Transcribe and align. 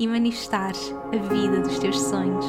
e 0.00 0.08
manifestares 0.08 0.94
a 1.12 1.16
vida 1.28 1.60
dos 1.60 1.78
teus 1.78 2.00
sonhos. 2.00 2.46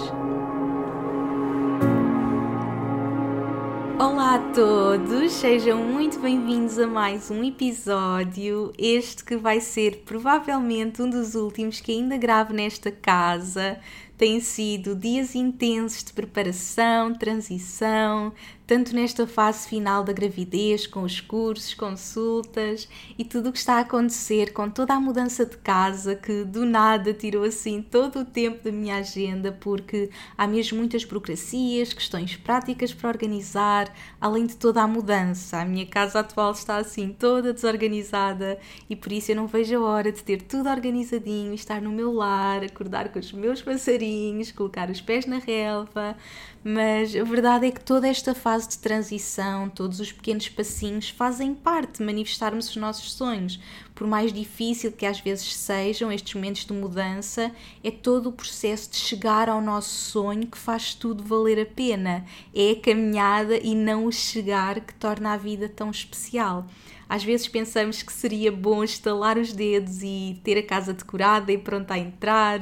Olá 3.99 4.35
a 4.35 4.39
todos, 4.53 5.33
sejam 5.33 5.83
muito 5.83 6.17
bem-vindos 6.21 6.79
a 6.79 6.87
mais 6.87 7.29
um 7.29 7.43
episódio. 7.43 8.71
Este 8.77 9.23
que 9.23 9.35
vai 9.35 9.59
ser 9.59 10.03
provavelmente 10.05 11.01
um 11.01 11.09
dos 11.09 11.35
últimos 11.35 11.81
que 11.81 11.91
ainda 11.91 12.15
gravo 12.15 12.53
nesta 12.53 12.89
casa. 12.89 13.77
Têm 14.21 14.39
sido 14.39 14.93
dias 14.93 15.33
intensos 15.33 16.03
de 16.03 16.13
preparação, 16.13 17.11
transição, 17.11 18.31
tanto 18.71 18.95
nesta 18.95 19.27
fase 19.27 19.67
final 19.67 20.01
da 20.01 20.13
gravidez, 20.13 20.87
com 20.87 21.01
os 21.01 21.19
cursos, 21.19 21.73
consultas 21.73 22.87
e 23.17 23.25
tudo 23.25 23.49
o 23.49 23.51
que 23.51 23.57
está 23.57 23.77
a 23.77 23.79
acontecer 23.79 24.53
com 24.53 24.69
toda 24.69 24.93
a 24.93 24.99
mudança 24.99 25.45
de 25.45 25.57
casa 25.57 26.15
que 26.15 26.45
do 26.45 26.65
nada 26.65 27.13
tirou 27.13 27.43
assim 27.43 27.81
todo 27.81 28.19
o 28.19 28.25
tempo 28.25 28.63
da 28.63 28.71
minha 28.71 28.97
agenda, 28.97 29.51
porque 29.51 30.09
há 30.37 30.47
mesmo 30.47 30.77
muitas 30.77 31.03
burocracias, 31.03 31.91
questões 31.91 32.37
práticas 32.37 32.93
para 32.93 33.09
organizar, 33.09 33.91
além 34.21 34.45
de 34.45 34.55
toda 34.55 34.83
a 34.83 34.87
mudança. 34.87 35.57
A 35.57 35.65
minha 35.65 35.85
casa 35.85 36.19
atual 36.19 36.51
está 36.51 36.77
assim 36.77 37.09
toda 37.09 37.51
desorganizada 37.51 38.57
e 38.89 38.95
por 38.95 39.11
isso 39.11 39.31
eu 39.31 39.35
não 39.35 39.47
vejo 39.47 39.75
a 39.75 39.81
hora 39.81 40.11
de 40.13 40.23
ter 40.23 40.43
tudo 40.43 40.69
organizadinho, 40.69 41.53
estar 41.53 41.81
no 41.81 41.91
meu 41.91 42.13
lar, 42.13 42.63
acordar 42.63 43.09
com 43.09 43.19
os 43.19 43.33
meus 43.33 43.61
passarinhos, 43.61 44.10
colocar 44.55 44.89
os 44.89 45.01
pés 45.01 45.25
na 45.25 45.37
relva 45.37 46.15
mas 46.63 47.15
a 47.15 47.23
verdade 47.23 47.65
é 47.65 47.71
que 47.71 47.83
toda 47.83 48.07
esta 48.07 48.35
fase 48.35 48.69
de 48.69 48.77
transição, 48.77 49.67
todos 49.67 49.99
os 49.99 50.11
pequenos 50.11 50.47
passinhos 50.47 51.09
fazem 51.09 51.55
parte 51.55 51.97
de 51.97 52.05
manifestarmos 52.05 52.69
os 52.69 52.75
nossos 52.75 53.13
sonhos. 53.13 53.59
Por 53.95 54.05
mais 54.05 54.31
difícil 54.31 54.91
que 54.91 55.05
às 55.05 55.19
vezes 55.19 55.55
sejam 55.55 56.11
estes 56.11 56.35
momentos 56.35 56.65
de 56.65 56.73
mudança, 56.73 57.51
é 57.83 57.89
todo 57.89 58.29
o 58.29 58.31
processo 58.31 58.91
de 58.91 58.97
chegar 58.97 59.49
ao 59.49 59.59
nosso 59.59 59.89
sonho 59.89 60.45
que 60.45 60.57
faz 60.57 60.93
tudo 60.93 61.23
valer 61.23 61.59
a 61.59 61.65
pena. 61.65 62.25
É 62.53 62.71
a 62.71 62.79
caminhada 62.79 63.57
e 63.57 63.73
não 63.73 64.05
o 64.05 64.11
chegar 64.11 64.81
que 64.81 64.93
torna 64.93 65.33
a 65.33 65.37
vida 65.37 65.67
tão 65.67 65.89
especial. 65.89 66.67
Às 67.11 67.25
vezes 67.25 67.45
pensamos 67.45 68.01
que 68.01 68.13
seria 68.13 68.49
bom 68.53 68.85
estalar 68.85 69.37
os 69.37 69.51
dedos 69.51 70.01
e 70.01 70.39
ter 70.45 70.57
a 70.57 70.63
casa 70.63 70.93
decorada 70.93 71.51
e 71.51 71.57
pronta 71.57 71.95
a 71.95 71.99
entrar, 71.99 72.61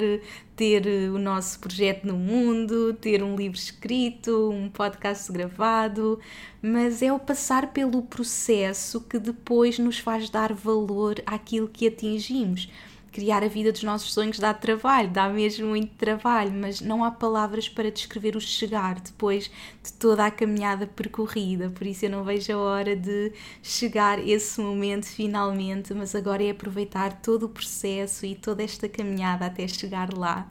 ter 0.55 0.87
eh, 0.87 1.07
o 1.07 1.19
nosso 1.19 1.59
projeto 1.59 2.07
no 2.07 2.17
mundo, 2.17 2.95
ter 2.95 3.21
um 3.21 3.35
livro 3.35 3.59
escrito, 3.59 4.49
um 4.49 4.67
podcast 4.67 5.31
gravado, 5.31 6.19
mas 6.63 7.03
é 7.03 7.13
o 7.13 7.19
passar 7.19 7.71
pelo 7.71 8.01
processo 8.01 9.01
que 9.01 9.19
depois 9.19 9.77
nos 9.77 9.99
faz 9.99 10.31
dar 10.31 10.51
valor 10.51 11.21
àquilo 11.27 11.67
que 11.67 11.85
atingimos 11.85 12.71
criar 13.11 13.43
a 13.43 13.47
vida 13.47 13.71
dos 13.71 13.83
nossos 13.83 14.13
sonhos 14.13 14.39
dá 14.39 14.53
trabalho, 14.53 15.09
dá 15.09 15.29
mesmo 15.29 15.67
muito 15.67 15.93
trabalho, 15.95 16.51
mas 16.51 16.81
não 16.81 17.03
há 17.03 17.11
palavras 17.11 17.67
para 17.67 17.91
descrever 17.91 18.35
o 18.35 18.41
chegar 18.41 18.99
depois 18.99 19.49
de 19.83 19.93
toda 19.93 20.25
a 20.25 20.31
caminhada 20.31 20.87
percorrida. 20.87 21.69
Por 21.69 21.85
isso 21.87 22.05
eu 22.05 22.09
não 22.09 22.23
vejo 22.23 22.53
a 22.53 22.57
hora 22.57 22.95
de 22.95 23.33
chegar 23.61 24.19
esse 24.25 24.59
momento 24.61 25.05
finalmente, 25.05 25.93
mas 25.93 26.15
agora 26.15 26.43
é 26.43 26.51
aproveitar 26.51 27.21
todo 27.21 27.43
o 27.43 27.49
processo 27.49 28.25
e 28.25 28.35
toda 28.35 28.63
esta 28.63 28.87
caminhada 28.87 29.45
até 29.45 29.67
chegar 29.67 30.13
lá. 30.13 30.49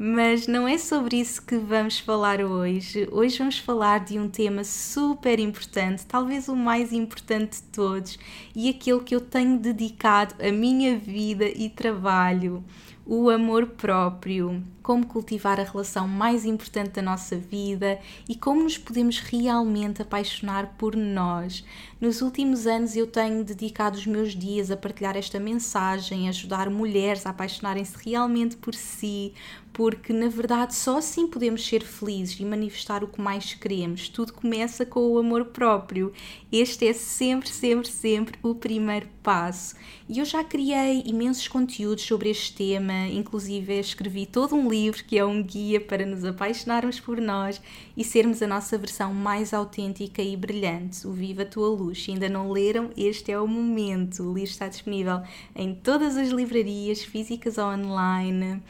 Mas 0.00 0.46
não 0.46 0.68
é 0.68 0.78
sobre 0.78 1.16
isso 1.16 1.44
que 1.44 1.56
vamos 1.56 1.98
falar 1.98 2.40
hoje. 2.40 3.08
Hoje 3.10 3.38
vamos 3.38 3.58
falar 3.58 4.04
de 4.04 4.16
um 4.16 4.28
tema 4.28 4.62
super 4.62 5.40
importante, 5.40 6.06
talvez 6.06 6.46
o 6.46 6.54
mais 6.54 6.92
importante 6.92 7.56
de 7.56 7.62
todos 7.64 8.16
e 8.54 8.68
aquele 8.68 9.00
que 9.00 9.12
eu 9.12 9.20
tenho 9.20 9.58
dedicado 9.58 10.36
a 10.40 10.52
minha 10.52 10.96
vida 10.96 11.46
e 11.46 11.68
trabalho 11.68 12.62
o 13.10 13.30
amor 13.30 13.68
próprio, 13.68 14.62
como 14.82 15.06
cultivar 15.06 15.58
a 15.58 15.62
relação 15.62 16.06
mais 16.06 16.44
importante 16.44 16.90
da 16.90 17.00
nossa 17.00 17.38
vida 17.38 17.98
e 18.28 18.34
como 18.34 18.62
nos 18.62 18.76
podemos 18.76 19.18
realmente 19.18 20.02
apaixonar 20.02 20.74
por 20.76 20.94
nós. 20.94 21.64
Nos 21.98 22.20
últimos 22.20 22.66
anos 22.66 22.94
eu 22.94 23.06
tenho 23.06 23.42
dedicado 23.42 23.96
os 23.96 24.06
meus 24.06 24.36
dias 24.36 24.70
a 24.70 24.76
partilhar 24.76 25.16
esta 25.16 25.40
mensagem, 25.40 26.26
a 26.26 26.28
ajudar 26.28 26.68
mulheres 26.68 27.24
a 27.24 27.30
apaixonarem-se 27.30 27.96
realmente 28.04 28.58
por 28.58 28.74
si, 28.74 29.32
porque 29.78 30.12
na 30.12 30.26
verdade 30.26 30.74
só 30.74 30.98
assim 30.98 31.28
podemos 31.28 31.64
ser 31.64 31.84
felizes 31.84 32.40
e 32.40 32.44
manifestar 32.44 33.04
o 33.04 33.06
que 33.06 33.20
mais 33.20 33.54
queremos. 33.54 34.08
Tudo 34.08 34.32
começa 34.32 34.84
com 34.84 34.98
o 35.06 35.18
amor 35.18 35.44
próprio. 35.44 36.12
Este 36.50 36.88
é 36.88 36.92
sempre, 36.92 37.48
sempre, 37.48 37.88
sempre 37.88 38.36
o 38.42 38.56
primeiro 38.56 39.06
passo. 39.22 39.76
E 40.08 40.18
eu 40.18 40.24
já 40.24 40.42
criei 40.42 41.04
imensos 41.06 41.46
conteúdos 41.46 42.02
sobre 42.02 42.28
este 42.28 42.54
tema, 42.54 43.06
inclusive 43.06 43.78
escrevi 43.78 44.26
todo 44.26 44.56
um 44.56 44.68
livro 44.68 45.04
que 45.04 45.16
é 45.16 45.24
um 45.24 45.40
guia 45.40 45.80
para 45.80 46.04
nos 46.04 46.24
apaixonarmos 46.24 46.98
por 46.98 47.20
nós 47.20 47.62
e 47.96 48.02
sermos 48.02 48.42
a 48.42 48.48
nossa 48.48 48.76
versão 48.76 49.14
mais 49.14 49.54
autêntica 49.54 50.20
e 50.20 50.36
brilhante. 50.36 51.06
O 51.06 51.12
Viva 51.12 51.42
a 51.42 51.46
Tua 51.46 51.68
Luz. 51.68 52.02
Se 52.02 52.10
ainda 52.10 52.28
não 52.28 52.50
leram, 52.50 52.90
este 52.96 53.30
é 53.30 53.38
o 53.38 53.46
momento. 53.46 54.24
O 54.24 54.34
livro 54.34 54.50
está 54.50 54.66
disponível 54.66 55.22
em 55.54 55.72
todas 55.72 56.16
as 56.16 56.30
livrarias, 56.30 57.04
físicas 57.04 57.58
ou 57.58 57.66
online 57.66 58.60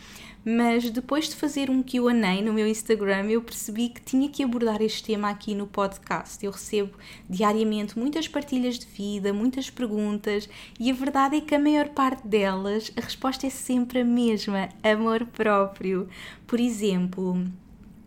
mas 0.45 0.91
depois 0.91 1.29
de 1.29 1.37
fazer 1.37 1.69
um 1.69 1.83
QA 1.83 2.43
no 2.43 2.53
meu 2.53 2.67
Instagram, 2.67 3.27
eu 3.31 3.43
percebi 3.43 3.89
que 3.89 4.01
tinha 4.01 4.29
que 4.29 4.43
abordar 4.43 4.81
este 4.81 5.03
tema 5.03 5.29
aqui 5.29 5.55
no 5.55 5.67
podcast. 5.67 6.45
Eu 6.45 6.53
recebo 6.53 6.97
diariamente 7.29 7.99
muitas 7.99 8.27
partilhas 8.27 8.79
de 8.79 8.87
vida, 8.87 9.33
muitas 9.33 9.69
perguntas, 9.69 10.49
e 10.79 10.91
a 10.91 10.95
verdade 10.95 11.37
é 11.37 11.41
que 11.41 11.55
a 11.55 11.59
maior 11.59 11.89
parte 11.91 12.27
delas, 12.27 12.93
a 12.97 13.01
resposta 13.01 13.47
é 13.47 13.51
sempre 13.51 14.01
a 14.01 14.05
mesma: 14.05 14.69
amor 14.83 15.27
próprio. 15.27 16.09
Por 16.47 16.61
exemplo, 16.61 17.45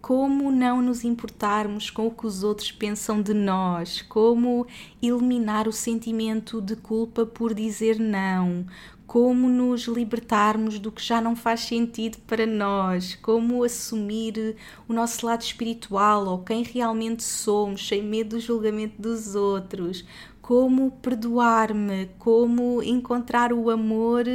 como 0.02 0.52
não 0.52 0.82
nos 0.82 1.04
importarmos 1.04 1.92
com 1.92 2.08
o 2.08 2.12
que 2.12 2.26
os 2.26 2.44
outros 2.44 2.72
pensam 2.72 3.22
de 3.22 3.36
nós, 3.36 4.02
como 4.02 4.66
eliminar 5.02 5.68
o 5.68 5.72
sentimento 5.72 6.60
de 6.60 6.76
culpa 6.76 7.24
por 7.24 7.54
dizer 7.54 8.00
não, 8.00 8.66
como 9.12 9.50
nos 9.50 9.88
libertarmos 9.88 10.80
do 10.80 10.90
que 10.90 11.04
já 11.04 11.20
não 11.20 11.36
faz 11.36 11.60
sentido 11.60 12.18
para 12.26 12.46
nós, 12.46 13.14
como 13.16 13.62
assumir 13.62 14.56
o 14.88 14.94
nosso 14.94 15.26
lado 15.26 15.42
espiritual 15.42 16.26
ou 16.28 16.40
quem 16.46 16.64
realmente 16.64 17.22
somos, 17.22 17.86
sem 17.86 18.02
medo 18.02 18.38
do 18.38 18.40
julgamento 18.40 19.02
dos 19.02 19.36
outros, 19.36 20.06
como 20.42 20.92
perdoar-me, 20.92 22.10
como 22.18 22.82
encontrar 22.82 23.54
o 23.54 23.70
amor 23.70 24.26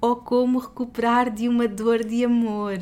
ou 0.00 0.16
como 0.16 0.58
recuperar 0.58 1.30
de 1.30 1.48
uma 1.48 1.66
dor 1.66 2.04
de 2.04 2.24
amor, 2.24 2.76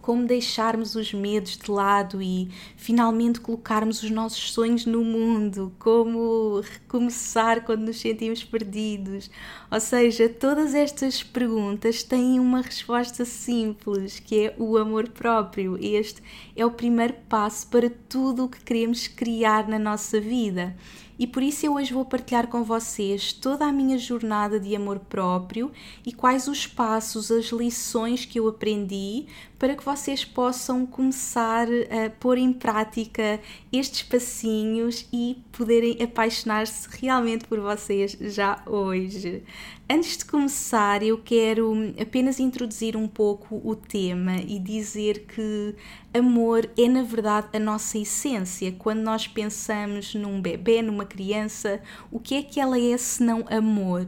como 0.00 0.24
deixarmos 0.24 0.94
os 0.94 1.12
medos 1.12 1.58
de 1.58 1.70
lado 1.70 2.22
e 2.22 2.48
finalmente 2.76 3.40
colocarmos 3.40 4.02
os 4.02 4.10
nossos 4.10 4.52
sonhos 4.52 4.86
no 4.86 5.04
mundo, 5.04 5.70
como 5.78 6.60
recomeçar 6.60 7.64
quando 7.64 7.82
nos 7.82 8.00
sentimos 8.00 8.42
perdidos. 8.42 9.30
Ou 9.70 9.80
seja, 9.80 10.28
todas 10.30 10.74
estas 10.74 11.22
perguntas 11.22 12.02
têm 12.02 12.40
uma 12.40 12.62
resposta 12.62 13.24
simples, 13.26 14.18
que 14.18 14.46
é 14.46 14.54
o 14.58 14.78
amor 14.78 15.08
próprio. 15.10 15.76
Este 15.78 16.22
é 16.56 16.64
o 16.64 16.70
primeiro 16.70 17.14
passo 17.28 17.66
para 17.66 17.90
tudo 18.08 18.44
o 18.44 18.48
que 18.48 18.64
queremos 18.64 19.06
criar 19.08 19.68
na 19.68 19.78
nossa 19.78 20.18
vida. 20.18 20.74
E 21.18 21.26
por 21.26 21.42
isso 21.42 21.66
eu 21.66 21.74
hoje 21.74 21.92
vou 21.92 22.04
partilhar 22.04 22.48
com 22.48 22.64
vocês 22.64 23.32
toda 23.32 23.66
a 23.66 23.72
minha 23.72 23.98
jornada 23.98 24.58
de 24.58 24.74
amor 24.74 24.98
próprio 24.98 25.70
e 26.04 26.12
quais 26.12 26.48
os 26.48 26.66
passos, 26.66 27.30
as 27.30 27.46
lições 27.46 28.24
que 28.24 28.40
eu 28.40 28.48
aprendi 28.48 29.26
para 29.62 29.76
que 29.76 29.84
vocês 29.84 30.24
possam 30.24 30.84
começar 30.84 31.68
a 31.68 32.10
pôr 32.10 32.36
em 32.36 32.52
prática 32.52 33.38
estes 33.72 34.02
passinhos 34.02 35.06
e 35.12 35.40
poderem 35.52 36.02
apaixonar-se 36.02 36.88
realmente 37.00 37.44
por 37.44 37.60
vocês 37.60 38.18
já 38.22 38.60
hoje. 38.66 39.44
Antes 39.88 40.16
de 40.16 40.24
começar, 40.24 41.00
eu 41.04 41.16
quero 41.16 41.94
apenas 41.96 42.40
introduzir 42.40 42.96
um 42.96 43.06
pouco 43.06 43.60
o 43.62 43.76
tema 43.76 44.34
e 44.38 44.58
dizer 44.58 45.26
que 45.26 45.76
amor 46.12 46.68
é, 46.76 46.88
na 46.88 47.04
verdade, 47.04 47.46
a 47.52 47.60
nossa 47.60 47.96
essência. 47.98 48.74
Quando 48.76 49.02
nós 49.02 49.28
pensamos 49.28 50.12
num 50.16 50.42
bebê, 50.42 50.82
numa 50.82 51.04
criança, 51.04 51.80
o 52.10 52.18
que 52.18 52.34
é 52.34 52.42
que 52.42 52.58
ela 52.58 52.80
é 52.80 52.96
se 52.96 53.22
não 53.22 53.44
amor? 53.48 54.06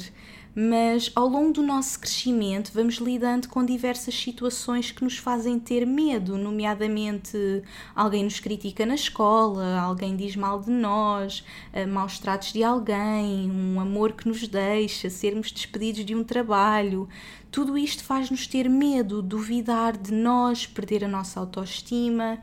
Mas 0.54 1.10
ao 1.14 1.26
longo 1.26 1.52
do 1.52 1.62
nosso 1.62 1.98
crescimento 1.98 2.70
vamos 2.72 2.96
lidando 2.96 3.48
com 3.48 3.64
diversas 3.64 4.14
situações 4.14 4.90
que 4.92 5.02
nos 5.02 5.18
fazem 5.18 5.58
ter 5.58 5.84
medo, 5.84 6.38
nomeadamente 6.38 7.62
alguém 7.94 8.22
nos 8.22 8.38
critica 8.38 8.86
na 8.86 8.94
escola, 8.94 9.80
alguém 9.80 10.16
diz 10.16 10.36
mal 10.36 10.60
de 10.60 10.70
nós, 10.70 11.44
eh, 11.72 11.86
maus 11.86 12.18
tratos 12.18 12.52
de 12.52 12.62
alguém, 12.62 13.50
um 13.50 13.80
amor 13.80 14.12
que 14.12 14.28
nos 14.28 14.46
deixa, 14.46 15.10
sermos 15.10 15.50
despedidos 15.50 16.04
de 16.04 16.14
um 16.14 16.22
trabalho. 16.22 17.08
Tudo 17.50 17.78
isto 17.78 18.02
faz-nos 18.02 18.46
ter 18.46 18.68
medo, 18.68 19.22
duvidar 19.22 19.96
de 19.96 20.12
nós, 20.12 20.66
perder 20.66 21.04
a 21.04 21.08
nossa 21.08 21.38
autoestima. 21.38 22.38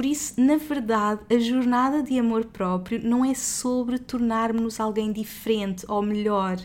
Por 0.00 0.06
isso, 0.06 0.40
na 0.40 0.56
verdade, 0.56 1.20
a 1.28 1.38
jornada 1.38 2.02
de 2.02 2.18
amor 2.18 2.46
próprio 2.46 2.98
não 3.06 3.22
é 3.22 3.34
sobre 3.34 3.98
tornarmos-nos 3.98 4.80
alguém 4.80 5.12
diferente 5.12 5.84
ou 5.86 6.00
melhor, 6.00 6.58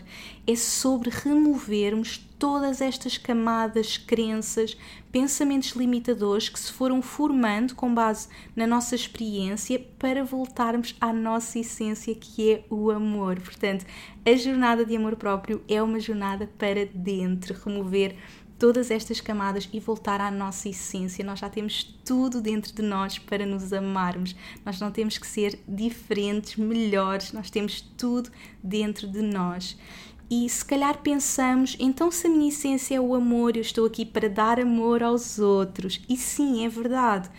é 0.46 0.56
sobre 0.56 1.10
removermos 1.10 2.16
todas 2.38 2.80
estas 2.80 3.18
camadas, 3.18 3.98
crenças, 3.98 4.74
pensamentos 5.12 5.72
limitadores 5.72 6.48
que 6.48 6.58
se 6.58 6.72
foram 6.72 7.02
formando 7.02 7.74
com 7.74 7.94
base 7.94 8.26
na 8.56 8.66
nossa 8.66 8.94
experiência 8.94 9.84
para 9.98 10.24
voltarmos 10.24 10.96
à 10.98 11.12
nossa 11.12 11.58
essência 11.58 12.14
que 12.14 12.52
é 12.52 12.64
o 12.70 12.90
amor. 12.90 13.38
Portanto, 13.40 13.84
a 14.24 14.34
jornada 14.34 14.82
de 14.82 14.96
amor 14.96 15.14
próprio 15.14 15.62
é 15.68 15.82
uma 15.82 16.00
jornada 16.00 16.48
para 16.56 16.86
dentro, 16.86 17.54
remover 17.62 18.16
todas 18.58 18.90
estas 18.90 19.20
camadas 19.20 19.68
e 19.72 19.80
voltar 19.80 20.20
à 20.20 20.30
nossa 20.30 20.68
essência. 20.68 21.24
Nós 21.24 21.38
já 21.38 21.48
temos 21.48 21.84
tudo 22.04 22.40
dentro 22.40 22.72
de 22.72 22.82
nós 22.82 23.18
para 23.18 23.44
nos 23.44 23.72
amarmos. 23.72 24.34
Nós 24.64 24.80
não 24.80 24.90
temos 24.90 25.18
que 25.18 25.26
ser 25.26 25.58
diferentes, 25.68 26.56
melhores, 26.56 27.32
nós 27.32 27.50
temos 27.50 27.80
tudo 27.80 28.30
dentro 28.62 29.06
de 29.06 29.22
nós. 29.22 29.76
E 30.28 30.48
se 30.48 30.64
calhar 30.64 30.98
pensamos, 31.02 31.76
então 31.78 32.10
se 32.10 32.26
a 32.26 32.30
minha 32.30 32.48
essência 32.48 32.96
é 32.96 33.00
o 33.00 33.14
amor, 33.14 33.56
eu 33.56 33.62
estou 33.62 33.86
aqui 33.86 34.04
para 34.04 34.28
dar 34.28 34.58
amor 34.58 35.02
aos 35.02 35.38
outros. 35.38 36.00
E 36.08 36.16
sim, 36.16 36.64
é 36.64 36.68
verdade. 36.68 37.30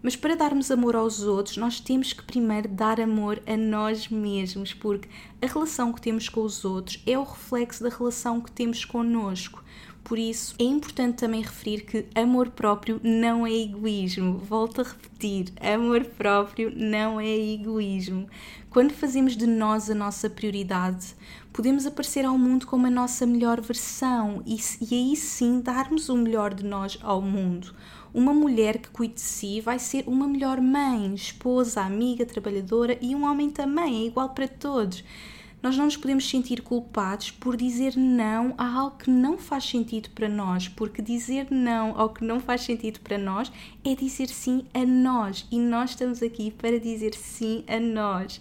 Mas 0.00 0.14
para 0.14 0.36
darmos 0.36 0.70
amor 0.70 0.94
aos 0.94 1.22
outros, 1.24 1.56
nós 1.56 1.80
temos 1.80 2.12
que 2.12 2.22
primeiro 2.22 2.68
dar 2.68 3.00
amor 3.00 3.42
a 3.44 3.56
nós 3.56 4.08
mesmos, 4.08 4.72
porque 4.72 5.08
a 5.42 5.46
relação 5.46 5.92
que 5.92 6.00
temos 6.00 6.28
com 6.28 6.42
os 6.42 6.64
outros 6.64 7.02
é 7.04 7.18
o 7.18 7.24
reflexo 7.24 7.82
da 7.82 7.90
relação 7.90 8.40
que 8.40 8.52
temos 8.52 8.84
connosco. 8.84 9.64
Por 10.06 10.20
isso, 10.20 10.54
é 10.56 10.62
importante 10.62 11.16
também 11.16 11.42
referir 11.42 11.80
que 11.80 12.06
amor 12.14 12.50
próprio 12.50 13.00
não 13.02 13.44
é 13.44 13.52
egoísmo. 13.52 14.38
Volto 14.38 14.80
a 14.80 14.84
repetir: 14.84 15.52
amor 15.60 16.04
próprio 16.04 16.72
não 16.76 17.18
é 17.20 17.36
egoísmo. 17.36 18.28
Quando 18.70 18.92
fazemos 18.92 19.36
de 19.36 19.48
nós 19.48 19.90
a 19.90 19.96
nossa 19.96 20.30
prioridade, 20.30 21.16
podemos 21.52 21.86
aparecer 21.86 22.24
ao 22.24 22.38
mundo 22.38 22.68
como 22.68 22.86
a 22.86 22.90
nossa 22.90 23.26
melhor 23.26 23.60
versão 23.60 24.44
e, 24.46 24.60
e 24.80 24.94
aí 24.94 25.16
sim 25.16 25.60
darmos 25.60 26.08
o 26.08 26.16
melhor 26.16 26.54
de 26.54 26.64
nós 26.64 26.96
ao 27.02 27.20
mundo. 27.20 27.74
Uma 28.14 28.32
mulher 28.32 28.78
que 28.78 28.90
cuide 28.90 29.14
de 29.14 29.22
si 29.22 29.60
vai 29.60 29.80
ser 29.80 30.04
uma 30.06 30.28
melhor 30.28 30.60
mãe, 30.60 31.16
esposa, 31.16 31.80
amiga, 31.80 32.24
trabalhadora 32.24 32.96
e 33.00 33.12
um 33.12 33.24
homem 33.24 33.50
também, 33.50 34.04
é 34.04 34.06
igual 34.06 34.28
para 34.28 34.46
todos 34.46 35.02
nós 35.62 35.76
não 35.76 35.86
nos 35.86 35.96
podemos 35.96 36.28
sentir 36.28 36.62
culpados 36.62 37.30
por 37.30 37.56
dizer 37.56 37.96
não 37.96 38.54
a 38.56 38.72
algo 38.72 38.98
que 38.98 39.10
não 39.10 39.36
faz 39.38 39.64
sentido 39.64 40.10
para 40.10 40.28
nós, 40.28 40.68
porque 40.68 41.02
dizer 41.02 41.48
não 41.50 41.98
ao 41.98 42.10
que 42.10 42.24
não 42.24 42.38
faz 42.38 42.62
sentido 42.62 43.00
para 43.00 43.18
nós 43.18 43.50
é 43.84 43.94
dizer 43.94 44.28
sim 44.28 44.64
a 44.72 44.84
nós 44.84 45.46
e 45.50 45.58
nós 45.58 45.90
estamos 45.90 46.22
aqui 46.22 46.50
para 46.50 46.78
dizer 46.78 47.14
sim 47.14 47.64
a 47.66 47.80
nós. 47.80 48.40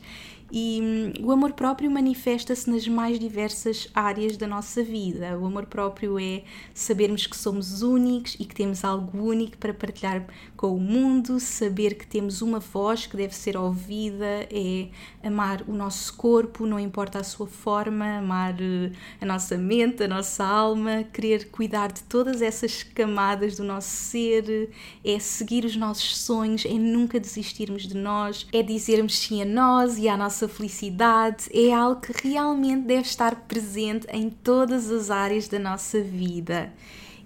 E 0.52 0.80
hum, 0.82 1.26
o 1.26 1.32
amor 1.32 1.54
próprio 1.54 1.90
manifesta-se 1.90 2.70
nas 2.70 2.88
mais 2.88 3.20
diversas 3.20 3.90
áreas 3.94 4.38
da 4.38 4.48
nossa 4.48 4.84
vida. 4.84 5.38
O 5.40 5.46
amor 5.46 5.66
próprio 5.66 6.20
é 6.20 6.44
sabermos 6.74 7.26
que 7.26 7.36
somos 7.36 7.82
únicos 7.82 8.36
e 8.40 8.46
que 8.46 8.54
temos 8.54 8.84
algo 8.84 9.18
único 9.18 9.58
para 9.58 9.74
partilhar 9.74 10.26
com 10.56 10.76
o 10.76 10.80
mundo, 10.80 11.40
saber 11.40 11.96
que 11.96 12.06
temos 12.06 12.42
uma 12.42 12.60
voz 12.60 13.08
que 13.08 13.18
deve 13.18 13.36
ser 13.36 13.58
ouvida, 13.58 14.48
é 14.52 14.88
amar 15.26 15.64
o 15.68 15.74
nosso 15.74 16.14
corpo, 16.16 16.66
não 16.66 16.80
importa 16.80 17.20
a 17.20 17.24
sua 17.24 17.48
forma, 17.48 18.20
amar 18.20 18.56
eh, 18.62 18.92
a 19.20 19.26
nossa 19.26 19.58
mente, 19.58 20.04
a 20.04 20.08
nossa 20.08 20.46
alma, 20.46 21.04
querer 21.12 21.50
cuidar 21.50 21.92
de 21.92 22.04
todas 22.04 22.42
essas 22.42 22.84
camadas 22.84 23.58
do 23.58 23.64
nosso 23.64 23.90
ser, 23.90 24.70
é 25.04 25.18
seguir 25.18 25.66
os 25.66 25.76
nossos 25.76 26.18
sonhos, 26.18 26.66
é 26.66 26.74
nunca 26.74 27.20
desistirmos 27.20 27.88
de 27.88 27.96
nós, 27.96 28.48
é 28.54 28.62
dizermos 28.62 29.18
sim 29.18 29.42
a 29.42 29.46
nós 29.46 29.98
e 29.98 30.08
à 30.08 30.16
nossa 30.16 30.48
felicidade 30.48 31.50
é 31.52 31.74
algo 31.74 32.02
que 32.02 32.28
realmente 32.28 32.86
deve 32.86 33.08
estar 33.08 33.36
presente 33.48 34.06
em 34.12 34.30
todas 34.30 34.92
as 34.92 35.10
áreas 35.10 35.48
da 35.48 35.58
nossa 35.58 36.02
vida. 36.02 36.72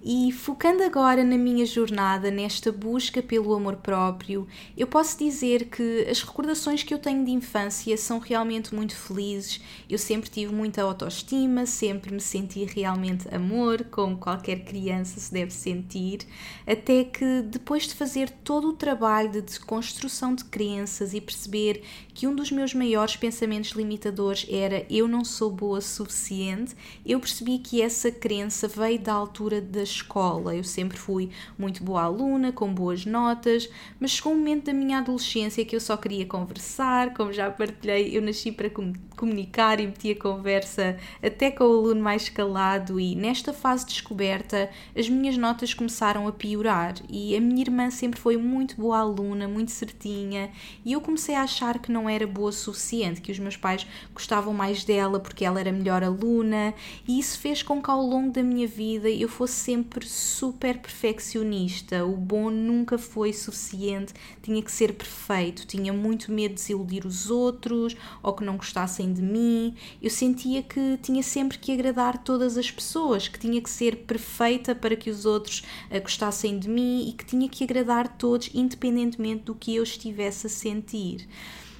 E 0.01 0.31
focando 0.31 0.81
agora 0.81 1.25
na 1.25 1.37
minha 1.37 1.65
jornada, 1.65 2.31
nesta 2.31 2.71
busca 2.71 3.21
pelo 3.21 3.53
amor 3.53 3.75
próprio, 3.77 4.47
eu 4.77 4.87
posso 4.87 5.19
dizer 5.19 5.65
que 5.65 6.07
as 6.09 6.21
recordações 6.21 6.83
que 6.83 6.93
eu 6.93 6.99
tenho 6.99 7.25
de 7.25 7.31
infância 7.31 7.97
são 7.97 8.17
realmente 8.17 8.73
muito 8.73 8.95
felizes. 8.95 9.61
Eu 9.89 9.97
sempre 9.97 10.29
tive 10.29 10.53
muita 10.53 10.81
autoestima, 10.83 11.65
sempre 11.65 12.13
me 12.13 12.21
senti 12.21 12.63
realmente 12.63 13.27
amor, 13.33 13.83
como 13.91 14.17
qualquer 14.17 14.63
criança 14.63 15.19
se 15.19 15.33
deve 15.33 15.51
sentir, 15.51 16.19
até 16.65 17.03
que 17.03 17.41
depois 17.41 17.83
de 17.83 17.93
fazer 17.93 18.29
todo 18.29 18.69
o 18.69 18.73
trabalho 18.73 19.29
de 19.29 19.41
desconstrução 19.41 20.33
de 20.33 20.45
crenças 20.45 21.13
e 21.13 21.19
perceber 21.19 21.83
que 22.19 22.27
um 22.27 22.35
dos 22.35 22.51
meus 22.51 22.73
maiores 22.73 23.15
pensamentos 23.15 23.69
limitadores 23.71 24.45
era 24.49 24.85
eu 24.89 25.07
não 25.07 25.23
sou 25.23 25.49
boa 25.49 25.77
o 25.77 25.81
suficiente, 25.81 26.75
eu 27.05 27.17
percebi 27.17 27.59
que 27.59 27.81
essa 27.81 28.11
crença 28.11 28.67
veio 28.67 28.99
da 28.99 29.13
altura 29.13 29.61
das 29.61 29.87
escola. 29.89 30.53
Eu 30.53 30.63
sempre 30.65 30.97
fui 30.97 31.29
muito 31.57 31.81
boa 31.81 32.03
aluna, 32.03 32.51
com 32.51 32.73
boas 32.73 33.05
notas, 33.05 33.69
mas 34.01 34.11
chegou 34.11 34.33
um 34.33 34.37
momento 34.37 34.65
da 34.65 34.73
minha 34.73 34.97
adolescência 34.97 35.63
que 35.63 35.73
eu 35.73 35.79
só 35.79 35.95
queria 35.95 36.25
conversar, 36.25 37.13
como 37.13 37.31
já 37.31 37.49
partilhei, 37.49 38.17
eu 38.17 38.21
nasci 38.21 38.51
para 38.51 38.69
comunicar 39.15 39.79
e 39.79 39.87
metia 39.87 40.15
conversa 40.15 40.97
até 41.23 41.51
com 41.51 41.63
o 41.63 41.67
aluno 41.67 42.01
mais 42.01 42.27
calado 42.27 42.99
e 42.99 43.15
nesta 43.15 43.53
fase 43.53 43.85
de 43.85 43.93
descoberta 43.93 44.69
as 44.93 45.07
minhas 45.09 45.37
notas 45.37 45.73
começaram 45.73 46.27
a 46.27 46.31
piorar 46.31 46.95
e 47.09 47.35
a 47.35 47.41
minha 47.41 47.61
irmã 47.61 47.89
sempre 47.89 48.19
foi 48.19 48.37
muito 48.37 48.75
boa 48.75 48.99
aluna, 48.99 49.47
muito 49.47 49.71
certinha 49.71 50.49
e 50.85 50.93
eu 50.93 51.01
comecei 51.01 51.35
a 51.35 51.43
achar 51.43 51.79
que 51.79 51.91
não 51.91 52.08
era 52.09 52.25
boa 52.25 52.49
o 52.49 52.53
suficiente, 52.53 53.21
que 53.21 53.31
os 53.31 53.39
meus 53.39 53.55
pais 53.55 53.85
gostavam 54.13 54.53
mais 54.53 54.83
dela 54.83 55.19
porque 55.19 55.45
ela 55.45 55.59
era 55.59 55.71
melhor 55.71 56.03
aluna 56.03 56.73
e 57.07 57.19
isso 57.19 57.39
fez 57.39 57.61
com 57.63 57.81
que 57.81 57.89
ao 57.89 58.01
longo 58.01 58.31
da 58.31 58.43
minha 58.43 58.67
vida 58.67 59.09
eu 59.09 59.29
fosse 59.29 59.53
sempre 59.53 60.07
super 60.07 60.79
perfeccionista. 60.79 62.05
O 62.05 62.15
bom 62.15 62.49
nunca 62.49 62.97
foi 62.97 63.33
suficiente, 63.33 64.13
tinha 64.41 64.61
que 64.61 64.71
ser 64.71 64.93
perfeito. 64.93 65.65
Tinha 65.65 65.93
muito 65.93 66.31
medo 66.31 66.55
de 66.55 66.61
desiludir 66.61 67.05
os 67.05 67.29
outros 67.29 67.95
ou 68.21 68.33
que 68.33 68.43
não 68.43 68.57
gostassem 68.57 69.13
de 69.13 69.21
mim. 69.21 69.75
Eu 70.01 70.09
sentia 70.09 70.63
que 70.63 70.97
tinha 71.01 71.23
sempre 71.23 71.57
que 71.57 71.71
agradar 71.71 72.23
todas 72.23 72.57
as 72.57 72.69
pessoas, 72.69 73.27
que 73.27 73.39
tinha 73.39 73.61
que 73.61 73.69
ser 73.69 73.97
perfeita 74.05 74.73
para 74.73 74.95
que 74.95 75.09
os 75.09 75.25
outros 75.25 75.63
uh, 75.91 76.01
gostassem 76.01 76.57
de 76.59 76.69
mim 76.69 77.09
e 77.09 77.13
que 77.13 77.25
tinha 77.25 77.47
que 77.47 77.63
agradar 77.63 78.07
todos, 78.17 78.49
independentemente 78.53 79.43
do 79.43 79.55
que 79.55 79.75
eu 79.75 79.83
estivesse 79.83 80.47
a 80.47 80.49
sentir 80.49 81.27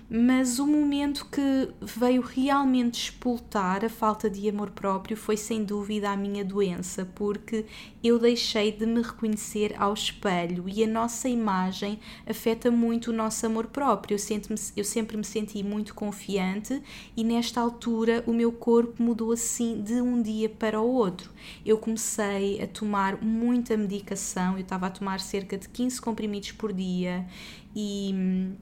mas 0.10 0.58
o 0.58 0.66
momento 0.66 1.28
que 1.28 1.70
veio 1.80 2.24
realmente 2.24 2.96
expultar 2.96 3.86
a 3.86 3.89
falta 3.89 4.28
de 4.28 4.50
amor 4.50 4.72
próprio 4.72 5.16
foi 5.16 5.38
sem 5.38 5.63
dúvida 5.63 6.10
a 6.10 6.18
minha 6.18 6.44
doença, 6.44 7.06
porque 7.13 7.66
eu 8.04 8.18
deixei 8.18 8.72
de 8.72 8.88
me 8.88 9.04
reconhecer 9.04 9.75
ao 9.78 9.94
espelho 9.94 10.68
e 10.68 10.84
a 10.84 10.88
nossa 10.88 11.30
imagem 11.30 12.00
afeta 12.25 12.72
muito 12.72 13.12
o 13.12 13.13
nosso 13.13 13.46
amor 13.46 13.68
próprio. 13.68 14.18
Eu, 14.18 14.56
eu 14.75 14.84
sempre 14.84 15.16
me 15.16 15.24
senti 15.24 15.62
muito 15.62 15.94
confiante 15.94 16.82
e 17.16 17.24
nesta 17.24 17.62
altura 17.62 18.24
o 18.25 18.34
meu 18.34 18.51
corpo 18.51 19.04
mudou 19.04 19.32
assim 19.32 19.80
de 19.80 20.01
um 20.01 20.24
dia 20.24 20.50
para 20.50 20.82
o 20.82 20.92
outro. 20.92 21.30
Eu 21.63 21.78
comecei 21.78 22.60
a 22.63 22.66
tomar 22.66 23.22
muita 23.22 23.78
medicação, 23.78 24.54
eu 24.54 24.62
estava 24.62 24.88
a 24.88 24.89
tomar 24.89 25.20
cerca 25.20 25.56
de 25.56 25.70
15 25.70 26.01
comprimidos 26.01 26.51
por 26.54 26.74
dia 26.74 27.28
e 27.75 28.12
hum, 28.13 28.56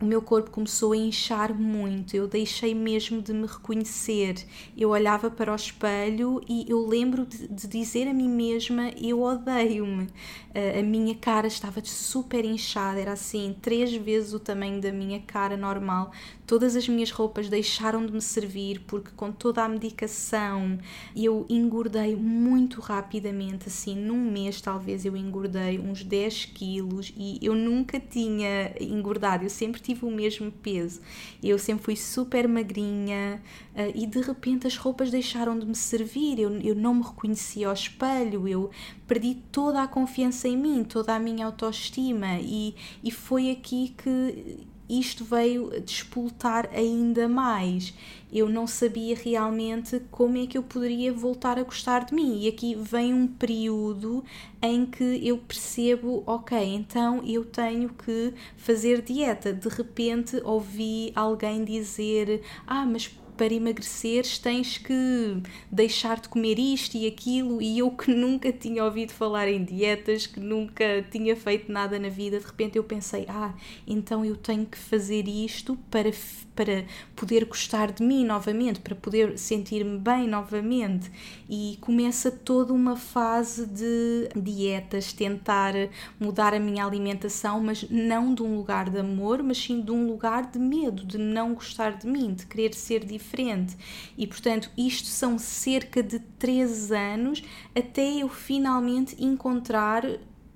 o 0.00 0.04
meu 0.04 0.22
corpo 0.22 0.50
começou 0.50 0.92
a 0.92 0.96
inchar 0.96 1.52
muito, 1.54 2.16
eu 2.16 2.26
deixei 2.26 2.74
mesmo 2.74 3.20
de 3.20 3.32
me 3.32 3.46
reconhecer. 3.46 4.34
Eu 4.76 4.90
olhava 4.90 5.30
para 5.30 5.52
o 5.52 5.54
espelho 5.54 6.40
e 6.48 6.64
eu 6.68 6.86
lembro 6.86 7.26
de, 7.26 7.46
de 7.46 7.68
dizer 7.68 8.08
a 8.08 8.14
mim 8.14 8.28
mesma: 8.28 8.90
Eu 9.00 9.22
odeio-me. 9.22 10.08
Uh, 10.50 10.80
a 10.80 10.82
minha 10.82 11.14
cara 11.14 11.46
estava 11.46 11.80
super 11.84 12.44
inchada, 12.44 12.98
era 12.98 13.12
assim, 13.12 13.54
três 13.62 13.94
vezes 13.94 14.34
o 14.34 14.40
tamanho 14.40 14.80
da 14.80 14.90
minha 14.90 15.20
cara 15.20 15.56
normal. 15.56 16.10
Todas 16.44 16.74
as 16.74 16.88
minhas 16.88 17.12
roupas 17.12 17.48
deixaram 17.48 18.04
de 18.04 18.12
me 18.12 18.20
servir 18.20 18.80
porque, 18.88 19.10
com 19.14 19.30
toda 19.30 19.62
a 19.62 19.68
medicação, 19.68 20.76
eu 21.14 21.46
engordei 21.48 22.16
muito 22.16 22.80
rapidamente. 22.80 23.68
Assim, 23.68 23.94
num 23.94 24.18
mês, 24.18 24.60
talvez 24.60 25.04
eu 25.04 25.16
engordei 25.16 25.78
uns 25.78 26.02
10 26.02 26.46
quilos 26.46 27.12
e 27.16 27.38
eu 27.40 27.54
nunca 27.54 28.00
tinha 28.00 28.74
engordado, 28.80 29.44
eu 29.44 29.50
sempre 29.50 29.80
tive 29.80 30.04
o 30.04 30.10
mesmo 30.10 30.50
peso. 30.50 31.00
Eu 31.40 31.58
sempre 31.58 31.84
fui 31.84 31.96
super 31.96 32.48
magrinha 32.48 33.40
uh, 33.74 33.92
e 33.94 34.04
de 34.06 34.20
repente 34.20 34.66
as 34.66 34.76
roupas 34.76 35.12
deixaram 35.12 35.56
de 35.56 35.64
me 35.64 35.76
servir, 35.76 36.40
eu, 36.40 36.50
eu 36.60 36.74
não 36.74 36.94
me 36.94 37.02
reconhecia 37.02 37.68
ao 37.68 37.72
espelho, 37.72 38.48
eu 38.48 38.70
perdi 39.10 39.34
toda 39.50 39.82
a 39.82 39.88
confiança 39.88 40.46
em 40.46 40.56
mim, 40.56 40.84
toda 40.84 41.12
a 41.12 41.18
minha 41.18 41.44
autoestima 41.44 42.38
e, 42.40 42.76
e 43.02 43.10
foi 43.10 43.50
aqui 43.50 43.92
que 43.98 44.60
isto 44.88 45.24
veio 45.24 45.80
despoltar 45.80 46.68
ainda 46.72 47.28
mais. 47.28 47.92
Eu 48.32 48.48
não 48.48 48.68
sabia 48.68 49.16
realmente 49.16 50.00
como 50.12 50.36
é 50.36 50.46
que 50.46 50.56
eu 50.56 50.62
poderia 50.62 51.12
voltar 51.12 51.58
a 51.58 51.64
gostar 51.64 52.04
de 52.04 52.14
mim. 52.14 52.40
E 52.40 52.48
aqui 52.48 52.76
vem 52.76 53.12
um 53.12 53.26
período 53.26 54.24
em 54.62 54.86
que 54.86 55.26
eu 55.26 55.38
percebo, 55.38 56.22
ok, 56.24 56.56
então 56.56 57.20
eu 57.24 57.44
tenho 57.44 57.88
que 57.88 58.32
fazer 58.56 59.02
dieta. 59.02 59.52
De 59.52 59.68
repente 59.68 60.40
ouvi 60.44 61.12
alguém 61.16 61.64
dizer: 61.64 62.42
Ah, 62.64 62.86
mas 62.86 63.08
para 63.40 63.54
emagreceres 63.54 64.38
tens 64.38 64.76
que 64.76 65.42
deixar 65.72 66.20
de 66.20 66.28
comer 66.28 66.58
isto 66.58 66.94
e 66.94 67.06
aquilo, 67.06 67.62
e 67.62 67.78
eu 67.78 67.90
que 67.90 68.12
nunca 68.14 68.52
tinha 68.52 68.84
ouvido 68.84 69.12
falar 69.12 69.48
em 69.48 69.64
dietas, 69.64 70.26
que 70.26 70.38
nunca 70.38 71.02
tinha 71.10 71.34
feito 71.34 71.72
nada 71.72 71.98
na 71.98 72.10
vida, 72.10 72.38
de 72.38 72.44
repente 72.44 72.76
eu 72.76 72.84
pensei: 72.84 73.24
ah, 73.30 73.54
então 73.86 74.22
eu 74.22 74.36
tenho 74.36 74.66
que 74.66 74.76
fazer 74.76 75.26
isto 75.26 75.78
para, 75.90 76.10
para 76.54 76.84
poder 77.16 77.46
gostar 77.46 77.90
de 77.92 78.02
mim 78.02 78.26
novamente, 78.26 78.80
para 78.80 78.94
poder 78.94 79.38
sentir-me 79.38 79.96
bem 79.96 80.28
novamente. 80.28 81.10
E 81.48 81.78
começa 81.80 82.30
toda 82.30 82.74
uma 82.74 82.94
fase 82.94 83.66
de 83.66 84.28
dietas, 84.36 85.14
tentar 85.14 85.72
mudar 86.20 86.52
a 86.52 86.60
minha 86.60 86.84
alimentação, 86.84 87.58
mas 87.58 87.88
não 87.88 88.34
de 88.34 88.42
um 88.42 88.54
lugar 88.54 88.90
de 88.90 88.98
amor, 88.98 89.42
mas 89.42 89.56
sim 89.56 89.80
de 89.80 89.90
um 89.90 90.06
lugar 90.06 90.50
de 90.50 90.58
medo, 90.58 91.06
de 91.06 91.16
não 91.16 91.54
gostar 91.54 91.96
de 91.96 92.06
mim, 92.06 92.34
de 92.34 92.44
querer 92.44 92.74
ser 92.74 93.02
diferente 93.02 93.29
diferente. 93.30 93.76
E 94.18 94.26
portanto, 94.26 94.70
isto 94.76 95.06
são 95.06 95.38
cerca 95.38 96.02
de 96.02 96.18
3 96.18 96.90
anos 96.92 97.42
até 97.74 98.16
eu 98.16 98.28
finalmente 98.28 99.22
encontrar 99.22 100.04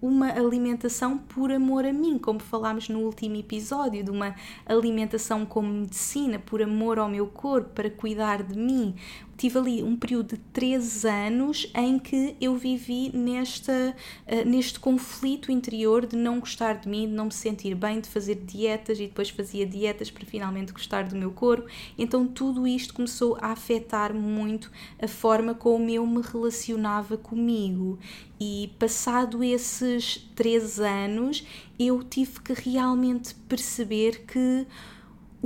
uma 0.02 0.30
alimentação 0.32 1.16
por 1.16 1.50
amor 1.50 1.86
a 1.86 1.92
mim, 1.92 2.18
como 2.18 2.38
falámos 2.38 2.90
no 2.90 2.98
último 3.00 3.36
episódio, 3.36 4.04
de 4.04 4.10
uma 4.10 4.34
alimentação 4.66 5.46
como 5.46 5.68
medicina, 5.68 6.38
por 6.38 6.60
amor 6.60 6.98
ao 6.98 7.08
meu 7.08 7.26
corpo, 7.26 7.70
para 7.70 7.88
cuidar 7.88 8.42
de 8.42 8.54
mim, 8.54 8.94
tive 9.36 9.58
ali 9.58 9.82
um 9.82 9.96
período 9.96 10.36
de 10.36 10.38
três 10.52 11.04
anos 11.04 11.70
em 11.74 11.98
que 11.98 12.36
eu 12.40 12.56
vivi 12.56 13.10
nesta, 13.14 13.94
uh, 14.26 14.48
neste 14.48 14.80
conflito 14.80 15.50
interior 15.50 16.06
de 16.06 16.16
não 16.16 16.40
gostar 16.40 16.74
de 16.74 16.88
mim, 16.88 17.06
de 17.06 17.12
não 17.12 17.26
me 17.26 17.32
sentir 17.32 17.74
bem, 17.74 18.00
de 18.00 18.08
fazer 18.08 18.36
dietas 18.36 18.98
e 18.98 19.06
depois 19.06 19.30
fazia 19.30 19.66
dietas 19.66 20.10
para 20.10 20.24
finalmente 20.24 20.72
gostar 20.72 21.04
do 21.04 21.16
meu 21.16 21.30
corpo. 21.30 21.68
Então 21.98 22.26
tudo 22.26 22.66
isto 22.66 22.94
começou 22.94 23.36
a 23.40 23.48
afetar 23.52 24.14
muito 24.14 24.70
a 25.00 25.08
forma 25.08 25.54
como 25.54 25.90
eu 25.90 26.06
me 26.06 26.22
relacionava 26.22 27.16
comigo. 27.16 27.98
E 28.40 28.72
passado 28.78 29.42
esses 29.44 30.28
três 30.34 30.80
anos, 30.80 31.46
eu 31.78 32.02
tive 32.02 32.40
que 32.40 32.52
realmente 32.52 33.34
perceber 33.48 34.24
que 34.26 34.66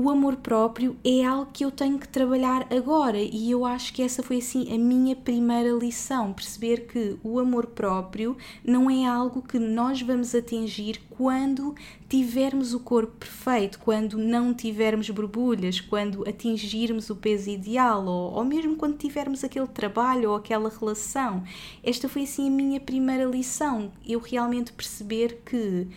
o 0.01 0.09
amor 0.09 0.37
próprio 0.37 0.97
é 1.05 1.25
algo 1.25 1.51
que 1.53 1.65
eu 1.65 1.73
tenho 1.73 1.99
que 1.99 2.07
trabalhar 2.07 2.69
agora. 2.73 3.19
E 3.19 3.51
eu 3.51 3.65
acho 3.65 3.93
que 3.93 4.01
essa 4.01 4.23
foi 4.23 4.37
assim 4.39 4.73
a 4.73 4.79
minha 4.79 5.17
primeira 5.17 5.71
lição, 5.73 6.33
perceber 6.33 6.87
que 6.87 7.17
o 7.25 7.41
amor 7.41 7.67
próprio 7.67 8.37
não 8.65 8.89
é 8.89 9.05
algo 9.05 9.43
que 9.43 9.59
nós 9.59 10.01
vamos 10.01 10.37
atingir 10.37 11.01
quando 11.11 11.75
tivermos 12.09 12.75
o 12.75 12.79
corpo 12.79 13.13
perfeito, 13.19 13.81
quando 13.81 14.17
não 14.17 14.55
tivermos 14.55 15.11
borbulhas, 15.11 15.81
quando 15.81 16.23
atingirmos 16.29 17.11
o 17.11 17.17
peso 17.17 17.51
ideal 17.51 18.07
ou, 18.07 18.35
ou 18.35 18.45
mesmo 18.45 18.77
quando 18.77 18.97
tivermos 18.97 19.43
aquele 19.43 19.67
trabalho 19.67 20.31
ou 20.31 20.37
aquela 20.37 20.71
relação. 20.71 21.43
Esta 21.83 22.09
foi 22.09 22.23
assim 22.23 22.47
a 22.47 22.53
minha 22.53 22.79
primeira 22.79 23.25
lição, 23.25 23.91
eu 24.07 24.21
realmente 24.21 24.73
perceber 24.73 25.43
que 25.45 25.89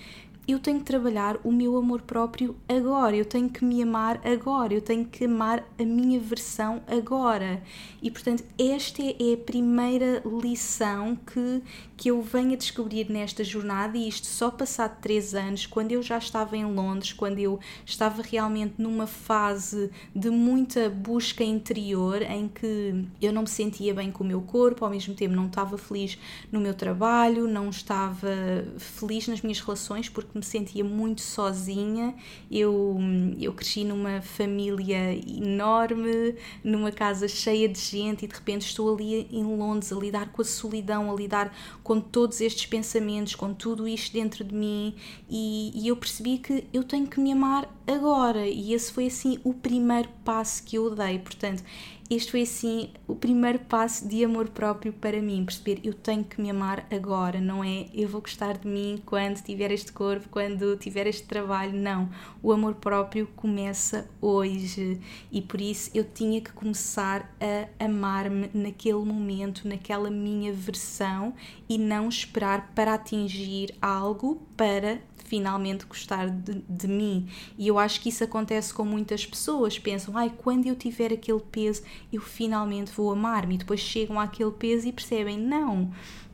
eu 0.47 0.59
tenho 0.59 0.79
que 0.79 0.85
trabalhar 0.85 1.37
o 1.43 1.51
meu 1.51 1.77
amor 1.77 2.01
próprio 2.01 2.55
agora, 2.67 3.15
eu 3.15 3.25
tenho 3.25 3.49
que 3.49 3.63
me 3.63 3.81
amar 3.81 4.19
agora, 4.25 4.73
eu 4.73 4.81
tenho 4.81 5.05
que 5.05 5.25
amar 5.25 5.63
a 5.79 5.83
minha 5.83 6.19
versão 6.19 6.81
agora. 6.87 7.61
E 8.01 8.09
portanto, 8.09 8.43
esta 8.57 9.01
é 9.03 9.33
a 9.33 9.37
primeira 9.37 10.21
lição 10.25 11.15
que, 11.15 11.61
que 11.95 12.09
eu 12.09 12.21
venho 12.21 12.53
a 12.53 12.55
descobrir 12.55 13.09
nesta 13.09 13.43
jornada, 13.43 13.97
e 13.97 14.07
isto 14.07 14.25
só 14.25 14.49
passado 14.49 14.99
três 14.99 15.35
anos, 15.35 15.65
quando 15.65 15.91
eu 15.91 16.01
já 16.01 16.17
estava 16.17 16.57
em 16.57 16.65
Londres, 16.65 17.13
quando 17.13 17.37
eu 17.39 17.59
estava 17.85 18.21
realmente 18.21 18.75
numa 18.77 19.05
fase 19.05 19.91
de 20.15 20.29
muita 20.29 20.89
busca 20.89 21.43
interior, 21.43 22.21
em 22.23 22.47
que 22.47 23.05
eu 23.21 23.31
não 23.31 23.43
me 23.43 23.47
sentia 23.47 23.93
bem 23.93 24.11
com 24.11 24.23
o 24.23 24.27
meu 24.27 24.41
corpo, 24.41 24.83
ao 24.83 24.91
mesmo 24.91 25.13
tempo 25.13 25.35
não 25.35 25.45
estava 25.45 25.77
feliz 25.77 26.17
no 26.51 26.59
meu 26.59 26.73
trabalho, 26.73 27.47
não 27.47 27.69
estava 27.69 28.65
feliz 28.77 29.27
nas 29.27 29.41
minhas 29.41 29.59
relações, 29.59 30.09
porque 30.09 30.30
me 30.37 30.43
sentia 30.43 30.83
muito 30.83 31.21
sozinha. 31.21 32.15
Eu, 32.49 32.97
eu 33.39 33.53
cresci 33.53 33.83
numa 33.83 34.21
família 34.21 35.13
enorme, 35.27 36.35
numa 36.63 36.91
casa 36.91 37.27
cheia 37.27 37.67
de 37.67 37.79
gente, 37.79 38.25
e 38.25 38.27
de 38.27 38.35
repente 38.35 38.67
estou 38.67 38.93
ali 38.93 39.27
em 39.31 39.43
Londres 39.43 39.91
a 39.91 39.95
lidar 39.95 40.31
com 40.31 40.41
a 40.41 40.45
solidão, 40.45 41.11
a 41.11 41.15
lidar 41.15 41.55
com 41.83 41.99
todos 41.99 42.41
estes 42.41 42.65
pensamentos, 42.65 43.35
com 43.35 43.53
tudo 43.53 43.87
isto 43.87 44.13
dentro 44.13 44.43
de 44.43 44.53
mim, 44.53 44.95
e, 45.29 45.71
e 45.75 45.87
eu 45.87 45.95
percebi 45.95 46.37
que 46.37 46.63
eu 46.73 46.83
tenho 46.83 47.07
que 47.07 47.19
me 47.19 47.31
amar 47.31 47.69
agora, 47.87 48.47
e 48.47 48.73
esse 48.73 48.91
foi 48.91 49.07
assim 49.07 49.39
o 49.43 49.53
primeiro 49.53 50.09
passo 50.23 50.63
que 50.63 50.77
eu 50.77 50.93
dei. 50.95 51.19
Portanto, 51.19 51.63
este 52.13 52.29
foi 52.31 52.41
assim 52.41 52.89
o 53.07 53.15
primeiro 53.15 53.57
passo 53.59 54.05
de 54.05 54.25
amor 54.25 54.49
próprio 54.49 54.91
para 54.91 55.21
mim, 55.21 55.45
perceber 55.45 55.79
eu 55.81 55.93
tenho 55.93 56.25
que 56.25 56.41
me 56.41 56.49
amar 56.49 56.85
agora, 56.91 57.39
não 57.39 57.63
é 57.63 57.85
eu 57.93 58.09
vou 58.09 58.19
gostar 58.19 58.57
de 58.57 58.67
mim 58.67 59.01
quando 59.05 59.41
tiver 59.41 59.71
este 59.71 59.93
corpo, 59.93 60.27
quando 60.27 60.75
tiver 60.75 61.07
este 61.07 61.23
trabalho, 61.23 61.71
não. 61.71 62.09
O 62.43 62.51
amor 62.51 62.75
próprio 62.75 63.27
começa 63.27 64.09
hoje 64.19 64.99
e 65.31 65.41
por 65.41 65.61
isso 65.61 65.89
eu 65.93 66.03
tinha 66.03 66.41
que 66.41 66.51
começar 66.51 67.33
a 67.39 67.85
amar-me 67.85 68.49
naquele 68.53 69.05
momento, 69.05 69.65
naquela 69.65 70.11
minha 70.11 70.51
versão 70.51 71.33
e 71.69 71.77
não 71.77 72.09
esperar 72.09 72.73
para 72.75 72.93
atingir 72.93 73.73
algo 73.81 74.45
para 74.57 74.99
finalmente 75.31 75.85
gostar 75.85 76.29
de, 76.29 76.61
de, 76.67 76.87
mim. 76.89 77.25
E 77.57 77.69
eu 77.69 77.79
acho 77.79 78.01
que 78.01 78.09
isso 78.09 78.21
acontece 78.21 78.73
com 78.73 78.83
muitas 78.83 79.25
pessoas. 79.25 79.79
Pensam, 79.79 80.17
ai, 80.17 80.29
quando 80.37 80.67
eu 80.67 80.75
tiver 80.75 81.13
aquele 81.13 81.39
peso, 81.39 81.83
eu 82.11 82.21
finalmente 82.21 82.91
vou 82.91 83.11
amar-me. 83.11 83.55
E 83.55 83.57
depois 83.57 83.79
chegam 83.79 84.19
àquele 84.19 84.51
peso 84.51 84.87
e 84.87 84.91
percebem, 84.91 85.37
não 85.37 85.91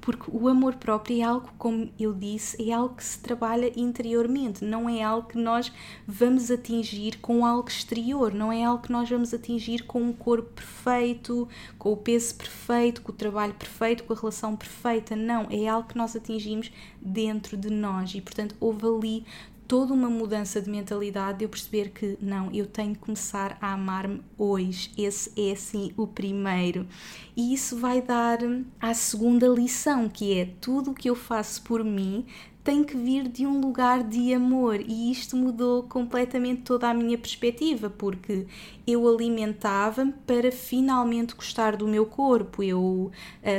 porque 0.07 0.31
o 0.31 0.47
amor 0.47 0.75
próprio 0.75 1.19
é 1.19 1.23
algo, 1.23 1.49
como 1.57 1.89
eu 1.99 2.13
disse, 2.13 2.69
é 2.69 2.71
algo 2.71 2.95
que 2.95 3.03
se 3.03 3.19
trabalha 3.19 3.69
interiormente, 3.75 4.63
não 4.63 4.87
é 4.87 5.03
algo 5.03 5.27
que 5.27 5.37
nós 5.37 5.69
vamos 6.07 6.49
atingir 6.49 7.17
com 7.17 7.45
algo 7.45 7.67
exterior, 7.67 8.33
não 8.33 8.49
é 8.49 8.63
algo 8.63 8.83
que 8.83 8.89
nós 8.89 9.09
vamos 9.09 9.33
atingir 9.33 9.83
com 9.83 10.01
um 10.01 10.13
corpo 10.13 10.49
perfeito, 10.53 11.45
com 11.77 11.91
o 11.91 11.97
peso 11.97 12.35
perfeito, 12.35 13.01
com 13.01 13.11
o 13.11 13.15
trabalho 13.15 13.53
perfeito, 13.55 14.05
com 14.05 14.13
a 14.13 14.15
relação 14.15 14.55
perfeita, 14.55 15.13
não, 15.13 15.45
é 15.49 15.67
algo 15.67 15.89
que 15.89 15.97
nós 15.97 16.15
atingimos 16.15 16.71
dentro 17.01 17.57
de 17.57 17.69
nós. 17.69 18.15
E, 18.15 18.21
portanto, 18.21 18.55
houve 18.61 18.85
ali 18.85 19.25
toda 19.67 19.93
uma 19.93 20.09
mudança 20.09 20.61
de 20.61 20.69
mentalidade 20.69 21.39
de 21.39 21.45
eu 21.45 21.49
perceber 21.49 21.89
que 21.89 22.17
não, 22.21 22.51
eu 22.51 22.65
tenho 22.65 22.93
que 22.93 22.99
começar 22.99 23.57
a 23.61 23.73
amar-me 23.73 24.21
hoje. 24.37 24.91
Esse 24.97 25.31
é 25.37 25.51
assim 25.51 25.91
o 25.97 26.07
primeiro. 26.07 26.87
E 27.35 27.53
isso 27.53 27.77
vai 27.77 28.01
dar 28.01 28.39
à 28.79 28.93
segunda 28.93 29.47
lição, 29.47 30.07
que 30.07 30.37
é 30.37 30.45
tudo 30.61 30.91
o 30.91 30.93
que 30.93 31.09
eu 31.09 31.15
faço 31.15 31.61
por 31.63 31.83
mim 31.83 32.25
tem 32.67 32.83
que 32.83 32.97
vir 32.97 33.29
de 33.29 33.47
um 33.47 33.61
lugar 33.61 34.03
de 34.03 34.33
amor 34.33 34.81
e 34.81 35.09
isto 35.09 35.37
mudou 35.37 35.83
completamente 35.83 36.63
toda 36.63 36.89
a 36.89 36.93
minha 36.93 37.17
perspectiva 37.17 37.89
porque 37.89 38.45
eu 38.85 39.07
alimentava-me 39.07 40.11
para 40.11 40.51
finalmente 40.51 41.33
gostar 41.33 41.77
do 41.77 41.87
meu 41.87 42.05
corpo 42.05 42.61
eu 42.61 42.81
uh, 42.81 43.13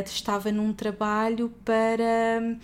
estava 0.04 0.52
num 0.52 0.74
trabalho 0.74 1.50
para 1.64 2.58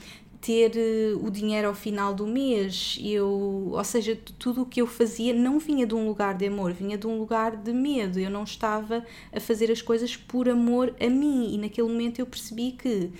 ter 0.45 0.73
eh, 0.77 1.15
o 1.23 1.31
dinheiro 1.31 1.69
ao 1.69 1.75
final 1.75 2.13
do 2.13 2.27
mês. 2.27 2.99
Eu, 3.03 3.71
ou 3.73 3.85
seja, 3.85 4.17
tudo 4.39 4.63
o 4.63 4.67
que 4.67 4.83
eu 4.83 4.87
fazia 4.87 5.33
não 5.33 5.59
vinha 5.59 5.87
de 5.87 5.95
um 5.95 6.07
lugar 6.07 6.35
de 6.35 6.47
amor, 6.47 6.75
vinha 6.75 6.99
de 6.99 7.07
um 7.07 7.19
lugar 7.19 7.57
de 7.57 7.73
medo. 7.73 8.21
Eu 8.21 8.31
não 8.31 8.45
estava 8.45 9.05
a 9.33 9.41
fazer 9.41 9.71
as 9.71 9.81
coisas 9.81 10.15
por 10.17 10.47
amor 10.47 10.95
a 11.01 11.09
mim 11.09 11.55
e 11.55 11.59
naquele 11.59 11.89
momento 11.89 12.19
eu 12.19 12.27
percebi 12.27 12.73
que 12.73 13.11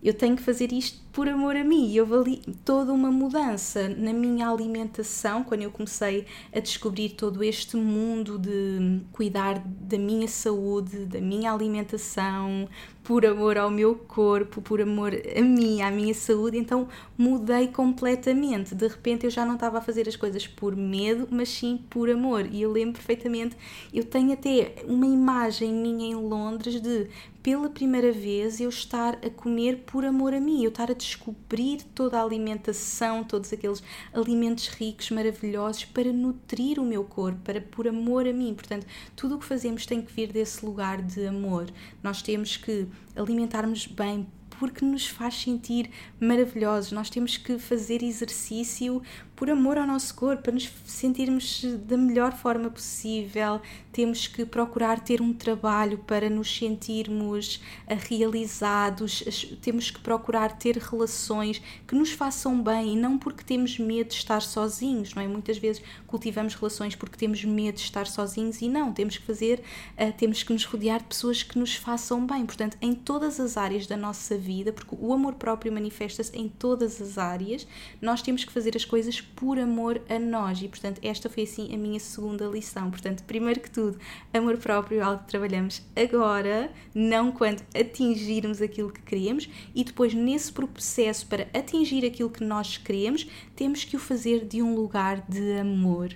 eu 0.00 0.14
tenho 0.14 0.36
que 0.36 0.42
fazer 0.42 0.72
isto 0.72 1.00
por 1.18 1.28
amor 1.28 1.56
a 1.56 1.64
mim. 1.64 1.90
E 1.90 2.00
houve 2.00 2.14
ali 2.14 2.36
toda 2.64 2.92
uma 2.92 3.10
mudança 3.10 3.88
na 3.88 4.12
minha 4.12 4.48
alimentação, 4.48 5.42
quando 5.42 5.62
eu 5.62 5.70
comecei 5.72 6.24
a 6.54 6.60
descobrir 6.60 7.08
todo 7.08 7.42
este 7.42 7.76
mundo 7.76 8.38
de 8.38 9.00
cuidar 9.10 9.58
da 9.58 9.98
minha 9.98 10.28
saúde, 10.28 11.06
da 11.06 11.20
minha 11.20 11.52
alimentação, 11.52 12.68
por 13.02 13.24
amor 13.24 13.56
ao 13.56 13.70
meu 13.70 13.94
corpo, 13.94 14.60
por 14.60 14.82
amor 14.82 15.12
a 15.14 15.40
mim, 15.40 15.80
à 15.80 15.90
minha 15.90 16.12
saúde, 16.12 16.58
então 16.58 16.86
mudei 17.16 17.66
completamente. 17.66 18.74
De 18.74 18.86
repente 18.86 19.24
eu 19.24 19.30
já 19.30 19.46
não 19.46 19.54
estava 19.54 19.78
a 19.78 19.80
fazer 19.80 20.06
as 20.06 20.14
coisas 20.14 20.46
por 20.46 20.76
medo, 20.76 21.26
mas 21.30 21.48
sim 21.48 21.80
por 21.88 22.10
amor. 22.10 22.46
E 22.52 22.60
eu 22.60 22.70
lembro 22.70 22.92
perfeitamente, 22.92 23.56
eu 23.94 24.04
tenho 24.04 24.34
até 24.34 24.74
uma 24.86 25.06
imagem 25.06 25.72
minha 25.72 26.06
em 26.06 26.14
Londres 26.14 26.82
de 26.82 27.08
pela 27.42 27.70
primeira 27.70 28.12
vez 28.12 28.60
eu 28.60 28.68
estar 28.68 29.14
a 29.24 29.30
comer 29.30 29.84
por 29.86 30.04
amor 30.04 30.34
a 30.34 30.40
mim, 30.40 30.62
eu 30.62 30.68
estar 30.68 30.90
a 30.90 30.94
descobrir 31.08 31.82
toda 31.94 32.18
a 32.18 32.22
alimentação, 32.22 33.24
todos 33.24 33.52
aqueles 33.52 33.82
alimentos 34.12 34.68
ricos, 34.68 35.10
maravilhosos 35.10 35.84
para 35.86 36.12
nutrir 36.12 36.78
o 36.78 36.84
meu 36.84 37.04
corpo, 37.04 37.40
para 37.42 37.60
por 37.60 37.88
amor 37.88 38.26
a 38.26 38.32
mim. 38.32 38.54
Portanto, 38.54 38.86
tudo 39.16 39.36
o 39.36 39.38
que 39.38 39.44
fazemos 39.44 39.86
tem 39.86 40.02
que 40.02 40.12
vir 40.12 40.32
desse 40.32 40.64
lugar 40.64 41.02
de 41.02 41.26
amor. 41.26 41.70
Nós 42.02 42.22
temos 42.22 42.56
que 42.56 42.86
alimentarmos 43.16 43.86
bem 43.86 44.26
porque 44.58 44.84
nos 44.84 45.06
faz 45.06 45.40
sentir 45.40 45.90
maravilhosos. 46.20 46.92
Nós 46.92 47.08
temos 47.08 47.36
que 47.36 47.58
fazer 47.58 48.02
exercício 48.02 49.00
por 49.38 49.48
amor 49.48 49.78
ao 49.78 49.86
nosso 49.86 50.12
corpo, 50.16 50.42
para 50.42 50.52
nos 50.52 50.68
sentirmos 50.84 51.64
da 51.86 51.96
melhor 51.96 52.32
forma 52.32 52.68
possível. 52.68 53.60
Temos 53.92 54.26
que 54.26 54.44
procurar 54.44 54.98
ter 54.98 55.22
um 55.22 55.32
trabalho 55.32 55.98
para 55.98 56.28
nos 56.28 56.56
sentirmos 56.56 57.62
ah, 57.86 57.94
realizados. 57.94 59.22
Temos 59.62 59.92
que 59.92 60.00
procurar 60.00 60.58
ter 60.58 60.76
relações 60.76 61.62
que 61.86 61.94
nos 61.94 62.10
façam 62.10 62.60
bem 62.60 62.94
e 62.94 62.96
não 62.96 63.16
porque 63.16 63.44
temos 63.44 63.78
medo 63.78 64.08
de 64.08 64.14
estar 64.14 64.42
sozinhos, 64.42 65.14
não 65.14 65.22
é? 65.22 65.28
Muitas 65.28 65.56
vezes 65.56 65.84
cultivamos 66.08 66.56
relações 66.56 66.96
porque 66.96 67.16
temos 67.16 67.44
medo 67.44 67.76
de 67.76 67.82
estar 67.82 68.08
sozinhos 68.08 68.60
e 68.60 68.68
não, 68.68 68.92
temos 68.92 69.18
que 69.18 69.24
fazer, 69.24 69.62
uh, 69.96 70.12
temos 70.18 70.42
que 70.42 70.52
nos 70.52 70.64
rodear 70.64 70.98
de 70.98 71.06
pessoas 71.06 71.44
que 71.44 71.56
nos 71.56 71.76
façam 71.76 72.26
bem. 72.26 72.44
Portanto, 72.44 72.76
em 72.82 72.92
todas 72.92 73.38
as 73.38 73.56
áreas 73.56 73.86
da 73.86 73.96
nossa 73.96 74.36
vida, 74.36 74.72
porque 74.72 74.96
o 74.98 75.12
amor 75.12 75.34
próprio 75.34 75.72
manifesta-se 75.72 76.36
em 76.36 76.48
todas 76.48 77.00
as 77.00 77.18
áreas, 77.18 77.68
nós 78.02 78.20
temos 78.20 78.44
que 78.44 78.52
fazer 78.52 78.76
as 78.76 78.84
coisas 78.84 79.27
por 79.36 79.58
amor 79.58 80.00
a 80.08 80.18
nós. 80.18 80.60
E, 80.62 80.68
portanto, 80.68 81.00
esta 81.02 81.28
foi 81.28 81.44
assim 81.44 81.74
a 81.74 81.76
minha 81.76 82.00
segunda 82.00 82.46
lição. 82.46 82.90
Portanto, 82.90 83.22
primeiro 83.24 83.60
que 83.60 83.70
tudo, 83.70 83.98
amor 84.32 84.56
próprio 84.58 85.00
é 85.00 85.02
algo 85.02 85.22
que 85.22 85.28
trabalhamos 85.28 85.82
agora, 85.94 86.70
não 86.94 87.30
quando 87.30 87.62
atingirmos 87.74 88.60
aquilo 88.62 88.90
que 88.90 89.02
queremos, 89.02 89.48
e 89.74 89.84
depois, 89.84 90.14
nesse 90.14 90.52
processo 90.52 91.26
para 91.26 91.48
atingir 91.54 92.04
aquilo 92.04 92.30
que 92.30 92.44
nós 92.44 92.76
queremos, 92.76 93.26
temos 93.54 93.84
que 93.84 93.96
o 93.96 93.98
fazer 93.98 94.44
de 94.44 94.62
um 94.62 94.74
lugar 94.74 95.24
de 95.28 95.58
amor. 95.58 96.14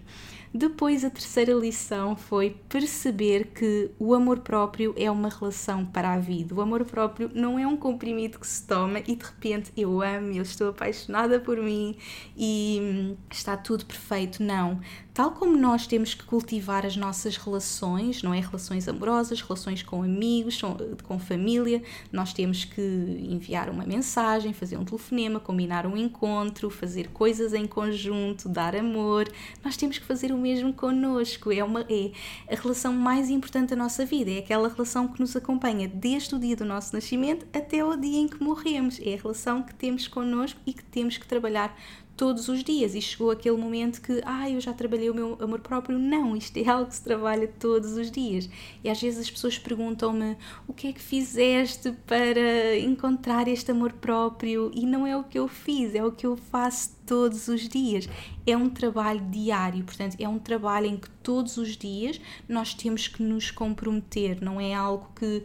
Depois, 0.55 1.03
a 1.03 1.09
terceira 1.09 1.55
lição 1.55 2.15
foi 2.15 2.57
perceber 2.69 3.49
que 3.55 3.91
o 3.99 4.13
amor 4.13 4.41
próprio 4.41 4.95
é 4.99 5.11
uma 5.11 5.31
relação 5.31 5.87
para 5.87 6.13
a 6.13 6.19
vida. 6.19 6.55
O 6.55 6.61
amor 6.61 6.85
próprio 6.85 7.31
não 7.35 7.59
é 7.59 7.67
um 7.67 7.77
comprimido 7.77 8.39
que 8.39 8.47
se 8.47 8.67
toma 8.67 8.99
e 9.01 9.17
de 9.17 9.25
repente 9.25 9.73
eu 9.77 10.03
amo, 10.03 10.33
eu 10.33 10.43
estou 10.43 10.69
apaixonada 10.69 11.41
por 11.41 11.57
mim 11.57 11.97
e 12.37 13.17
está 13.31 13.57
tudo 13.57 13.87
perfeito. 13.87 14.43
Não. 14.43 14.79
Tal 15.15 15.33
como 15.33 15.59
nós 15.59 15.87
temos 15.87 16.15
que 16.15 16.25
cultivar 16.25 16.87
as 16.87 16.97
nossas 16.97 17.37
relações, 17.37 18.23
não 18.23 18.33
é? 18.33 18.41
Relações 18.41 18.89
amorosas, 18.89 19.43
relações 19.43 19.83
com 19.83 20.03
amigos, 20.03 20.59
com 21.03 21.19
família, 21.19 21.83
nós 22.11 22.33
temos 22.33 22.65
que 22.65 22.81
enviar 22.81 23.69
uma 23.69 23.85
mensagem, 23.85 24.55
fazer 24.55 24.79
um 24.79 24.85
telefonema, 24.87 25.39
combinar 25.39 25.87
um 25.87 25.99
encontro, 25.99 26.71
fazer 26.71 27.09
coisas 27.09 27.53
em 27.53 27.67
conjunto, 27.67 28.49
dar 28.49 28.75
amor. 28.75 29.31
Nós 29.63 29.77
temos 29.77 29.99
que 29.99 30.05
fazer 30.07 30.33
o 30.33 30.39
mesmo 30.39 30.73
connosco. 30.73 31.53
É, 31.53 31.63
uma, 31.63 31.83
é 31.91 32.11
a 32.51 32.59
relação 32.59 32.95
mais 32.95 33.29
importante 33.29 33.71
da 33.71 33.77
nossa 33.77 34.07
vida, 34.07 34.31
é 34.31 34.39
aquela 34.39 34.69
relação 34.69 35.09
que 35.09 35.21
nos 35.21 35.37
acompanha 35.37 35.89
desde 35.89 36.35
o 36.35 36.39
dia 36.39 36.57
do 36.57 36.65
nosso 36.65 36.95
nascimento 36.95 37.47
até 37.53 37.85
o 37.85 37.95
dia 37.97 38.19
em 38.19 38.29
que 38.29 38.43
morremos. 38.43 38.99
É 39.05 39.13
a 39.13 39.19
relação 39.19 39.63
que 39.63 39.75
temos 39.75 40.09
connosco 40.09 40.59
e 40.67 40.73
que 40.73 40.85
temos 40.85 41.19
que 41.19 41.27
trabalhar 41.27 41.77
todos 42.17 42.49
os 42.49 42.63
dias. 42.63 42.95
E 42.95 43.01
chegou 43.01 43.31
aquele 43.31 43.57
momento 43.57 44.01
que, 44.01 44.21
ah, 44.25 44.49
eu 44.49 44.61
já 44.61 44.73
trabalhei 44.73 45.11
o 45.11 45.15
meu 45.15 45.37
amor 45.41 45.61
próprio. 45.61 45.99
Não, 45.99 46.37
isto 46.37 46.57
é 46.57 46.69
algo 46.69 46.87
que 46.87 46.97
se 46.97 47.03
trabalha 47.03 47.49
todos 47.59 47.93
os 47.93 48.11
dias. 48.11 48.49
E 48.83 48.89
às 48.89 49.01
vezes 49.01 49.21
as 49.21 49.31
pessoas 49.31 49.59
perguntam-me 49.59 50.37
o 50.67 50.73
que 50.73 50.89
é 50.89 50.93
que 50.93 51.01
fizeste 51.01 51.93
para 52.07 52.79
encontrar 52.79 53.49
este 53.49 53.71
amor 53.71 53.93
próprio? 53.93 54.71
E 54.75 54.87
não 54.87 55.07
é 55.07 55.17
o 55.17 55.25
que 55.25 55.39
eu 55.39 55.49
fiz, 55.49 55.95
é 55.95 56.05
o 56.05 56.13
que 56.13 56.27
eu 56.27 56.37
faço 56.37 56.91
todos 57.07 57.49
os 57.49 57.69
dias. 57.69 58.09
É 58.47 58.57
um 58.57 58.69
trabalho 58.69 59.21
diário, 59.31 59.85
portanto, 59.85 60.17
é 60.19 60.29
um 60.29 60.39
trabalho 60.39 60.87
em 60.87 60.97
que 60.97 61.11
todos 61.23 61.57
os 61.57 61.77
dias 61.77 62.21
nós 62.49 62.75
temos 62.75 63.09
que 63.09 63.23
nos 63.23 63.51
comprometer, 63.51 64.43
não 64.43 64.61
é 64.61 64.75
algo 64.75 65.11
que 65.15 65.43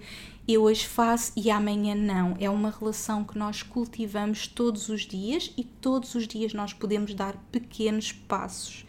eu 0.48 0.64
hoje 0.64 0.88
faço 0.88 1.34
e 1.36 1.52
amanhã 1.52 1.94
não. 1.94 2.36
É 2.40 2.50
uma 2.50 2.72
relação 2.72 3.24
que 3.24 3.38
nós 3.38 3.62
cultivamos 3.62 4.48
todos 4.48 4.88
os 4.88 5.02
dias 5.02 5.52
e 5.58 5.64
todos 5.64 6.16
os 6.16 6.26
dias 6.26 6.54
nós 6.54 6.72
podemos 6.72 7.14
dar 7.14 7.36
pequenos 7.52 8.14
passos. 8.14 8.86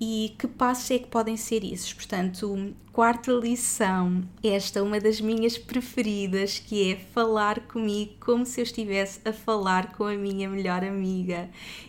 E 0.00 0.34
que 0.38 0.46
passos 0.46 0.90
é 0.90 0.98
que 0.98 1.06
podem 1.06 1.36
ser 1.36 1.64
esses? 1.64 1.92
Portanto, 1.92 2.74
quarta 2.92 3.32
lição, 3.32 4.22
esta 4.42 4.82
uma 4.82 5.00
das 5.00 5.20
minhas 5.20 5.56
preferidas, 5.56 6.58
que 6.58 6.92
é 6.92 6.96
falar 6.96 7.60
comigo 7.60 8.12
como 8.20 8.44
se 8.44 8.60
eu 8.60 8.64
estivesse 8.64 9.20
a 9.24 9.32
falar 9.32 9.92
com 9.92 10.04
a 10.04 10.14
minha 10.14 10.48
melhor 10.48 10.84
amiga. 10.84 11.48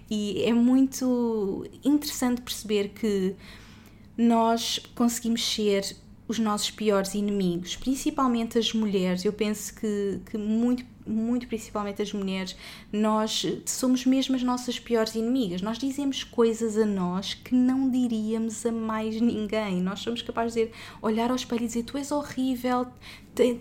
E 0.10 0.42
é 0.44 0.54
muito 0.54 1.66
interessante 1.84 2.42
perceber 2.42 2.90
que 2.90 3.36
nós 4.18 4.80
conseguimos 4.96 5.46
ser 5.46 5.96
os 6.28 6.40
nossos 6.40 6.72
piores 6.72 7.14
inimigos, 7.14 7.76
principalmente 7.76 8.58
as 8.58 8.74
mulheres. 8.74 9.24
Eu 9.24 9.34
penso 9.34 9.74
que, 9.76 10.20
que 10.30 10.38
muito 10.38 10.86
muito 11.08 11.48
principalmente 11.48 12.02
as 12.02 12.12
mulheres, 12.14 12.56
nós 12.92 13.46
somos 13.66 14.06
mesmo 14.06 14.36
as 14.36 14.44
nossas 14.44 14.80
piores 14.80 15.16
inimigas. 15.16 15.62
Nós 15.62 15.78
dizemos 15.78 16.24
coisas 16.24 16.78
a 16.78 16.86
nós 16.86 17.34
que 17.34 17.56
não 17.56 17.90
diríamos 17.90 18.66
a 18.66 18.72
mais 18.72 19.20
ninguém. 19.20 19.82
Nós 19.82 20.00
somos 20.00 20.22
capazes 20.22 20.54
de 20.54 20.72
olhar 21.02 21.30
ao 21.30 21.36
espelho 21.36 21.64
e 21.64 21.68
dizer: 21.68 21.84
Tu 21.84 21.98
és 21.98 22.12
horrível, 22.12 22.88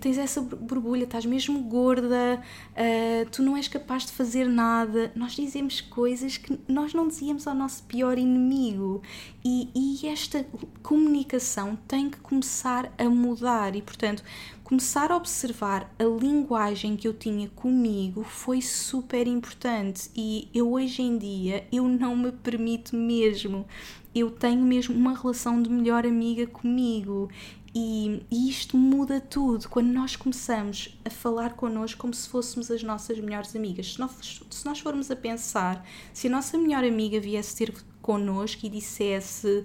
tens 0.01 0.17
essa 0.17 0.41
borbulha, 0.41 1.05
estás 1.05 1.27
mesmo 1.27 1.61
gorda, 1.63 2.43
uh, 2.73 3.31
tu 3.31 3.43
não 3.43 3.57
és 3.57 3.69
capaz 3.69 4.07
de 4.07 4.13
fazer 4.13 4.49
nada. 4.49 5.13
Nós 5.15 5.33
dizemos 5.33 5.81
coisas 5.81 6.37
que 6.37 6.59
nós 6.67 6.95
não 6.95 7.09
dizíamos 7.09 7.47
ao 7.47 7.55
nosso 7.55 7.83
pior 7.85 8.19
inimigo. 8.19 9.03
E, 9.45 9.69
e 9.75 10.09
esta 10.09 10.45
comunicação 10.83 11.79
tem 11.87 12.11
que 12.11 12.19
começar 12.19 12.93
a 12.99 13.05
mudar. 13.05 13.77
E, 13.77 13.83
portanto, 13.83 14.25
começar 14.67 15.13
a 15.13 15.17
observar 15.17 15.89
a 15.97 16.03
linguagem 16.03 16.97
que 16.97 17.07
eu 17.07 17.15
tinha 17.15 17.49
comigo 17.51 18.25
foi 18.25 18.61
super 18.61 19.25
importante 19.29 20.11
e 20.13 20.49
eu 20.53 20.73
hoje 20.73 21.03
em 21.03 21.17
dia 21.17 21.65
eu 21.71 21.85
não 21.87 22.17
me 22.17 22.33
permito 22.33 22.97
mesmo. 22.97 23.65
Eu 24.13 24.29
tenho 24.29 24.63
mesmo 24.63 24.93
uma 24.97 25.17
relação 25.17 25.63
de 25.63 25.71
melhor 25.71 26.05
amiga 26.05 26.49
comigo 26.49 27.31
e, 27.73 28.23
e, 28.29 28.51
isto 28.51 28.77
muda 28.77 29.21
tudo 29.21 29.69
quando 29.69 29.87
nós 29.87 30.17
começamos 30.17 30.99
a 31.05 31.11
falar 31.11 31.53
connosco 31.53 32.01
como 32.01 32.13
se 32.13 32.29
fôssemos 32.29 32.69
as 32.69 32.83
nossas 32.83 33.21
melhores 33.21 33.55
amigas. 33.55 33.93
Se 33.93 34.01
nós, 34.01 34.43
se 34.51 34.67
nós 34.67 34.81
formos 34.81 35.13
a 35.13 35.15
pensar, 35.15 35.87
se 36.13 36.27
a 36.27 36.31
nossa 36.31 36.59
melhor 36.59 36.83
amiga 36.83 37.21
viesse 37.21 37.55
ter 37.55 37.73
connosco 38.03 38.65
e 38.65 38.69
dissesse: 38.69 39.65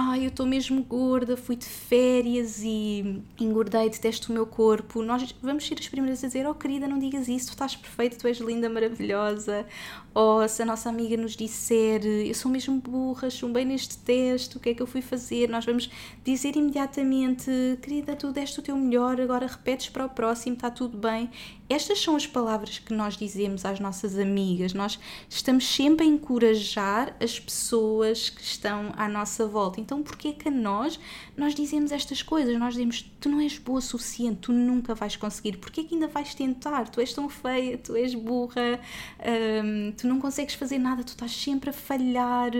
Ai, 0.00 0.20
ah, 0.20 0.22
eu 0.22 0.28
estou 0.28 0.46
mesmo 0.46 0.80
gorda, 0.84 1.36
fui 1.36 1.56
de 1.56 1.64
férias 1.64 2.60
e 2.62 3.20
engordei, 3.36 3.90
detesto 3.90 4.30
o 4.30 4.32
meu 4.32 4.46
corpo. 4.46 5.02
Nós 5.02 5.34
vamos 5.42 5.66
ser 5.66 5.76
as 5.76 5.88
primeiras 5.88 6.22
a 6.22 6.28
dizer: 6.28 6.46
Oh, 6.46 6.54
querida, 6.54 6.86
não 6.86 7.00
digas 7.00 7.26
isso, 7.26 7.46
tu 7.46 7.50
estás 7.54 7.74
perfeita, 7.74 8.16
tu 8.16 8.28
és 8.28 8.38
linda, 8.38 8.68
maravilhosa. 8.68 9.66
Ou 10.14 10.48
se 10.48 10.62
a 10.62 10.64
nossa 10.64 10.88
amiga 10.88 11.16
nos 11.16 11.34
disser: 11.34 12.06
Eu 12.06 12.32
sou 12.32 12.48
mesmo 12.48 12.80
burra, 12.80 13.28
chumbei 13.28 13.64
neste 13.64 13.98
teste, 13.98 14.56
o 14.56 14.60
que 14.60 14.68
é 14.68 14.74
que 14.74 14.80
eu 14.80 14.86
fui 14.86 15.02
fazer? 15.02 15.48
Nós 15.48 15.64
vamos 15.64 15.90
dizer 16.24 16.54
imediatamente: 16.54 17.50
Querida, 17.82 18.14
tu 18.14 18.30
deste 18.30 18.60
o 18.60 18.62
teu 18.62 18.76
melhor, 18.76 19.20
agora 19.20 19.48
repetes 19.48 19.88
para 19.88 20.06
o 20.06 20.08
próximo, 20.08 20.54
está 20.54 20.70
tudo 20.70 20.96
bem. 20.96 21.28
Estas 21.68 22.00
são 22.00 22.16
as 22.16 22.26
palavras 22.26 22.78
que 22.78 22.94
nós 22.94 23.16
dizemos 23.16 23.64
às 23.66 23.78
nossas 23.78 24.18
amigas. 24.18 24.72
Nós 24.72 24.98
estamos 25.28 25.66
sempre 25.66 26.06
a 26.06 26.08
encorajar 26.08 27.14
as 27.20 27.38
pessoas 27.38 28.30
que 28.30 28.40
estão 28.40 28.90
à 28.96 29.06
nossa 29.06 29.46
volta. 29.46 29.78
Então, 29.88 30.02
porquê 30.02 30.34
que 30.34 30.50
nós 30.50 31.00
nós 31.34 31.54
dizemos 31.54 31.92
estas 31.92 32.20
coisas? 32.20 32.58
Nós 32.58 32.74
dizemos: 32.74 33.10
tu 33.18 33.30
não 33.30 33.40
és 33.40 33.56
boa 33.56 33.78
o 33.78 33.80
suficiente, 33.80 34.40
tu 34.42 34.52
nunca 34.52 34.94
vais 34.94 35.16
conseguir. 35.16 35.56
Porquê 35.56 35.82
que 35.82 35.94
ainda 35.94 36.06
vais 36.06 36.34
tentar? 36.34 36.90
Tu 36.90 37.00
és 37.00 37.14
tão 37.14 37.26
feia, 37.26 37.78
tu 37.78 37.96
és 37.96 38.14
burra, 38.14 38.78
hum, 39.64 39.90
tu 39.96 40.06
não 40.06 40.20
consegues 40.20 40.54
fazer 40.54 40.78
nada, 40.78 41.02
tu 41.02 41.08
estás 41.08 41.32
sempre 41.32 41.70
a 41.70 41.72
falhar. 41.72 42.50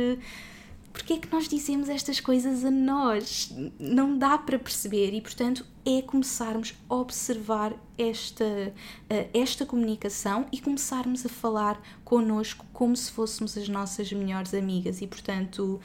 Porquê 0.90 1.12
é 1.12 1.18
que 1.18 1.30
nós 1.30 1.46
dizemos 1.48 1.90
estas 1.90 2.18
coisas 2.18 2.64
a 2.64 2.70
nós? 2.70 3.54
Não 3.78 4.16
dá 4.16 4.38
para 4.38 4.58
perceber 4.58 5.12
e, 5.12 5.20
portanto, 5.20 5.66
é 5.84 6.00
começarmos 6.00 6.74
a 6.88 6.94
observar 6.94 7.74
esta, 7.96 8.72
eh, 9.08 9.28
esta 9.34 9.66
comunicação 9.66 10.46
e 10.50 10.60
começarmos 10.60 11.24
a 11.24 11.28
falar 11.28 11.80
connosco 12.04 12.64
como 12.72 12.96
se 12.96 13.12
fôssemos 13.12 13.56
as 13.56 13.68
nossas 13.68 14.10
melhores 14.12 14.54
amigas. 14.54 15.00
E, 15.00 15.06
portanto, 15.06 15.78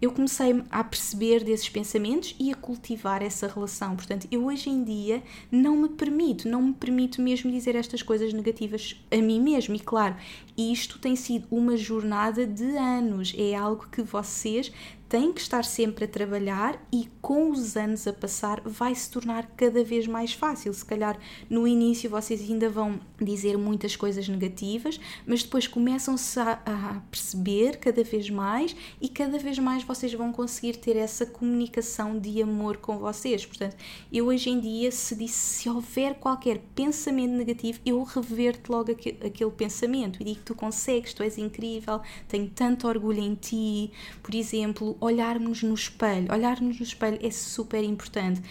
eu 0.00 0.12
comecei 0.12 0.62
a 0.70 0.84
perceber 0.84 1.42
desses 1.42 1.68
pensamentos 1.68 2.34
e 2.38 2.52
a 2.52 2.54
cultivar 2.54 3.22
essa 3.22 3.48
relação. 3.48 3.96
Portanto, 3.96 4.28
eu 4.30 4.46
hoje 4.46 4.70
em 4.70 4.84
dia 4.84 5.22
não 5.50 5.76
me 5.76 5.88
permito, 5.88 6.48
não 6.48 6.62
me 6.62 6.72
permito 6.72 7.20
mesmo 7.20 7.50
dizer 7.50 7.74
estas 7.74 8.02
coisas 8.02 8.32
negativas 8.32 8.96
a 9.10 9.16
mim 9.16 9.40
mesmo. 9.40 9.74
E 9.74 9.80
claro, 9.80 10.16
isto 10.56 10.98
tem 10.98 11.16
sido 11.16 11.46
uma 11.50 11.76
jornada 11.76 12.46
de 12.46 12.76
anos, 12.76 13.34
é 13.36 13.54
algo 13.54 13.88
que 13.90 14.02
vocês 14.02 14.72
tem 15.08 15.32
que 15.32 15.40
estar 15.40 15.64
sempre 15.64 16.04
a 16.04 16.08
trabalhar 16.08 16.78
e 16.92 17.08
com 17.22 17.50
os 17.50 17.76
anos 17.76 18.06
a 18.06 18.12
passar 18.12 18.60
vai 18.64 18.94
se 18.94 19.10
tornar 19.10 19.46
cada 19.56 19.82
vez 19.82 20.06
mais 20.06 20.34
fácil. 20.34 20.72
Se 20.74 20.84
calhar 20.84 21.18
no 21.48 21.66
início 21.66 22.10
vocês 22.10 22.40
ainda 22.42 22.68
vão 22.68 23.00
dizer 23.20 23.56
muitas 23.56 23.96
coisas 23.96 24.28
negativas, 24.28 25.00
mas 25.26 25.42
depois 25.42 25.66
começam-se 25.66 26.38
a, 26.38 26.60
a, 26.66 27.00
perceber 27.10 27.78
cada 27.78 28.04
vez 28.04 28.28
mais 28.28 28.76
e 29.00 29.08
cada 29.08 29.38
vez 29.38 29.58
mais 29.58 29.82
vocês 29.82 30.12
vão 30.12 30.30
conseguir 30.30 30.76
ter 30.76 30.96
essa 30.96 31.24
comunicação 31.24 32.18
de 32.18 32.42
amor 32.42 32.76
com 32.76 32.98
vocês. 32.98 33.46
Portanto, 33.46 33.76
eu 34.12 34.26
hoje 34.26 34.50
em 34.50 34.60
dia, 34.60 34.90
se 34.90 35.14
disse 35.14 35.38
se 35.38 35.68
houver 35.70 36.14
qualquer 36.16 36.58
pensamento 36.74 37.32
negativo, 37.32 37.80
eu 37.84 38.02
reverto 38.02 38.70
logo 38.72 38.92
aquele, 38.92 39.26
aquele 39.26 39.50
pensamento 39.52 40.20
e 40.20 40.24
digo: 40.24 40.40
Tu 40.44 40.54
consegues, 40.54 41.14
tu 41.14 41.22
és 41.22 41.38
incrível, 41.38 42.00
tenho 42.28 42.50
tanto 42.50 42.86
orgulho 42.86 43.20
em 43.20 43.34
ti. 43.34 43.90
Por 44.22 44.34
exemplo, 44.34 44.97
olharmos 45.00 45.62
no 45.62 45.74
espelho. 45.74 46.32
Olharmos 46.32 46.78
no 46.78 46.84
espelho 46.84 47.18
é 47.22 47.30
super 47.30 47.82
importante. 47.82 48.42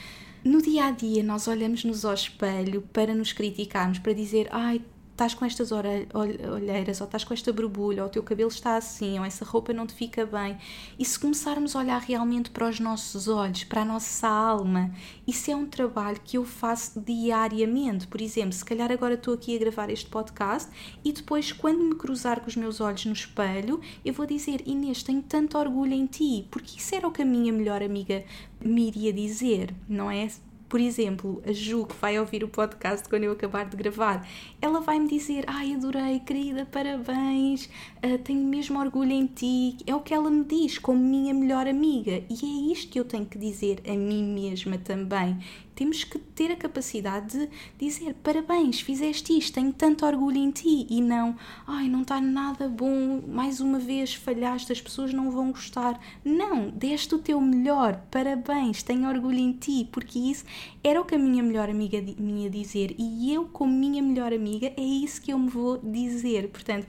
No 0.44 0.62
dia 0.62 0.86
a 0.86 0.92
dia, 0.92 1.24
nós 1.24 1.48
olhamos-nos 1.48 2.06
ao 2.06 2.14
espelho 2.14 2.82
para 2.94 3.14
nos 3.14 3.34
criticarmos, 3.34 4.00
para 4.00 4.14
dizer, 4.14 4.48
ai, 4.52 4.82
estás 5.18 5.34
com 5.34 5.44
estas 5.44 5.72
olheiras, 5.72 7.02
ou 7.02 7.06
estás 7.06 7.24
com 7.24 7.34
esta 7.34 7.52
borbulha, 7.52 8.04
ou 8.04 8.08
o 8.08 8.12
teu 8.12 8.22
cabelo 8.22 8.50
está 8.50 8.78
assim, 8.78 9.18
ou 9.18 9.26
essa 9.26 9.44
roupa 9.44 9.74
não 9.74 9.88
te 9.88 9.94
fica 9.94 10.28
bem. 10.28 10.56
E 10.98 11.04
se 11.04 11.20
começarmos 11.20 11.76
a 11.76 11.80
olhar 11.80 12.00
realmente 12.00 12.52
para 12.52 12.70
os 12.70 12.80
nossos 12.80 13.28
olhos, 13.28 13.64
para 13.64 13.82
a 13.82 13.86
nossa 13.86 14.28
alma, 14.28 14.92
isso 15.26 15.50
é 15.50 15.56
um 15.56 15.66
trabalho 15.66 16.22
que 16.24 16.38
eu 16.38 16.46
faço 16.46 17.02
diariamente. 17.02 18.06
Por 18.06 18.22
exemplo, 18.22 18.54
se 18.54 18.64
calhar 18.64 18.92
agora 18.92 19.16
estou 19.16 19.34
aqui 19.34 19.56
a 19.56 19.60
gravar 19.60 19.90
este 19.90 20.08
podcast 20.08 20.70
e 21.04 21.12
depois, 21.12 21.52
quando 21.52 21.84
me 21.84 21.96
cruzar 21.96 22.40
com 22.40 22.48
os 22.48 22.56
meus 22.56 22.80
olhos 22.80 23.06
no 23.06 23.14
espelho, 23.14 23.82
eu 24.06 24.14
vou 24.14 24.28
dizer: 24.28 24.62
Inês, 24.68 25.02
tenho 25.02 25.24
tanto 25.24 25.58
orgulho 25.58 25.94
em 25.94 26.06
ti, 26.06 26.48
porque 26.52 26.78
isso 26.78 26.94
era 26.94 27.08
o 27.08 27.12
que 27.12 27.24
a 27.24 27.26
minha 27.26 27.52
melhor 27.52 27.82
amiga 27.82 28.24
me 28.64 28.88
iria 28.88 29.12
dizer, 29.12 29.74
não 29.90 30.12
é? 30.12 30.30
Por 30.70 30.82
exemplo, 30.82 31.42
a 31.48 31.54
Ju, 31.54 31.86
que 31.86 31.96
vai 31.96 32.20
ouvir 32.20 32.44
o 32.44 32.50
podcast 32.50 33.08
quando 33.08 33.24
eu 33.24 33.32
acabar 33.32 33.66
de 33.66 33.78
gravar, 33.78 34.28
ela 34.62 34.82
vai 34.82 35.00
me 35.00 35.08
dizer: 35.08 35.46
Ai, 35.48 35.74
adorei, 35.74 36.20
querida, 36.20 36.66
parabéns, 36.66 37.70
uh, 38.04 38.18
tenho 38.24 38.46
mesmo 38.46 38.78
orgulho 38.80 39.12
em 39.12 39.28
ti. 39.28 39.78
É 39.88 39.96
o 39.96 40.02
que 40.02 40.14
ela 40.14 40.30
me 40.30 40.44
diz 40.44 40.78
como 40.78 41.00
minha 41.00 41.34
melhor 41.34 41.68
amiga. 41.68 42.22
E 42.30 42.34
é 42.44 42.74
isto 42.74 42.92
que 42.92 43.00
eu 43.00 43.06
tenho 43.06 43.26
que 43.26 43.38
dizer 43.38 43.82
a 43.88 43.94
mim 43.94 44.24
mesma 44.24 44.78
também 44.78 45.38
temos 45.78 46.04
que 46.04 46.18
ter 46.18 46.52
a 46.52 46.56
capacidade 46.56 47.38
de 47.38 47.50
dizer 47.78 48.16
parabéns, 48.24 48.82
fizeste 48.82 49.38
isto, 49.38 49.54
tenho 49.54 49.72
tanto 49.72 50.08
orgulho 50.08 50.38
em 50.38 50.50
ti 50.50 50.88
e 50.90 51.00
não, 51.00 51.38
ai, 51.68 51.88
não 51.88 52.02
está 52.02 52.20
nada 52.20 52.68
bom, 52.68 53.22
mais 53.28 53.62
uma 53.62 53.78
vez 53.78 54.16
falhaste, 54.16 54.72
as 54.72 54.82
pessoas 54.82 55.14
não 55.14 55.30
vão 55.30 55.52
gostar. 55.52 56.00
Não, 56.26 56.72
deste 56.72 57.14
o 57.14 57.20
teu 57.20 57.40
melhor, 57.40 58.02
parabéns, 58.10 58.82
tenho 58.82 59.08
orgulho 59.08 59.38
em 59.38 59.54
ti, 59.54 59.88
porque 59.92 60.18
isso 60.18 60.44
era 60.84 61.00
o 61.00 61.06
que 61.06 61.14
a 61.14 61.20
minha 61.20 61.44
melhor 61.44 61.70
amiga 61.70 61.98
ia 61.98 62.50
dizer 62.50 62.96
e 62.98 63.32
eu, 63.32 63.46
como 63.46 63.72
minha 63.72 64.02
melhor 64.02 64.34
amiga, 64.34 64.74
é 64.76 64.82
isso 64.82 65.22
que 65.22 65.32
eu 65.32 65.38
me 65.38 65.50
vou 65.50 65.78
dizer. 65.78 66.50
Portanto, 66.50 66.88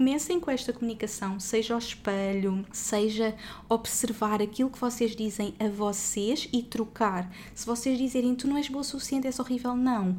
comecem 0.00 0.40
com 0.40 0.50
esta 0.50 0.72
comunicação, 0.72 1.38
seja 1.38 1.74
ao 1.74 1.78
espelho, 1.78 2.64
seja 2.72 3.36
observar 3.68 4.40
aquilo 4.40 4.70
que 4.70 4.80
vocês 4.80 5.14
dizem 5.14 5.54
a 5.60 5.68
vocês 5.68 6.48
e 6.54 6.62
trocar. 6.62 7.30
Se 7.54 7.66
vocês 7.66 7.98
dizerem 7.98 8.34
tu 8.34 8.48
não 8.48 8.56
és 8.56 8.66
boa 8.66 8.80
o 8.80 8.84
suficiente, 8.84 9.26
és 9.26 9.38
horrível, 9.38 9.76
não. 9.76 10.18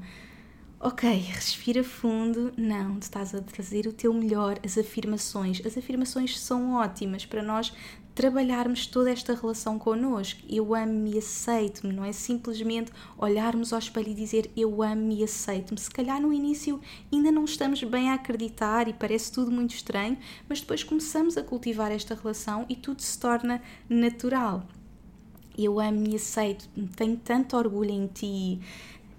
Ok, 0.79 1.09
respira 1.11 1.83
fundo. 1.83 2.53
Não, 2.55 2.99
tu 2.99 3.03
estás 3.03 3.33
a 3.33 3.41
fazer 3.41 3.87
o 3.87 3.93
teu 3.93 4.13
melhor. 4.13 4.59
As 4.63 4.77
afirmações. 4.77 5.59
As 5.65 5.75
afirmações 5.75 6.39
são 6.39 6.73
ótimas 6.73 7.25
para 7.25 7.41
nós 7.41 7.73
trabalharmos 8.13 8.85
toda 8.85 9.11
esta 9.11 9.33
relação 9.33 9.79
connosco. 9.79 10.41
Eu 10.49 10.75
amo-me 10.75 11.15
e 11.15 11.17
aceito-me, 11.17 11.93
não 11.93 12.03
é 12.03 12.11
simplesmente 12.11 12.91
olharmos 13.17 13.73
ao 13.73 13.79
espelho 13.79 14.09
e 14.09 14.13
dizer 14.13 14.51
eu 14.55 14.83
amo-me 14.83 15.19
e 15.19 15.23
aceito-me. 15.23 15.79
Se 15.79 15.89
calhar 15.89 16.21
no 16.21 16.33
início 16.33 16.79
ainda 17.11 17.31
não 17.31 17.45
estamos 17.45 17.83
bem 17.83 18.09
a 18.09 18.15
acreditar 18.15 18.87
e 18.87 18.93
parece 18.93 19.31
tudo 19.31 19.51
muito 19.51 19.73
estranho, 19.73 20.17
mas 20.47 20.61
depois 20.61 20.83
começamos 20.83 21.37
a 21.37 21.43
cultivar 21.43 21.91
esta 21.91 22.15
relação 22.15 22.65
e 22.67 22.75
tudo 22.75 23.01
se 23.01 23.17
torna 23.17 23.61
natural. 23.89 24.65
Eu 25.57 25.79
amo-me 25.79 26.13
e 26.13 26.15
aceito, 26.15 26.69
tenho 26.95 27.17
tanto 27.17 27.57
orgulho 27.57 27.91
em 27.91 28.07
ti, 28.07 28.59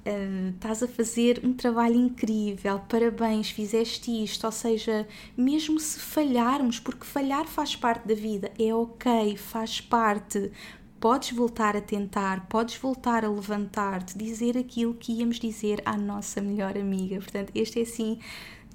Uh, 0.05 0.51
estás 0.51 0.83
a 0.83 0.89
fazer 0.89 1.41
um 1.45 1.53
trabalho 1.53 1.95
incrível, 1.95 2.81
parabéns, 2.89 3.51
fizeste 3.51 4.11
isto. 4.23 4.45
Ou 4.45 4.53
seja, 4.53 5.07
mesmo 5.37 5.79
se 5.79 5.99
falharmos, 6.01 6.81
porque 6.81 7.05
falhar 7.05 7.47
faz 7.47 7.77
parte 7.77 8.09
da 8.09 8.15
vida, 8.15 8.51
é 8.59 8.75
ok, 8.75 9.37
faz 9.37 9.81
parte. 9.81 10.51
Podes 10.99 11.33
voltar 11.33 11.77
a 11.77 11.81
tentar, 11.81 12.47
podes 12.49 12.77
voltar 12.77 13.25
a 13.25 13.29
levantar-te, 13.29 14.17
dizer 14.17 14.57
aquilo 14.57 14.95
que 14.95 15.13
íamos 15.13 15.39
dizer 15.39 15.83
à 15.85 15.97
nossa 15.97 16.41
melhor 16.41 16.77
amiga. 16.77 17.17
Portanto, 17.19 17.51
este 17.55 17.81
é 17.81 17.83
assim 17.83 18.19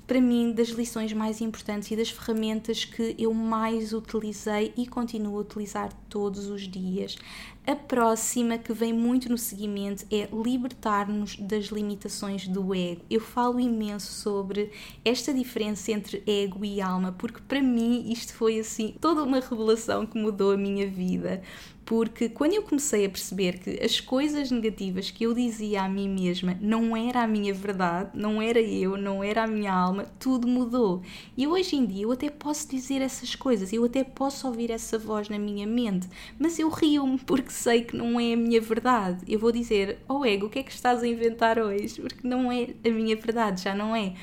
para 0.07 0.21
mim, 0.21 0.53
das 0.53 0.69
lições 0.69 1.11
mais 1.11 1.41
importantes 1.41 1.91
e 1.91 1.95
das 1.97 2.09
ferramentas 2.09 2.85
que 2.85 3.13
eu 3.19 3.33
mais 3.33 3.91
utilizei 3.91 4.73
e 4.77 4.87
continuo 4.87 5.37
a 5.37 5.41
utilizar 5.41 5.91
todos 6.07 6.47
os 6.47 6.61
dias. 6.61 7.17
A 7.65 7.75
próxima, 7.75 8.57
que 8.57 8.71
vem 8.71 8.93
muito 8.93 9.27
no 9.27 9.37
seguimento, 9.37 10.05
é 10.09 10.29
libertar-nos 10.31 11.35
das 11.35 11.65
limitações 11.65 12.47
do 12.47 12.73
ego. 12.73 13.01
Eu 13.09 13.19
falo 13.19 13.59
imenso 13.59 14.13
sobre 14.13 14.71
esta 15.03 15.33
diferença 15.33 15.91
entre 15.91 16.23
ego 16.25 16.63
e 16.63 16.79
alma, 16.79 17.11
porque 17.11 17.41
para 17.41 17.61
mim 17.61 18.09
isto 18.09 18.33
foi 18.33 18.57
assim 18.59 18.95
toda 19.01 19.21
uma 19.21 19.41
revelação 19.41 20.05
que 20.05 20.17
mudou 20.17 20.53
a 20.53 20.57
minha 20.57 20.89
vida 20.89 21.43
porque 21.87 22.27
quando 22.27 22.53
eu 22.53 22.61
comecei 22.63 23.05
a 23.05 23.09
perceber 23.09 23.59
que 23.59 23.81
as 23.81 24.01
coisas 24.01 24.51
negativas 24.51 25.09
que 25.09 25.23
eu 25.23 25.33
dizia 25.33 25.83
a 25.83 25.87
mim 25.87 26.09
mesma 26.09 26.57
não 26.59 26.97
era 26.97 27.23
a 27.23 27.27
minha 27.27 27.53
verdade, 27.53 28.09
não 28.13 28.41
era 28.41 28.59
eu, 28.59 28.97
não 28.97 29.23
era 29.23 29.45
a 29.45 29.47
minha 29.47 29.73
alma, 29.73 30.03
tudo 30.19 30.49
mudou. 30.49 31.01
E 31.37 31.47
hoje 31.47 31.77
em 31.77 31.85
dia 31.85 32.03
eu 32.03 32.11
até 32.11 32.29
posso 32.29 32.69
dizer 32.69 33.01
essas 33.01 33.35
coisas, 33.35 33.71
eu 33.71 33.85
até 33.85 34.03
posso 34.03 34.45
ouvir 34.47 34.69
essa 34.69 34.99
voz 34.99 35.29
na 35.29 35.39
minha 35.39 35.65
mente, 35.65 36.09
mas 36.37 36.59
eu 36.59 36.67
rio-me 36.67 37.17
porque 37.19 37.51
sei 37.51 37.83
que 37.85 37.95
não 37.95 38.19
é 38.19 38.33
a 38.33 38.37
minha 38.37 38.59
verdade. 38.59 39.23
Eu 39.25 39.39
vou 39.39 39.53
dizer, 39.53 39.99
oh 40.09 40.25
ego, 40.25 40.47
o 40.47 40.49
que 40.49 40.59
é 40.59 40.63
que 40.63 40.73
estás 40.73 41.01
a 41.01 41.07
inventar 41.07 41.57
hoje? 41.57 42.01
Porque 42.01 42.27
não 42.27 42.51
é 42.51 42.67
a 42.85 42.89
minha 42.89 43.15
verdade, 43.15 43.63
já 43.63 43.73
não 43.73 43.95
é. 43.95 44.13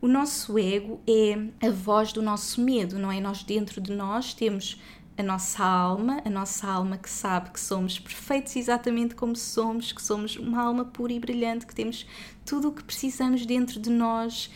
O 0.00 0.06
nosso 0.06 0.56
ego 0.56 1.00
é 1.08 1.66
a 1.66 1.70
voz 1.70 2.12
do 2.12 2.22
nosso 2.22 2.60
medo, 2.60 3.00
não 3.00 3.10
é? 3.10 3.20
Nós 3.20 3.42
dentro 3.42 3.80
de 3.80 3.90
nós 3.90 4.32
temos 4.32 4.80
a 5.20 5.22
nossa 5.22 5.64
alma, 5.64 6.20
a 6.24 6.30
nossa 6.30 6.66
alma 6.66 6.98
que 6.98 7.08
sabe 7.08 7.50
que 7.50 7.60
somos 7.60 7.98
perfeitos 7.98 8.56
exatamente 8.56 9.14
como 9.14 9.36
somos, 9.36 9.92
que 9.92 10.02
somos 10.02 10.36
uma 10.36 10.60
alma 10.60 10.84
pura 10.84 11.12
e 11.12 11.20
brilhante, 11.20 11.66
que 11.66 11.74
temos 11.74 12.06
tudo 12.44 12.68
o 12.68 12.72
que 12.72 12.82
precisamos 12.82 13.46
dentro 13.46 13.78
de 13.78 13.90
nós 13.90 14.50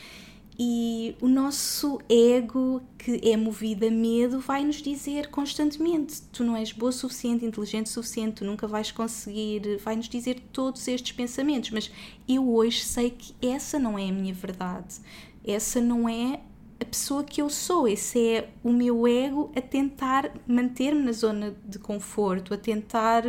e 0.59 1.17
o 1.21 1.27
nosso 1.27 2.01
ego, 2.09 2.81
que 2.97 3.21
é 3.29 3.37
movido 3.37 3.87
a 3.87 3.91
medo, 3.91 4.39
vai 4.39 4.65
nos 4.65 4.77
dizer 4.77 5.29
constantemente: 5.29 6.23
tu 6.33 6.45
não 6.45 6.57
és 6.57 6.71
boa 6.71 6.91
o 6.91 6.93
suficiente, 6.93 7.45
inteligente 7.45 7.87
o 7.87 7.91
suficiente, 7.91 8.37
tu 8.37 8.45
nunca 8.45 8.69
vais 8.69 8.93
conseguir. 8.93 9.79
Vai 9.83 9.97
nos 9.97 10.09
dizer 10.09 10.41
todos 10.53 10.87
estes 10.87 11.11
pensamentos. 11.11 11.71
Mas 11.71 11.91
eu 12.29 12.49
hoje 12.49 12.85
sei 12.85 13.11
que 13.11 13.35
essa 13.45 13.81
não 13.81 13.99
é 13.99 14.09
a 14.09 14.13
minha 14.13 14.33
verdade. 14.33 14.97
Essa 15.45 15.81
não 15.81 16.09
é 16.09 16.41
a 16.81 16.85
pessoa 16.85 17.25
que 17.25 17.41
eu 17.41 17.49
sou, 17.49 17.87
esse 17.87 18.19
é 18.19 18.51
o 18.63 18.73
meu 18.73 19.07
ego 19.07 19.51
a 19.55 19.61
tentar 19.61 20.33
manter-me 20.47 21.03
na 21.03 21.13
zona 21.13 21.55
de 21.65 21.79
conforto, 21.79 22.53
a 22.53 22.57
tentar 22.57 23.25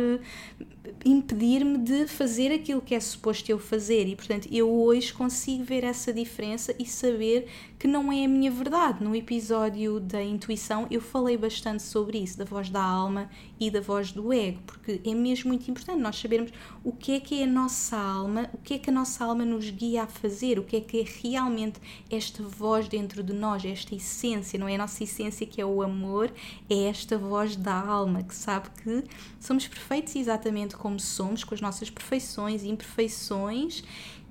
impedir-me 1.04 1.78
de 1.78 2.06
fazer 2.06 2.52
aquilo 2.52 2.80
que 2.80 2.94
é 2.94 3.00
suposto 3.00 3.50
eu 3.50 3.58
fazer. 3.58 4.06
E 4.06 4.16
portanto, 4.16 4.48
eu 4.50 4.70
hoje 4.70 5.12
consigo 5.12 5.64
ver 5.64 5.84
essa 5.84 6.12
diferença 6.12 6.74
e 6.78 6.86
saber 6.86 7.48
que 7.78 7.86
não 7.86 8.10
é 8.10 8.24
a 8.24 8.28
minha 8.28 8.50
verdade. 8.50 9.04
No 9.04 9.14
episódio 9.14 10.00
da 10.00 10.22
intuição, 10.22 10.86
eu 10.90 11.00
falei 11.00 11.36
bastante 11.36 11.82
sobre 11.82 12.18
isso, 12.18 12.38
da 12.38 12.44
voz 12.44 12.70
da 12.70 12.82
alma 12.82 13.28
e 13.60 13.70
da 13.70 13.80
voz 13.80 14.12
do 14.12 14.32
ego, 14.32 14.60
porque 14.66 15.00
é 15.04 15.14
mesmo 15.14 15.48
muito 15.48 15.70
importante 15.70 16.00
nós 16.00 16.16
sabermos 16.16 16.52
o 16.84 16.92
que 16.92 17.12
é 17.12 17.20
que 17.20 17.40
é 17.40 17.44
a 17.44 17.46
nossa 17.46 17.96
alma, 17.96 18.48
o 18.52 18.58
que 18.58 18.74
é 18.74 18.78
que 18.78 18.90
a 18.90 18.92
nossa 18.92 19.24
alma 19.24 19.44
nos 19.44 19.68
guia 19.70 20.04
a 20.04 20.06
fazer, 20.06 20.58
o 20.58 20.62
que 20.62 20.76
é 20.76 20.80
que 20.80 21.00
é 21.00 21.04
realmente 21.22 21.80
esta 22.10 22.42
voz 22.42 22.88
dentro 22.88 23.22
de 23.22 23.32
nós, 23.32 23.64
esta 23.64 23.94
essência, 23.94 24.58
não 24.58 24.68
é 24.68 24.74
a 24.74 24.78
nossa 24.78 25.02
essência 25.02 25.46
que 25.46 25.60
é 25.60 25.66
o 25.66 25.82
amor, 25.82 26.32
é 26.68 26.84
esta 26.84 27.18
voz 27.18 27.56
da 27.56 27.74
alma 27.74 28.22
que 28.22 28.34
sabe 28.34 28.68
que 28.82 29.04
somos 29.40 29.66
perfeitos 29.66 30.16
exatamente 30.16 30.75
como 30.76 31.00
somos, 31.00 31.44
com 31.44 31.54
as 31.54 31.60
nossas 31.60 31.90
perfeições 31.90 32.62
e 32.62 32.68
imperfeições 32.68 33.82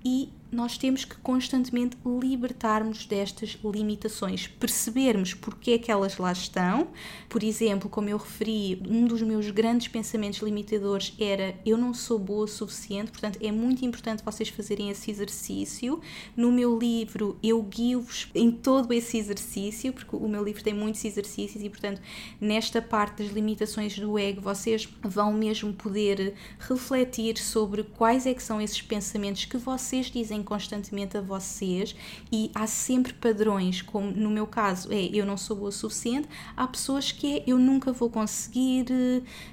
e 0.03 0.29
nós 0.55 0.77
temos 0.77 1.03
que 1.03 1.17
constantemente 1.17 1.97
libertarmos 2.05 3.05
destas 3.05 3.57
limitações, 3.63 4.47
percebermos 4.47 5.33
porque 5.33 5.71
é 5.71 5.77
que 5.77 5.91
elas 5.91 6.17
lá 6.17 6.31
estão. 6.31 6.87
Por 7.27 7.43
exemplo, 7.43 7.89
como 7.89 8.07
eu 8.07 8.17
referi, 8.17 8.81
um 8.87 9.05
dos 9.05 9.21
meus 9.21 9.49
grandes 9.49 9.89
pensamentos 9.89 10.39
limitadores 10.39 11.13
era 11.19 11.59
eu 11.65 11.77
não 11.77 11.93
sou 11.93 12.17
boa 12.17 12.45
o 12.45 12.47
suficiente, 12.47 13.11
portanto 13.11 13.37
é 13.41 13.51
muito 13.51 13.83
importante 13.83 14.23
vocês 14.23 14.47
fazerem 14.47 14.89
esse 14.89 15.11
exercício. 15.11 15.99
No 16.37 16.51
meu 16.51 16.79
livro 16.79 17.37
eu 17.43 17.61
guio-vos 17.61 18.29
em 18.33 18.49
todo 18.49 18.93
esse 18.93 19.17
exercício, 19.17 19.91
porque 19.91 20.15
o 20.15 20.27
meu 20.27 20.43
livro 20.43 20.63
tem 20.63 20.73
muitos 20.73 21.03
exercícios 21.03 21.61
e, 21.63 21.69
portanto, 21.69 22.01
nesta 22.39 22.81
parte 22.81 23.23
das 23.23 23.33
limitações 23.33 23.97
do 23.99 24.17
ego, 24.17 24.39
vocês 24.39 24.87
vão 25.01 25.33
mesmo 25.33 25.73
poder 25.73 26.33
refletir 26.59 27.37
sobre 27.37 27.83
quais 27.83 28.25
é 28.25 28.33
que 28.33 28.41
são 28.41 28.61
esses 28.61 28.81
pensamentos 28.81 29.43
que 29.45 29.57
vocês 29.57 30.05
dizem 30.05 30.44
constantemente 30.45 31.17
a 31.17 31.21
vocês 31.21 31.95
e 32.31 32.51
há 32.55 32.67
sempre 32.67 33.13
padrões, 33.13 33.81
como 33.81 34.11
no 34.11 34.29
meu 34.29 34.47
caso 34.47 34.91
é 34.93 35.09
eu 35.13 35.25
não 35.25 35.35
sou 35.35 35.57
boa 35.57 35.69
o 35.69 35.71
suficiente, 35.71 36.29
há 36.55 36.67
pessoas 36.67 37.11
que 37.11 37.37
é 37.37 37.43
eu 37.47 37.57
nunca 37.57 37.91
vou 37.91 38.09
conseguir, 38.09 38.85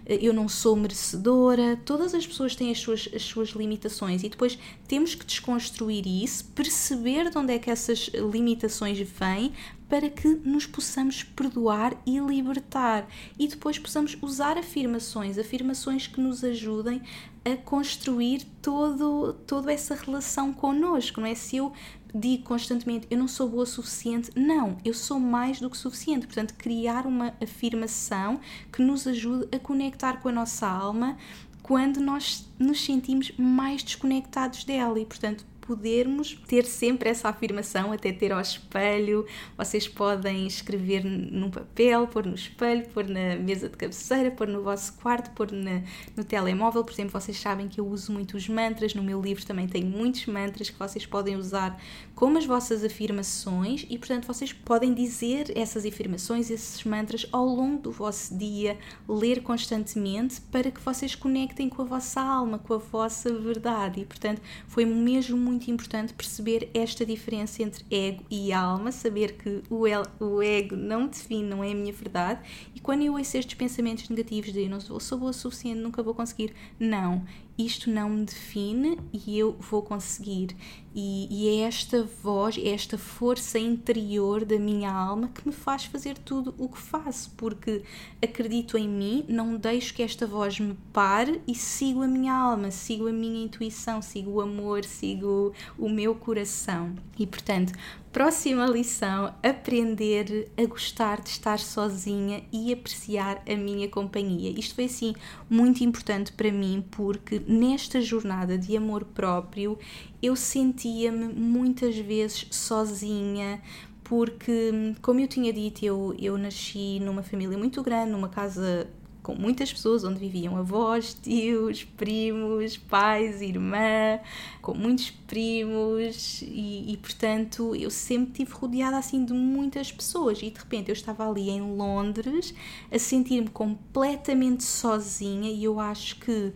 eh, 0.06 0.18
eu 0.20 0.32
não 0.32 0.48
sou 0.48 0.76
merecedora, 0.76 1.80
todas 1.84 2.14
as 2.14 2.26
pessoas 2.26 2.54
têm 2.54 2.70
as 2.70 2.78
suas, 2.78 3.08
as 3.14 3.22
suas 3.22 3.50
limitações 3.50 4.22
e 4.22 4.28
depois 4.28 4.58
temos 4.86 5.14
que 5.14 5.24
desconstruir 5.24 6.06
isso, 6.06 6.44
perceber 6.54 7.30
de 7.30 7.38
onde 7.38 7.54
é 7.54 7.58
que 7.58 7.70
essas 7.70 8.10
limitações 8.30 8.98
vêm 8.98 9.52
para 9.92 10.08
que 10.08 10.26
nos 10.26 10.64
possamos 10.64 11.22
perdoar 11.22 11.94
e 12.06 12.18
libertar 12.18 13.06
e 13.38 13.46
depois 13.46 13.78
possamos 13.78 14.16
usar 14.22 14.56
afirmações, 14.56 15.36
afirmações 15.36 16.06
que 16.06 16.18
nos 16.18 16.42
ajudem 16.42 17.02
a 17.44 17.58
construir 17.58 18.46
todo, 18.62 19.34
toda 19.46 19.70
essa 19.70 19.94
relação 19.94 20.50
connosco, 20.50 21.20
não 21.20 21.28
é? 21.28 21.34
Se 21.34 21.58
eu 21.58 21.74
digo 22.14 22.42
constantemente 22.44 23.06
eu 23.10 23.18
não 23.18 23.28
sou 23.28 23.50
boa 23.50 23.64
o 23.64 23.66
suficiente, 23.66 24.30
não, 24.34 24.78
eu 24.82 24.94
sou 24.94 25.20
mais 25.20 25.60
do 25.60 25.68
que 25.68 25.76
suficiente. 25.76 26.26
Portanto, 26.26 26.54
criar 26.54 27.04
uma 27.04 27.34
afirmação 27.38 28.40
que 28.72 28.80
nos 28.80 29.06
ajude 29.06 29.46
a 29.54 29.58
conectar 29.58 30.22
com 30.22 30.30
a 30.30 30.32
nossa 30.32 30.66
alma 30.66 31.18
quando 31.62 32.00
nós 32.00 32.48
nos 32.58 32.82
sentimos 32.82 33.30
mais 33.36 33.82
desconectados 33.82 34.64
dela 34.64 34.98
e, 34.98 35.04
portanto, 35.04 35.44
podermos 35.66 36.38
ter 36.46 36.64
sempre 36.64 37.08
essa 37.08 37.28
afirmação, 37.28 37.92
até 37.92 38.12
ter 38.12 38.32
ao 38.32 38.40
espelho. 38.40 39.24
Vocês 39.56 39.88
podem 39.88 40.46
escrever 40.46 41.04
num 41.04 41.50
papel, 41.50 42.06
pôr 42.08 42.26
no 42.26 42.34
espelho, 42.34 42.86
pôr 42.88 43.08
na 43.08 43.36
mesa 43.36 43.68
de 43.68 43.76
cabeceira, 43.76 44.30
pôr 44.30 44.48
no 44.48 44.62
vosso 44.62 44.92
quarto, 44.94 45.30
pôr 45.30 45.50
na, 45.52 45.82
no 46.16 46.24
telemóvel. 46.24 46.84
Por 46.84 46.92
exemplo, 46.92 47.12
vocês 47.12 47.38
sabem 47.38 47.68
que 47.68 47.80
eu 47.80 47.86
uso 47.86 48.12
muito 48.12 48.36
os 48.36 48.48
mantras. 48.48 48.94
No 48.94 49.02
meu 49.02 49.20
livro 49.20 49.46
também 49.46 49.68
tem 49.68 49.84
muitos 49.84 50.26
mantras 50.26 50.68
que 50.68 50.78
vocês 50.78 51.06
podem 51.06 51.36
usar 51.36 51.80
como 52.14 52.38
as 52.38 52.44
vossas 52.44 52.84
afirmações 52.84 53.86
e, 53.88 53.96
portanto, 53.96 54.26
vocês 54.26 54.52
podem 54.52 54.92
dizer 54.92 55.56
essas 55.56 55.86
afirmações, 55.86 56.50
esses 56.50 56.82
mantras 56.84 57.26
ao 57.32 57.46
longo 57.46 57.82
do 57.82 57.92
vosso 57.92 58.36
dia, 58.36 58.76
ler 59.08 59.42
constantemente 59.42 60.40
para 60.40 60.70
que 60.70 60.80
vocês 60.80 61.14
conectem 61.14 61.68
com 61.68 61.82
a 61.82 61.84
vossa 61.84 62.20
alma, 62.20 62.58
com 62.58 62.74
a 62.74 62.78
vossa 62.78 63.32
verdade. 63.32 64.00
E, 64.00 64.04
portanto, 64.04 64.40
foi 64.66 64.84
mesmo 64.84 65.36
muito 65.36 65.51
muito 65.52 65.70
importante 65.70 66.12
perceber 66.14 66.70
esta 66.74 67.04
diferença 67.04 67.62
entre 67.62 67.84
ego 67.90 68.24
e 68.30 68.52
alma, 68.52 68.90
saber 68.90 69.36
que 69.36 69.62
o, 69.68 69.86
el, 69.86 70.02
o 70.18 70.42
ego 70.42 70.74
não 70.74 71.06
define, 71.06 71.44
não 71.44 71.62
é 71.62 71.70
a 71.70 71.74
minha 71.74 71.92
verdade. 71.92 72.40
E 72.74 72.80
quando 72.80 73.02
eu 73.02 73.12
ouço 73.14 73.36
estes 73.36 73.54
pensamentos 73.54 74.08
negativos 74.08 74.52
de 74.52 74.62
eu 74.62 74.70
não 74.70 74.80
sou, 74.80 75.18
boa 75.18 75.30
o 75.30 75.34
suficiente, 75.34 75.78
nunca 75.78 76.02
vou 76.02 76.14
conseguir, 76.14 76.54
não, 76.80 77.24
isto 77.58 77.90
não 77.90 78.08
me 78.08 78.24
define 78.24 78.98
e 79.12 79.38
eu 79.38 79.52
vou 79.60 79.82
conseguir. 79.82 80.56
E, 80.94 81.26
e, 81.30 81.48
é 81.48 81.66
esta 81.66 82.02
voz, 82.22 82.58
é 82.58 82.68
esta 82.68 82.98
força 82.98 83.58
interior 83.58 84.44
da 84.44 84.58
minha 84.58 84.92
alma 84.92 85.28
que 85.28 85.46
me 85.46 85.52
faz 85.52 85.86
fazer 85.86 86.18
tudo 86.18 86.54
o 86.58 86.68
que 86.68 86.78
faço, 86.78 87.32
porque 87.36 87.82
acredito 88.22 88.76
em 88.76 88.86
mim, 88.86 89.24
não 89.26 89.56
deixo 89.56 89.94
que 89.94 90.02
esta 90.02 90.26
voz 90.26 90.60
me 90.60 90.76
pare 90.92 91.40
e 91.48 91.54
sigo 91.54 92.02
a 92.02 92.06
minha 92.06 92.34
alma, 92.34 92.70
sigo 92.70 93.08
a 93.08 93.12
minha 93.12 93.44
intuição, 93.44 94.02
sigo 94.02 94.32
o 94.32 94.40
amor, 94.42 94.84
sigo 94.84 95.54
o 95.78 95.88
meu 95.88 96.14
coração. 96.14 96.94
E 97.18 97.26
portanto, 97.26 97.72
Próxima 98.12 98.66
lição: 98.66 99.32
aprender 99.42 100.52
a 100.54 100.66
gostar 100.66 101.22
de 101.22 101.30
estar 101.30 101.58
sozinha 101.58 102.44
e 102.52 102.70
apreciar 102.70 103.42
a 103.48 103.56
minha 103.56 103.88
companhia. 103.88 104.50
Isto 104.50 104.74
foi 104.74 104.84
assim 104.84 105.14
muito 105.48 105.82
importante 105.82 106.30
para 106.30 106.52
mim 106.52 106.84
porque 106.90 107.40
nesta 107.48 108.02
jornada 108.02 108.58
de 108.58 108.76
amor 108.76 109.06
próprio 109.06 109.78
eu 110.22 110.36
sentia-me 110.36 111.32
muitas 111.32 111.96
vezes 111.96 112.46
sozinha, 112.50 113.62
porque, 114.04 114.94
como 115.00 115.20
eu 115.20 115.26
tinha 115.26 115.50
dito, 115.50 115.82
eu, 115.82 116.14
eu 116.18 116.36
nasci 116.36 117.00
numa 117.00 117.22
família 117.22 117.56
muito 117.56 117.82
grande, 117.82 118.12
numa 118.12 118.28
casa 118.28 118.90
com 119.22 119.34
muitas 119.34 119.72
pessoas, 119.72 120.02
onde 120.04 120.18
viviam 120.18 120.56
avós, 120.56 121.14
tios, 121.14 121.84
primos, 121.84 122.76
pais, 122.76 123.40
irmã, 123.40 124.18
com 124.60 124.74
muitos 124.74 125.10
primos 125.10 126.42
e, 126.42 126.92
e, 126.92 126.96
portanto 126.96 127.74
eu 127.76 127.90
sempre 127.90 128.32
tive 128.32 128.52
rodeada 128.52 128.98
assim 128.98 129.24
de 129.24 129.32
muitas 129.32 129.92
pessoas. 129.92 130.38
E 130.42 130.50
de 130.50 130.58
repente 130.58 130.88
eu 130.88 130.92
estava 130.92 131.28
ali 131.28 131.50
em 131.50 131.60
Londres 131.60 132.52
a 132.90 132.98
sentir-me 132.98 133.48
completamente 133.48 134.64
sozinha 134.64 135.50
e 135.50 135.64
eu 135.64 135.78
acho 135.78 136.16
que 136.16 136.52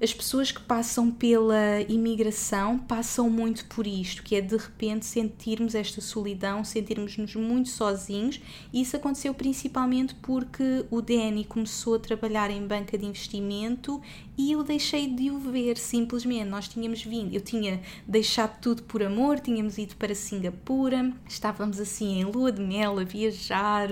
as 0.00 0.12
pessoas 0.12 0.50
que 0.50 0.60
passam 0.60 1.10
pela 1.10 1.80
imigração 1.88 2.78
passam 2.78 3.30
muito 3.30 3.64
por 3.66 3.86
isto, 3.86 4.22
que 4.22 4.34
é 4.34 4.40
de 4.40 4.56
repente 4.56 5.06
sentirmos 5.06 5.74
esta 5.74 6.00
solidão, 6.00 6.64
sentirmos-nos 6.64 7.34
muito 7.36 7.68
sozinhos, 7.68 8.40
e 8.72 8.82
isso 8.82 8.96
aconteceu 8.96 9.32
principalmente 9.32 10.14
porque 10.16 10.84
o 10.90 11.00
Danny 11.00 11.44
começou 11.44 11.94
a 11.94 11.98
trabalhar 11.98 12.50
em 12.50 12.66
banca 12.66 12.98
de 12.98 13.06
investimento 13.06 14.00
e 14.36 14.52
eu 14.52 14.62
deixei 14.62 15.08
de 15.08 15.30
o 15.30 15.38
ver 15.38 15.78
simplesmente. 15.78 16.44
Nós 16.44 16.68
tínhamos 16.68 17.02
vindo, 17.02 17.34
eu 17.34 17.40
tinha 17.40 17.80
deixado 18.06 18.58
tudo 18.60 18.82
por 18.82 19.02
amor, 19.02 19.38
tínhamos 19.38 19.78
ido 19.78 19.94
para 19.96 20.14
Singapura, 20.14 21.12
estávamos 21.28 21.78
assim 21.78 22.20
em 22.20 22.24
lua 22.24 22.50
de 22.50 22.60
mel 22.60 22.98
a 22.98 23.04
viajar, 23.04 23.88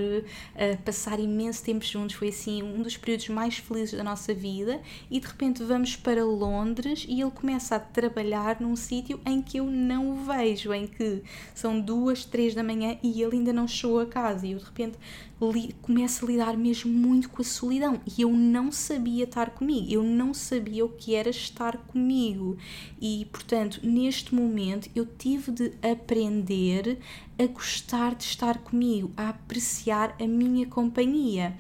a 0.55 0.77
passar 0.79 1.21
imenso 1.21 1.63
tempo 1.63 1.85
juntos, 1.85 2.17
foi 2.17 2.29
assim 2.29 2.63
um 2.63 2.83
dos 2.83 2.97
períodos 2.97 3.29
mais 3.29 3.57
felizes 3.57 3.97
da 3.97 4.05
nossa 4.05 4.35
vida. 4.35 4.81
E 5.11 5.21
de 5.21 5.27
repente 5.27 5.63
vamos 5.63 5.97
para 5.97 6.25
Londres 6.25 7.07
e 7.09 7.21
ele 7.21 7.31
começa 7.31 7.77
a 7.77 7.81
trabalhar 7.81 8.61
num 8.61 8.77
sítio 8.77 9.21
em 9.25 9.41
que 9.41 9.59
eu 9.59 9.67
não 9.67 10.11
o 10.11 10.15
vejo, 10.25 10.73
em 10.73 10.87
que 10.87 11.23
são 11.55 11.81
duas, 11.81 12.25
três 12.25 12.55
da 12.55 12.63
manhã 12.63 12.99
e 13.03 13.23
ele 13.23 13.37
ainda 13.37 13.53
não 13.53 13.69
chegou 13.69 14.01
a 14.01 14.07
casa. 14.07 14.47
E 14.47 14.53
eu 14.53 14.59
de 14.59 14.65
repente 14.65 14.99
começo 15.81 16.25
a 16.25 16.29
lidar 16.29 16.57
mesmo 16.57 16.93
muito 16.93 17.29
com 17.29 17.43
a 17.43 17.45
solidão. 17.45 18.01
E 18.07 18.23
eu 18.23 18.31
não 18.31 18.71
sabia 18.71 19.25
estar 19.25 19.51
comigo, 19.51 19.87
eu 19.91 20.03
não 20.03 20.33
sabia 20.33 20.85
o 20.85 20.89
que 20.89 21.15
era 21.15 21.31
estar 21.31 21.77
comigo. 21.77 22.57
E 23.01 23.27
portanto 23.33 23.81
neste 23.83 24.35
momento 24.35 24.89
eu 24.95 25.05
tive 25.05 25.51
de 25.51 25.73
aprender 25.83 26.99
a 27.39 27.47
gostar 27.47 28.15
de 28.15 28.25
estar 28.25 28.59
comigo, 28.59 29.11
a 29.17 29.31
apreciar 29.31 30.15
a 30.21 30.27
minha 30.27 30.67
companhia. 30.67 31.57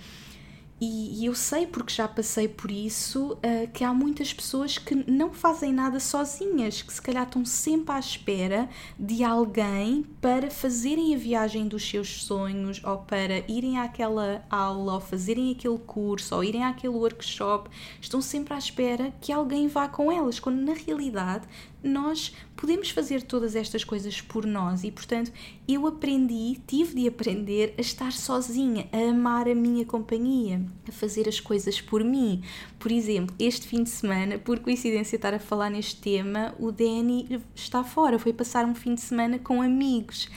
E, 0.84 1.22
e, 1.22 1.26
eu 1.26 1.34
sei, 1.36 1.64
porque 1.64 1.94
já 1.94 2.08
passei 2.08 2.48
por 2.48 2.68
isso, 2.68 3.34
uh, 3.34 3.70
que 3.72 3.84
há 3.84 3.94
muitas 3.94 4.34
pessoas 4.34 4.78
que 4.78 4.96
não 5.08 5.32
fazem 5.32 5.72
nada 5.72 6.00
sozinhas, 6.00 6.82
que 6.82 6.92
se 6.92 7.00
calhar 7.00 7.22
estão 7.22 7.44
sempre 7.44 7.94
à 7.94 8.00
espera 8.00 8.68
de 8.98 9.22
alguém 9.22 10.04
para 10.20 10.50
fazerem 10.50 11.14
a 11.14 11.18
viagem 11.18 11.68
dos 11.68 11.88
seus 11.88 12.24
sonhos, 12.24 12.82
ou 12.82 12.98
para 12.98 13.48
irem 13.48 13.78
àquela 13.78 14.44
aula, 14.50 14.94
ou 14.94 15.00
fazerem 15.00 15.52
aquele 15.52 15.78
curso, 15.78 16.34
ou 16.34 16.42
irem 16.42 16.64
àquele 16.64 16.94
workshop. 16.94 17.70
Estão 18.00 18.20
sempre 18.20 18.52
à 18.52 18.58
espera 18.58 19.14
que 19.20 19.30
alguém 19.30 19.68
vá 19.68 19.86
com 19.86 20.10
elas, 20.10 20.40
quando 20.40 20.62
na 20.62 20.74
realidade 20.74 21.46
nós 21.82 22.32
podemos 22.56 22.90
fazer 22.90 23.22
todas 23.22 23.56
estas 23.56 23.82
coisas 23.82 24.20
por 24.20 24.46
nós 24.46 24.84
e, 24.84 24.90
portanto, 24.90 25.32
eu 25.66 25.86
aprendi, 25.86 26.60
tive 26.66 26.94
de 26.94 27.08
aprender 27.08 27.74
a 27.76 27.80
estar 27.80 28.12
sozinha, 28.12 28.88
a 28.92 29.10
amar 29.10 29.48
a 29.48 29.54
minha 29.54 29.84
companhia, 29.84 30.64
a 30.88 30.92
fazer 30.92 31.28
as 31.28 31.40
coisas 31.40 31.80
por 31.80 32.04
mim. 32.04 32.42
Por 32.78 32.92
exemplo, 32.92 33.34
este 33.38 33.66
fim 33.66 33.82
de 33.82 33.90
semana, 33.90 34.38
por 34.38 34.60
coincidência 34.60 35.16
estar 35.16 35.34
a 35.34 35.38
falar 35.38 35.70
neste 35.70 36.00
tema, 36.00 36.54
o 36.58 36.70
Danny 36.70 37.40
está 37.54 37.82
fora, 37.82 38.18
foi 38.18 38.32
passar 38.32 38.64
um 38.64 38.74
fim 38.74 38.94
de 38.94 39.00
semana 39.00 39.38
com 39.38 39.60
amigos 39.60 40.28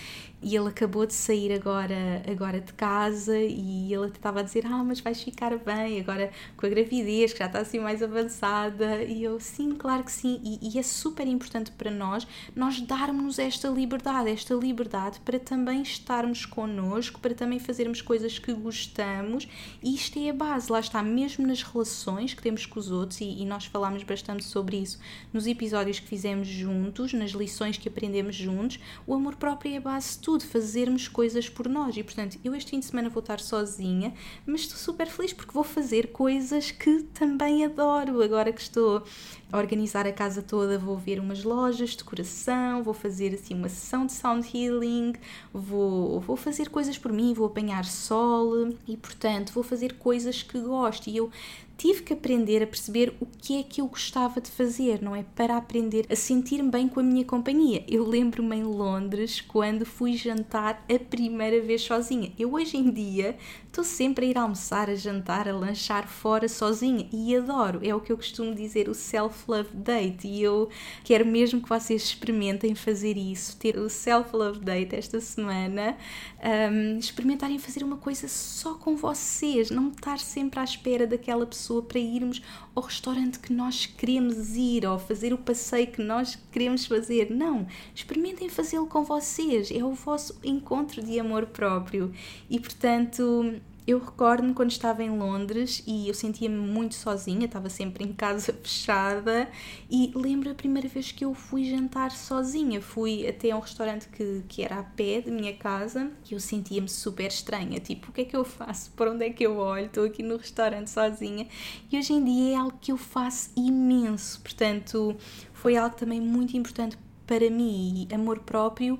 e 0.45 0.55
ele 0.55 0.69
acabou 0.69 1.08
de 1.08 1.13
sair 1.15 1.51
agora, 1.51 2.21
agora 2.31 2.62
de 2.62 2.71
casa 2.73 3.36
e 3.36 3.91
ele 3.91 4.10
estava 4.10 4.41
a 4.41 4.43
dizer: 4.43 4.63
Ah, 4.67 4.84
mas 4.84 4.99
vais 4.99 5.19
ficar 5.19 5.58
bem 5.58 5.99
agora 5.99 6.31
com 6.55 6.67
a 6.67 6.69
gravidez, 6.69 7.34
que 7.34 7.39
já 7.39 7.47
está 7.47 7.62
assim 7.62 7.79
mais 7.79 8.03
avançada. 8.03 9.03
E 9.03 9.23
eu, 9.23 9.39
sim, 9.39 9.71
claro 9.71 10.03
que 10.03 10.12
sim. 10.12 10.39
E, 10.43 10.75
e 10.75 10.77
é 10.77 10.84
super 10.84 11.27
importante 11.27 11.71
para 11.71 11.89
nós, 11.89 12.27
nós 12.55 12.79
darmos 12.81 13.39
esta 13.39 13.67
liberdade, 13.69 14.29
esta 14.29 14.53
liberdade 14.53 15.19
para 15.21 15.39
também 15.39 15.81
estarmos 15.81 16.45
connosco, 16.45 17.19
para 17.19 17.34
também 17.34 17.58
fazermos 17.58 17.99
coisas 17.99 18.38
que 18.38 18.53
gostamos. 18.53 19.47
E 19.81 19.95
isto 19.95 20.19
é 20.19 20.29
a 20.29 20.34
base, 20.34 20.71
lá 20.71 20.79
está, 20.79 21.01
mesmo 21.01 21.47
nas 21.47 21.63
relações 21.63 22.36
que 22.36 22.43
temos 22.43 22.67
com 22.67 22.79
os 22.79 22.91
outros, 22.91 23.19
e, 23.19 23.41
e 23.41 23.45
nós 23.45 23.65
falámos 23.65 24.03
bastante 24.03 24.43
sobre 24.43 24.77
isso 24.77 24.99
nos 25.34 25.47
episódios 25.47 25.99
que 25.99 26.08
fizemos 26.08 26.47
juntos, 26.47 27.13
nas 27.13 27.31
lições 27.31 27.79
que 27.79 27.89
aprendemos 27.89 28.36
juntos, 28.36 28.79
o 29.08 29.15
amor 29.15 29.38
próprio 29.38 29.73
é 29.73 29.77
a 29.77 29.81
base 29.81 30.12
de 30.12 30.19
tudo, 30.19 30.35
fazermos 30.43 31.08
coisas 31.08 31.48
por 31.48 31.69
nós. 31.69 31.95
E 31.95 32.04
portanto, 32.04 32.38
eu 32.43 32.54
este 32.54 32.71
fim 32.71 32.80
de 32.80 32.86
semana 32.86 33.10
vou 33.10 33.21
estar 33.21 33.39
sozinha, 33.39 34.13
mas 34.45 34.62
estou 34.62 34.78
super 34.78 35.08
feliz 35.08 35.32
porque 35.32 35.54
vou 35.54 35.63
fazer 35.63 36.08
coisas 36.08 36.71
que 36.71 37.04
também 37.13 37.63
adoro. 37.63 38.21
Agora 38.21 38.52
que 38.52 38.62
estou 38.62 39.04
a 39.52 39.58
organizar 39.58 40.06
a 40.06 40.12
casa 40.12 40.41
toda, 40.41 40.78
vou 40.78 40.98
ver 40.98 41.19
umas 41.19 41.43
lojas 41.43 41.91
de 41.91 41.98
decoração, 41.98 42.84
vou 42.84 42.93
fazer 42.93 43.34
assim 43.34 43.54
uma 43.54 43.69
sessão 43.69 44.06
de 44.06 44.12
sound 44.12 44.50
healing, 44.54 45.13
vou, 45.54 46.19
vou 46.19 46.36
fazer 46.36 46.69
coisas 46.69 46.98
por 46.98 47.13
mim, 47.13 47.34
vou 47.34 47.48
apanhar 47.48 47.86
sol 47.86 48.69
e 48.88 48.98
portanto 48.98 49.54
vou 49.54 49.63
fazer 49.63 49.93
coisas 49.93 50.43
que 50.43 50.60
gosto. 50.60 51.08
E 51.10 51.17
eu 51.17 51.32
tive 51.78 52.04
que 52.04 52.14
aprender 52.14 52.64
a 52.64 52.68
perceber 52.68 53.14
o 53.20 53.26
que 53.26 53.60
é 53.60 53.64
que 53.64 53.82
eu 53.82 53.88
gostava 53.88 54.40
de 54.40 54.50
fazer, 54.50 55.02
não 55.02 55.16
é? 55.16 55.26
Para 55.36 55.58
aprender 55.58 56.06
a 56.10 56.16
sentir-me 56.16 56.70
bem 56.70 56.88
com 56.88 57.00
a 57.00 57.04
minha 57.04 57.26
companhia. 57.26 57.84
Eu 57.88 58.08
lembro-me 58.08 58.56
em 58.56 58.64
Londres 58.64 59.42
quando 59.42 59.86
fui 59.86 60.16
jantar 60.16 60.86
a 60.90 61.00
primeira 61.00 61.62
vez 61.62 61.82
sozinha. 61.82 62.32
Eu 62.40 62.54
hoje 62.54 62.78
em 62.78 62.90
dia 62.90 63.38
estou 63.68 63.84
sempre 63.84 64.26
a 64.26 64.30
ir 64.30 64.38
almoçar, 64.38 64.90
a 64.90 64.96
jantar, 64.96 65.50
a 65.50 65.56
lanchar 65.56 66.08
fora 66.08 66.48
sozinha 66.48 67.08
e 67.12 67.36
adoro. 67.36 67.82
É 67.84 67.94
o 67.94 68.00
que 68.00 68.12
eu 68.12 68.18
costumo 68.18 68.56
dizer, 68.56 68.88
o 68.88 68.94
self-love 68.94 69.76
date. 69.76 70.28
E 70.28 70.42
eu 70.42 70.70
quero 71.04 71.26
mesmo 71.26 71.62
que 71.62 71.68
vocês 71.68 72.04
experimentem 72.04 72.74
fazer 72.74 73.18
isso, 73.18 73.58
ter 73.58 73.78
o 73.78 73.90
self-love 73.90 74.60
date 74.60 74.96
esta 74.96 75.20
semana, 75.20 75.98
um, 76.45 76.99
experimentarem 76.99 77.58
fazer 77.58 77.84
uma 77.84 77.97
coisa 77.97 78.27
só 78.27 78.75
com 78.75 78.95
vocês, 78.95 79.71
não 79.71 79.89
estar 79.89 80.19
sempre 80.19 80.60
à 80.60 80.63
espera 80.63 81.08
daquela 81.08 81.45
pessoa 81.45 81.81
para 81.81 81.99
irmos 81.99 82.41
ao 82.75 82.84
restaurante 82.84 83.39
que 83.39 83.51
nós 83.51 83.88
queremos 83.88 84.55
ir 84.55 84.86
ou 84.86 84.99
fazer 84.99 85.34
o 85.34 85.38
passeio 85.38 85.88
que 85.88 86.03
nós 86.03 86.38
queremos 86.51 86.86
fazer. 86.86 87.31
Não, 87.31 87.65
experimentem 87.95 88.47
fazê-lo 88.47 88.86
com 88.86 89.03
vocês. 89.03 89.71
É 89.71 89.84
o 89.84 89.93
vosso 89.93 90.39
encontro 90.43 91.01
de 91.01 91.19
amor 91.19 91.47
próprio. 91.47 92.13
E 92.47 92.60
portanto, 92.60 93.60
eu 93.88 94.00
recordo-me 94.00 94.54
quando 94.54 94.71
estava 94.71 95.04
em 95.04 95.15
Londres 95.15 95.84
e 95.86 96.08
eu 96.08 96.13
sentia-me 96.13 96.58
muito 96.58 96.95
sozinha, 96.95 97.45
estava 97.45 97.69
sempre 97.69 98.04
em 98.04 98.12
casa 98.12 98.52
fechada 98.63 99.48
e 99.89 100.12
lembro 100.15 100.50
a 100.50 100.56
primeira 100.56 100.88
vez 100.88 101.12
que 101.12 101.24
eu 101.24 101.36
fui 101.36 101.65
jantar 101.65 102.12
sozinha. 102.12 102.82
Fui 102.82 103.28
até 103.28 103.52
a 103.52 103.58
um 103.58 103.60
restaurante 103.60 104.08
que, 104.10 104.43
que 104.48 104.63
era 104.63 104.80
a 104.80 104.84
pé 104.84 105.21
de 105.21 105.30
minha 105.30 105.54
casa 105.54 106.12
e 106.30 106.34
eu 106.34 106.39
sentia-me 106.39 106.89
super 106.89 107.28
estranha. 107.28 107.80
Tipo, 107.80 108.10
o 108.10 108.12
que 108.12 108.21
é 108.21 108.26
que 108.26 108.36
eu 108.36 108.43
faço? 108.43 108.91
Por 108.91 109.08
onde 109.08 109.26
é 109.26 109.30
que 109.30 109.45
eu 109.45 109.58
olho? 109.58 109.86
Estou 109.86 110.06
aqui 110.06 110.24
no 110.24 110.38
restaurante 110.38 110.89
sozinha 110.89 111.48
e 111.91 111.98
hoje 111.98 112.13
em 112.13 112.24
dia 112.24 112.54
é 112.54 112.56
algo 112.56 112.78
que 112.82 112.91
eu 112.91 112.98
faço 112.98 113.52
imenso. 113.56 114.41
Portanto, 114.41 115.15
foi 115.54 115.78
algo 115.78 115.95
também 115.95 116.19
muito 116.19 116.58
importante 116.58 116.98
para 117.28 117.50
mim. 117.50 118.08
Amor 118.12 118.39
próprio 118.39 119.00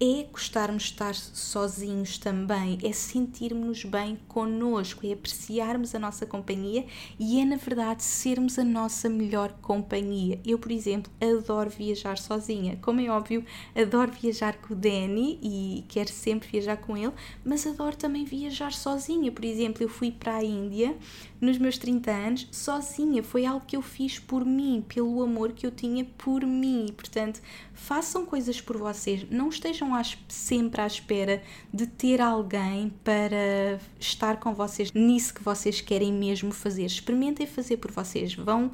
é 0.00 0.24
gostarmos 0.30 0.84
de 0.84 0.90
estar 0.90 1.14
sozinhos 1.14 2.18
também, 2.18 2.78
é 2.84 2.92
sentirmos 2.92 3.84
bem 3.84 4.16
connosco, 4.28 5.04
é 5.04 5.12
apreciarmos 5.12 5.92
a 5.94 5.98
nossa 5.98 6.24
companhia 6.24 6.86
e 7.18 7.40
é, 7.40 7.44
na 7.44 7.56
verdade, 7.56 8.04
sermos 8.04 8.58
a 8.58 8.64
nossa 8.64 9.08
melhor 9.08 9.52
companhia. 9.60 10.40
Eu, 10.46 10.58
por 10.58 10.70
exemplo, 10.70 11.10
adoro 11.20 11.68
viajar 11.68 12.16
sozinha. 12.16 12.78
Como 12.80 13.00
é 13.00 13.10
óbvio, 13.10 13.44
adoro 13.74 14.12
viajar 14.12 14.56
com 14.58 14.72
o 14.72 14.76
Danny 14.76 15.38
e 15.42 15.84
quero 15.88 16.10
sempre 16.10 16.48
viajar 16.48 16.76
com 16.76 16.96
ele, 16.96 17.12
mas 17.44 17.66
adoro 17.66 17.96
também 17.96 18.24
viajar 18.24 18.72
sozinha. 18.72 19.32
Por 19.32 19.44
exemplo, 19.44 19.82
eu 19.82 19.88
fui 19.88 20.12
para 20.12 20.36
a 20.36 20.44
Índia 20.44 20.96
nos 21.40 21.58
meus 21.58 21.76
30 21.76 22.10
anos 22.10 22.48
sozinha. 22.52 23.22
Foi 23.22 23.44
algo 23.44 23.66
que 23.66 23.76
eu 23.76 23.82
fiz 23.82 24.18
por 24.18 24.44
mim, 24.44 24.84
pelo 24.86 25.22
amor 25.22 25.52
que 25.52 25.66
eu 25.66 25.72
tinha 25.72 26.04
por 26.04 26.44
mim. 26.44 26.86
Portanto, 26.96 27.40
façam 27.74 28.24
coisas 28.24 28.60
por 28.60 28.76
vocês. 28.76 29.26
Não 29.30 29.48
estejam 29.48 29.87
sempre 30.28 30.80
à 30.80 30.86
espera 30.86 31.42
de 31.72 31.86
ter 31.86 32.20
alguém 32.20 32.92
para 33.02 33.78
estar 33.98 34.38
com 34.38 34.54
vocês 34.54 34.92
nisso 34.92 35.34
que 35.34 35.42
vocês 35.42 35.80
querem 35.80 36.12
mesmo 36.12 36.52
fazer. 36.52 36.84
Experimentem 36.84 37.46
fazer 37.46 37.76
por 37.78 37.90
vocês. 37.90 38.34
Vão 38.34 38.70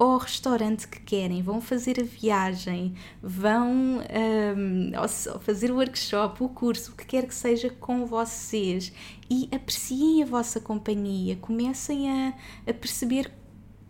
ao 0.00 0.16
restaurante 0.16 0.88
que 0.88 0.98
querem, 1.00 1.42
vão 1.42 1.60
fazer 1.60 2.00
a 2.00 2.02
viagem, 2.02 2.94
vão 3.22 3.98
um, 3.98 4.92
fazer 5.40 5.70
o 5.70 5.74
workshop, 5.74 6.42
o 6.42 6.48
curso, 6.48 6.92
o 6.92 6.94
que 6.94 7.04
quer 7.04 7.26
que 7.26 7.34
seja 7.34 7.68
com 7.68 8.06
vocês 8.06 8.90
e 9.28 9.46
apreciem 9.52 10.22
a 10.22 10.26
vossa 10.26 10.58
companhia, 10.58 11.36
comecem 11.36 12.10
a, 12.10 12.34
a 12.66 12.72
perceber 12.72 13.30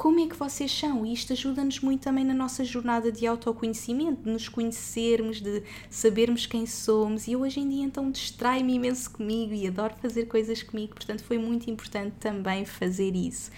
como 0.01 0.19
é 0.19 0.27
que 0.27 0.35
vocês 0.35 0.73
são 0.73 1.05
e 1.05 1.13
isto 1.13 1.35
ajuda-nos 1.35 1.81
muito 1.81 2.01
também 2.01 2.25
na 2.25 2.33
nossa 2.33 2.65
jornada 2.65 3.13
de 3.13 3.27
autoconhecimento, 3.27 4.23
de 4.23 4.31
nos 4.31 4.49
conhecermos, 4.49 5.43
de 5.43 5.63
sabermos 5.91 6.47
quem 6.47 6.65
somos 6.65 7.29
e 7.29 7.33
eu 7.33 7.43
hoje 7.43 7.61
em 7.61 7.69
dia 7.69 7.85
então 7.85 8.11
distrai-me 8.11 8.77
imenso 8.77 9.11
comigo 9.11 9.53
e 9.53 9.67
adoro 9.67 9.93
fazer 10.01 10.25
coisas 10.25 10.63
comigo, 10.63 10.95
portanto 10.95 11.23
foi 11.23 11.37
muito 11.37 11.71
importante 11.71 12.15
também 12.19 12.65
fazer 12.65 13.15
isso. 13.15 13.51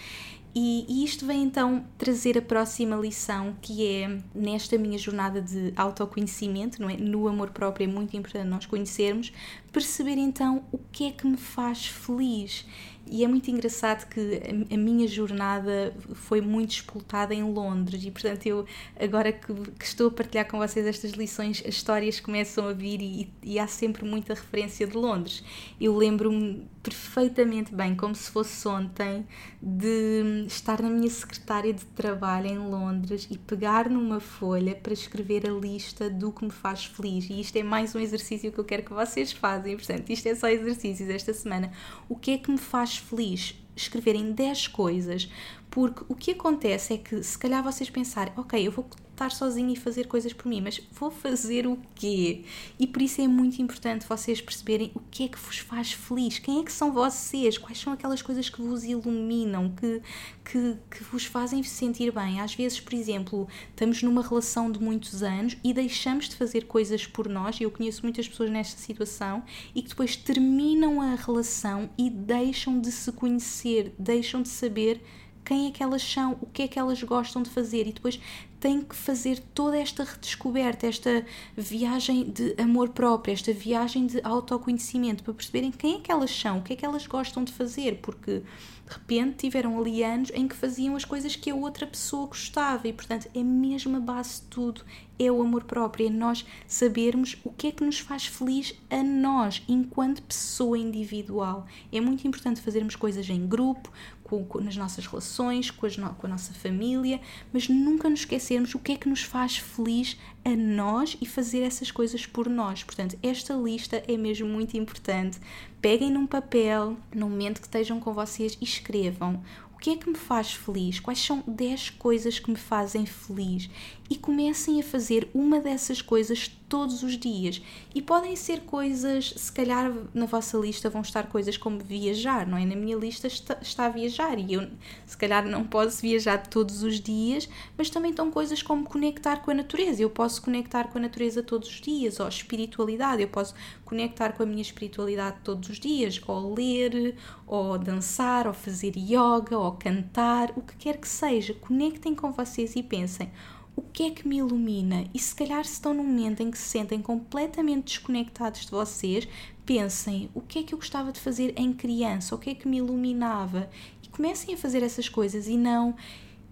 E, 0.55 0.85
e, 0.87 1.03
isto 1.03 1.25
vem 1.25 1.43
então 1.43 1.83
trazer 1.97 2.37
a 2.37 2.41
próxima 2.41 2.95
lição, 2.95 3.55
que 3.59 3.87
é 3.87 4.19
nesta 4.35 4.77
minha 4.77 4.99
jornada 4.99 5.41
de 5.41 5.73
autoconhecimento, 5.75 6.79
não 6.79 6.89
é? 6.89 6.95
No 6.95 7.27
amor 7.27 7.49
próprio 7.49 7.85
é 7.85 7.87
muito 7.87 8.15
importante 8.15 8.47
nós 8.47 8.65
conhecermos, 8.67 9.33
perceber 9.71 10.17
então 10.17 10.63
o 10.71 10.77
que 10.77 11.05
é 11.07 11.11
que 11.11 11.25
me 11.25 11.37
faz 11.37 11.87
feliz. 11.87 12.67
E 13.05 13.23
é 13.23 13.27
muito 13.27 13.51
engraçado 13.51 14.07
que 14.09 14.41
a 14.73 14.77
minha 14.77 15.07
jornada 15.07 15.93
foi 16.13 16.41
muito 16.41 16.71
explotada 16.71 17.33
em 17.33 17.43
Londres 17.43 18.03
e, 18.03 18.09
portanto, 18.09 18.45
eu 18.45 18.65
agora 18.99 19.31
que, 19.31 19.53
que 19.53 19.85
estou 19.85 20.07
a 20.07 20.11
partilhar 20.11 20.47
com 20.47 20.57
vocês 20.57 20.85
estas 20.85 21.11
lições, 21.11 21.61
as 21.67 21.75
histórias 21.75 22.19
começam 22.19 22.67
a 22.67 22.73
vir 22.73 23.01
e, 23.01 23.31
e 23.43 23.59
há 23.59 23.67
sempre 23.67 24.05
muita 24.05 24.33
referência 24.33 24.87
de 24.87 24.95
Londres. 24.95 25.43
Eu 25.79 25.95
lembro-me 25.95 26.67
perfeitamente 26.83 27.73
bem, 27.73 27.95
como 27.95 28.13
se 28.13 28.29
fosse 28.29 28.67
ontem, 28.67 29.25
de 29.61 30.43
estar 30.45 30.81
na 30.81 30.89
minha 30.89 31.09
secretária 31.09 31.73
de 31.73 31.85
trabalho 31.85 32.47
em 32.47 32.57
Londres 32.57 33.25
e 33.31 33.37
pegar 33.37 33.89
numa 33.89 34.19
folha 34.19 34.75
para 34.75 34.91
escrever 34.91 35.49
a 35.49 35.53
lista 35.53 36.09
do 36.09 36.29
que 36.33 36.43
me 36.43 36.51
faz 36.51 36.83
feliz. 36.83 37.29
E 37.29 37.39
isto 37.39 37.55
é 37.55 37.63
mais 37.63 37.95
um 37.95 37.99
exercício 37.99 38.51
que 38.51 38.59
eu 38.59 38.65
quero 38.65 38.83
que 38.83 38.93
vocês 38.93 39.31
fazem. 39.31 39.77
Portanto, 39.77 40.09
isto 40.09 40.27
é 40.27 40.35
só 40.35 40.49
exercícios 40.49 41.09
esta 41.09 41.33
semana. 41.33 41.71
O 42.09 42.17
que 42.17 42.31
é 42.31 42.37
que 42.37 42.51
me 42.51 42.57
faz 42.57 42.97
feliz? 42.97 43.55
Escreverem 43.75 44.33
10 44.33 44.67
coisas, 44.67 45.31
porque 45.71 46.03
o 46.09 46.13
que 46.13 46.31
acontece 46.31 46.93
é 46.93 46.97
que 46.97 47.23
se 47.23 47.39
calhar 47.39 47.63
vocês 47.63 47.89
pensarem, 47.89 48.33
ok, 48.37 48.67
eu 48.67 48.71
vou 48.71 48.85
estar 49.13 49.31
sozinha 49.31 49.71
e 49.71 49.75
fazer 49.75 50.07
coisas 50.07 50.33
por 50.33 50.47
mim, 50.47 50.59
mas 50.59 50.81
vou 50.91 51.09
fazer 51.09 51.65
o 51.67 51.77
quê? 51.95 52.43
E 52.79 52.85
por 52.85 53.01
isso 53.01 53.21
é 53.21 53.27
muito 53.27 53.61
importante 53.61 54.07
vocês 54.07 54.41
perceberem 54.41 54.91
o 54.93 54.99
que 54.99 55.23
é 55.23 55.27
que 55.27 55.37
vos 55.37 55.59
faz 55.59 55.93
feliz, 55.93 56.39
quem 56.39 56.59
é 56.59 56.63
que 56.63 56.71
são 56.71 56.91
vocês, 56.91 57.57
quais 57.57 57.79
são 57.79 57.93
aquelas 57.93 58.21
coisas 58.21 58.49
que 58.49 58.61
vos 58.61 58.83
iluminam, 58.83 59.69
que, 59.69 60.01
que, 60.43 60.77
que 60.89 61.03
vos 61.03 61.25
fazem 61.25 61.61
sentir 61.63 62.11
bem. 62.11 62.41
Às 62.41 62.55
vezes, 62.55 62.79
por 62.79 62.93
exemplo, 62.93 63.47
estamos 63.69 64.01
numa 64.01 64.21
relação 64.21 64.71
de 64.71 64.81
muitos 64.81 65.21
anos 65.21 65.55
e 65.63 65.73
deixamos 65.73 66.27
de 66.27 66.35
fazer 66.35 66.65
coisas 66.65 67.05
por 67.05 67.29
nós, 67.29 67.59
e 67.59 67.63
eu 67.63 67.71
conheço 67.71 68.01
muitas 68.03 68.27
pessoas 68.27 68.49
nesta 68.49 68.79
situação, 68.79 69.43
e 69.75 69.81
que 69.81 69.89
depois 69.89 70.15
terminam 70.15 71.01
a 71.01 71.15
relação 71.15 71.89
e 71.97 72.09
deixam 72.09 72.79
de 72.79 72.91
se 72.91 73.11
conhecer, 73.11 73.93
deixam 73.99 74.41
de 74.41 74.49
saber 74.49 75.01
quem 75.43 75.67
é 75.67 75.71
que 75.71 75.83
elas 75.83 76.01
são, 76.01 76.37
o 76.41 76.45
que 76.45 76.63
é 76.63 76.67
que 76.67 76.79
elas 76.79 77.01
gostam 77.03 77.43
de 77.43 77.49
fazer 77.49 77.87
e 77.87 77.93
depois 77.93 78.19
têm 78.63 78.79
que 78.79 78.95
fazer 78.95 79.39
toda 79.53 79.77
esta 79.77 80.05
redescoberta, 80.05 80.87
esta 80.87 81.25
viagem 81.53 82.23
de 82.23 82.55
amor 82.57 82.87
próprio, 82.91 83.33
esta 83.33 83.51
viagem 83.51 84.07
de 84.07 84.21
autoconhecimento 84.23 85.21
para 85.21 85.33
perceberem 85.33 85.69
quem 85.69 85.95
é 85.95 85.99
que 85.99 86.09
elas 86.09 86.31
são, 86.31 86.59
o 86.59 86.61
que 86.61 86.71
é 86.71 86.75
que 86.77 86.85
elas 86.85 87.05
gostam 87.05 87.43
de 87.43 87.51
fazer, 87.51 87.99
porque 88.01 88.41
de 88.87 88.93
repente 88.93 89.35
tiveram 89.39 89.77
ali 89.77 90.01
anos 90.01 90.31
em 90.33 90.47
que 90.47 90.55
faziam 90.55 90.95
as 90.95 91.03
coisas 91.03 91.35
que 91.35 91.51
a 91.51 91.55
outra 91.55 91.85
pessoa 91.85 92.27
gostava 92.27 92.87
e 92.87 92.93
portanto 92.93 93.29
é 93.35 93.43
mesmo 93.43 93.97
a 93.97 93.99
base 93.99 94.39
de 94.39 94.47
tudo, 94.47 94.81
é 95.19 95.29
o 95.29 95.41
amor 95.41 95.65
próprio, 95.65 96.07
é 96.07 96.09
nós 96.09 96.45
sabermos 96.65 97.37
o 97.43 97.51
que 97.51 97.67
é 97.67 97.71
que 97.71 97.83
nos 97.83 97.99
faz 97.99 98.27
feliz 98.27 98.73
a 98.89 99.03
nós 99.03 99.61
enquanto 99.67 100.23
pessoa 100.23 100.77
individual. 100.77 101.67
É 101.91 101.99
muito 101.99 102.25
importante 102.25 102.61
fazermos 102.61 102.95
coisas 102.95 103.29
em 103.29 103.45
grupo, 103.45 103.91
com, 104.33 104.45
com, 104.45 104.59
nas 104.59 104.75
nossas 104.75 105.05
relações, 105.05 105.69
com, 105.69 105.85
as, 105.85 105.95
com 105.95 106.25
a 106.25 106.29
nossa 106.29 106.53
família, 106.53 107.21
mas 107.51 107.69
nunca 107.69 108.09
nos 108.09 108.21
esquecermos 108.21 108.73
o 108.73 108.79
que 108.79 108.93
é 108.93 108.97
que 108.97 109.07
nos 109.07 109.21
faz 109.21 109.57
feliz 109.57 110.17
a 110.43 110.55
nós 110.55 111.15
e 111.21 111.25
fazer 111.25 111.61
essas 111.61 111.91
coisas 111.91 112.25
por 112.25 112.49
nós. 112.49 112.83
Portanto, 112.83 113.17
esta 113.21 113.53
lista 113.53 114.03
é 114.07 114.17
mesmo 114.17 114.47
muito 114.47 114.75
importante. 114.75 115.39
Peguem 115.79 116.11
num 116.11 116.25
papel, 116.25 116.97
no 117.13 117.29
momento 117.29 117.61
que 117.61 117.67
estejam 117.67 117.99
com 117.99 118.13
vocês 118.13 118.57
e 118.59 118.63
escrevam 118.63 119.41
que 119.83 119.89
é 119.89 119.97
que 119.97 120.09
me 120.09 120.15
faz 120.15 120.53
feliz? 120.53 121.01
Quais 121.01 121.19
são 121.19 121.43
10 121.45 121.89
coisas 121.89 122.39
que 122.39 122.49
me 122.49 122.55
fazem 122.55 123.05
feliz? 123.05 123.69
E 124.09 124.17
comecem 124.17 124.79
a 124.79 124.83
fazer 124.83 125.29
uma 125.33 125.59
dessas 125.59 126.01
coisas 126.01 126.49
todos 126.73 127.03
os 127.03 127.19
dias. 127.19 127.61
E 127.93 128.01
podem 128.01 128.35
ser 128.35 128.61
coisas, 128.61 129.31
se 129.37 129.51
calhar 129.51 129.93
na 130.11 130.25
vossa 130.25 130.57
lista 130.57 130.89
vão 130.89 131.03
estar 131.03 131.27
coisas 131.27 131.55
como 131.55 131.77
viajar, 131.77 132.47
não 132.47 132.57
é? 132.57 132.65
Na 132.65 132.75
minha 132.75 132.97
lista 132.97 133.27
está, 133.27 133.59
está 133.61 133.85
a 133.85 133.89
viajar 133.89 134.39
e 134.39 134.53
eu, 134.53 134.67
se 135.05 135.15
calhar, 135.15 135.45
não 135.45 135.65
posso 135.65 136.01
viajar 136.01 136.47
todos 136.47 136.81
os 136.81 136.99
dias, 136.99 137.47
mas 137.77 137.91
também 137.91 138.09
estão 138.09 138.31
coisas 138.31 138.63
como 138.63 138.85
conectar 138.85 139.43
com 139.43 139.51
a 139.51 139.53
natureza. 139.53 140.01
Eu 140.01 140.09
posso 140.09 140.41
conectar 140.41 140.85
com 140.85 140.97
a 140.97 141.01
natureza 141.01 141.43
todos 141.43 141.69
os 141.69 141.79
dias, 141.79 142.19
ou 142.19 142.27
espiritualidade, 142.27 143.21
eu 143.21 143.27
posso 143.27 143.53
conectar 143.85 144.31
com 144.31 144.41
a 144.41 144.45
minha 144.47 144.63
espiritualidade 144.63 145.37
todos 145.43 145.69
os 145.69 145.79
dias, 145.79 146.19
ou 146.25 146.55
ler, 146.55 147.15
ou 147.45 147.77
dançar, 147.77 148.47
ou 148.47 148.53
fazer 148.53 148.93
yoga, 148.97 149.59
ou 149.59 149.73
cantar, 149.73 150.51
o 150.55 150.61
que 150.63 150.75
quer 150.77 150.97
que 150.97 151.07
seja. 151.07 151.53
Conectem 151.53 152.15
com 152.15 152.31
vocês 152.31 152.75
e 152.75 152.81
pensem 152.81 153.31
o 153.75 153.81
que 153.81 154.03
é 154.03 154.11
que 154.11 154.27
me 154.27 154.37
ilumina? 154.37 155.05
E 155.13 155.19
se 155.19 155.33
calhar 155.33 155.63
se 155.65 155.73
estão 155.73 155.93
num 155.93 156.03
momento 156.03 156.41
em 156.41 156.51
que 156.51 156.57
se 156.57 156.65
sentem 156.65 157.01
completamente 157.01 157.85
desconectados 157.85 158.61
de 158.61 158.71
vocês, 158.71 159.27
pensem 159.65 160.29
o 160.33 160.41
que 160.41 160.59
é 160.59 160.63
que 160.63 160.73
eu 160.73 160.77
gostava 160.77 161.11
de 161.11 161.19
fazer 161.19 161.53
em 161.57 161.73
criança, 161.73 162.35
o 162.35 162.37
que 162.37 162.49
é 162.49 162.55
que 162.55 162.67
me 162.67 162.77
iluminava 162.77 163.69
e 164.03 164.07
comecem 164.09 164.53
a 164.53 164.57
fazer 164.57 164.83
essas 164.83 165.09
coisas 165.09 165.47
e 165.47 165.57
não 165.57 165.95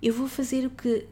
eu 0.01 0.13
vou 0.13 0.27
fazer 0.27 0.65
o 0.65 0.69
que 0.69 1.07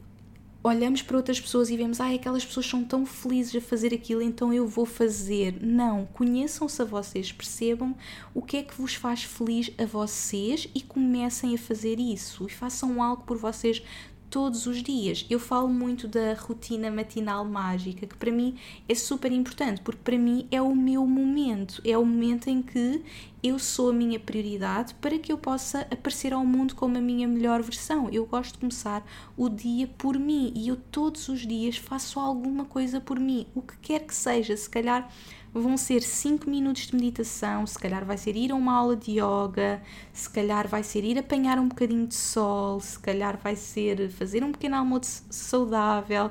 olhamos 0.62 1.00
para 1.00 1.16
outras 1.16 1.40
pessoas 1.40 1.70
e 1.70 1.76
vemos, 1.76 2.00
ah, 2.00 2.12
aquelas 2.12 2.44
pessoas 2.44 2.66
são 2.66 2.84
tão 2.84 3.06
felizes 3.06 3.56
a 3.56 3.66
fazer 3.66 3.94
aquilo, 3.94 4.20
então 4.20 4.52
eu 4.52 4.66
vou 4.66 4.84
fazer. 4.84 5.56
Não, 5.62 6.06
conheçam-se 6.06 6.82
a 6.82 6.84
vocês, 6.84 7.32
percebam 7.32 7.96
o 8.34 8.42
que 8.42 8.58
é 8.58 8.62
que 8.62 8.74
vos 8.74 8.94
faz 8.94 9.24
feliz 9.24 9.70
a 9.78 9.86
vocês 9.86 10.68
e 10.74 10.82
comecem 10.82 11.54
a 11.54 11.58
fazer 11.58 11.98
isso 11.98 12.46
e 12.46 12.50
façam 12.50 13.02
algo 13.02 13.24
por 13.24 13.38
vocês 13.38 13.82
todos 14.30 14.66
os 14.66 14.82
dias. 14.82 15.26
Eu 15.28 15.40
falo 15.40 15.68
muito 15.68 16.06
da 16.06 16.34
rotina 16.34 16.90
matinal 16.90 17.44
mágica, 17.44 18.06
que 18.06 18.16
para 18.16 18.30
mim 18.30 18.56
é 18.88 18.94
super 18.94 19.32
importante, 19.32 19.80
porque 19.82 20.00
para 20.02 20.16
mim 20.16 20.46
é 20.50 20.62
o 20.62 20.74
meu 20.74 21.04
momento, 21.06 21.82
é 21.84 21.98
o 21.98 22.06
momento 22.06 22.48
em 22.48 22.62
que 22.62 23.02
eu 23.42 23.58
sou 23.58 23.90
a 23.90 23.92
minha 23.92 24.20
prioridade 24.20 24.94
para 24.94 25.18
que 25.18 25.32
eu 25.32 25.38
possa 25.38 25.80
aparecer 25.90 26.32
ao 26.32 26.44
mundo 26.44 26.74
como 26.74 26.96
a 26.96 27.00
minha 27.00 27.26
melhor 27.26 27.62
versão. 27.62 28.08
Eu 28.12 28.24
gosto 28.26 28.52
de 28.52 28.58
começar 28.58 29.04
o 29.36 29.48
dia 29.48 29.88
por 29.98 30.18
mim 30.18 30.52
e 30.54 30.68
eu 30.68 30.76
todos 30.76 31.28
os 31.28 31.46
dias 31.46 31.76
faço 31.76 32.20
alguma 32.20 32.64
coisa 32.64 33.00
por 33.00 33.18
mim, 33.18 33.46
o 33.54 33.62
que 33.62 33.76
quer 33.78 34.00
que 34.00 34.14
seja, 34.14 34.56
se 34.56 34.70
calhar 34.70 35.10
vão 35.52 35.76
ser 35.76 36.02
5 36.02 36.48
minutos 36.48 36.86
de 36.86 36.94
meditação, 36.94 37.66
se 37.66 37.78
calhar 37.78 38.04
vai 38.04 38.16
ser 38.16 38.36
ir 38.36 38.52
a 38.52 38.54
uma 38.54 38.74
aula 38.74 38.96
de 38.96 39.12
yoga, 39.12 39.82
se 40.12 40.30
calhar 40.30 40.68
vai 40.68 40.82
ser 40.82 41.04
ir 41.04 41.18
apanhar 41.18 41.58
um 41.58 41.68
bocadinho 41.68 42.06
de 42.06 42.14
sol, 42.14 42.80
se 42.80 42.98
calhar 42.98 43.38
vai 43.42 43.56
ser 43.56 44.10
fazer 44.10 44.44
um 44.44 44.52
pequeno 44.52 44.76
almoço 44.76 45.24
saudável. 45.30 46.30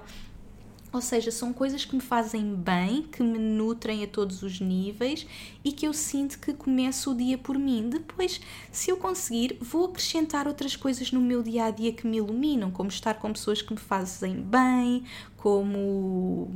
Ou 0.91 1.01
seja, 1.01 1.29
são 1.29 1.53
coisas 1.53 1.85
que 1.85 1.93
me 1.93 2.01
fazem 2.01 2.55
bem, 2.55 3.03
que 3.03 3.21
me 3.21 3.37
nutrem 3.37 4.03
a 4.03 4.07
todos 4.07 4.41
os 4.41 4.59
níveis 4.59 5.27
e 5.63 5.71
que 5.71 5.85
eu 5.85 5.93
sinto 5.93 6.39
que 6.39 6.51
começo 6.51 7.11
o 7.11 7.15
dia 7.15 7.37
por 7.37 7.59
mim. 7.59 7.89
Depois, 7.89 8.41
se 8.71 8.89
eu 8.89 8.97
conseguir, 8.97 9.55
vou 9.61 9.85
acrescentar 9.85 10.47
outras 10.47 10.75
coisas 10.75 11.11
no 11.11 11.21
meu 11.21 11.43
dia 11.43 11.65
a 11.65 11.71
dia 11.71 11.93
que 11.93 12.07
me 12.07 12.17
iluminam, 12.17 12.71
como 12.71 12.89
estar 12.89 13.13
com 13.15 13.31
pessoas 13.31 13.61
que 13.61 13.71
me 13.71 13.79
fazem 13.79 14.41
bem, 14.41 15.03
como 15.37 16.49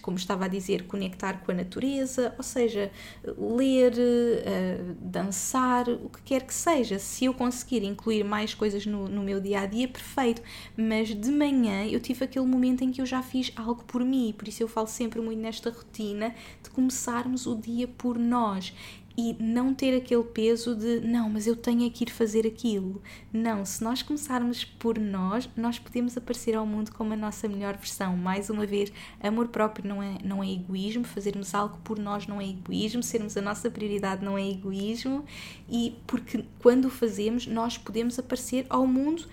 como 0.00 0.16
estava 0.16 0.44
a 0.44 0.48
dizer, 0.48 0.86
conectar 0.86 1.44
com 1.44 1.52
a 1.52 1.54
natureza, 1.54 2.34
ou 2.36 2.44
seja, 2.44 2.90
ler, 3.24 3.92
uh, 3.92 4.94
dançar, 5.00 5.88
o 5.88 6.08
que 6.08 6.22
quer 6.22 6.42
que 6.42 6.54
seja. 6.54 6.98
Se 6.98 7.24
eu 7.24 7.34
conseguir 7.34 7.84
incluir 7.84 8.24
mais 8.24 8.54
coisas 8.54 8.86
no, 8.86 9.08
no 9.08 9.22
meu 9.22 9.40
dia 9.40 9.60
a 9.60 9.66
dia, 9.66 9.88
perfeito. 9.88 10.42
Mas 10.76 11.08
de 11.08 11.30
manhã 11.30 11.86
eu 11.86 12.00
tive 12.00 12.24
aquele 12.24 12.46
momento 12.46 12.82
em 12.82 12.90
que 12.90 13.00
eu 13.00 13.06
já 13.06 13.22
fiz 13.22 13.52
algo 13.56 13.84
por 13.84 14.04
mim, 14.04 14.34
por 14.36 14.48
isso 14.48 14.62
eu 14.62 14.68
falo 14.68 14.86
sempre 14.86 15.20
muito 15.20 15.40
nesta 15.40 15.70
rotina 15.70 16.34
de 16.62 16.70
começarmos 16.70 17.46
o 17.46 17.56
dia 17.56 17.86
por 17.88 18.18
nós 18.18 18.72
e 19.16 19.36
não 19.38 19.72
ter 19.72 19.96
aquele 19.96 20.24
peso 20.24 20.74
de 20.74 21.00
não, 21.00 21.30
mas 21.30 21.46
eu 21.46 21.54
tenho 21.54 21.88
que 21.90 22.04
ir 22.04 22.10
fazer 22.10 22.46
aquilo. 22.46 23.00
Não, 23.32 23.64
se 23.64 23.82
nós 23.82 24.02
começarmos 24.02 24.64
por 24.64 24.98
nós, 24.98 25.48
nós 25.56 25.78
podemos 25.78 26.16
aparecer 26.16 26.56
ao 26.56 26.66
mundo 26.66 26.92
como 26.92 27.12
a 27.12 27.16
nossa 27.16 27.46
melhor 27.46 27.76
versão. 27.76 28.16
Mais 28.16 28.50
uma 28.50 28.66
vez, 28.66 28.92
amor 29.22 29.48
próprio 29.48 29.86
não 29.88 30.02
é, 30.02 30.18
não 30.24 30.42
é 30.42 30.50
egoísmo, 30.50 31.04
fazermos 31.04 31.54
algo 31.54 31.78
por 31.84 31.98
nós 31.98 32.26
não 32.26 32.40
é 32.40 32.48
egoísmo, 32.48 33.02
sermos 33.02 33.36
a 33.36 33.42
nossa 33.42 33.70
prioridade 33.70 34.24
não 34.24 34.36
é 34.36 34.48
egoísmo, 34.48 35.24
e 35.68 35.96
porque 36.06 36.44
quando 36.58 36.86
o 36.86 36.90
fazemos, 36.90 37.46
nós 37.46 37.78
podemos 37.78 38.18
aparecer 38.18 38.66
ao 38.68 38.86
mundo 38.86 39.26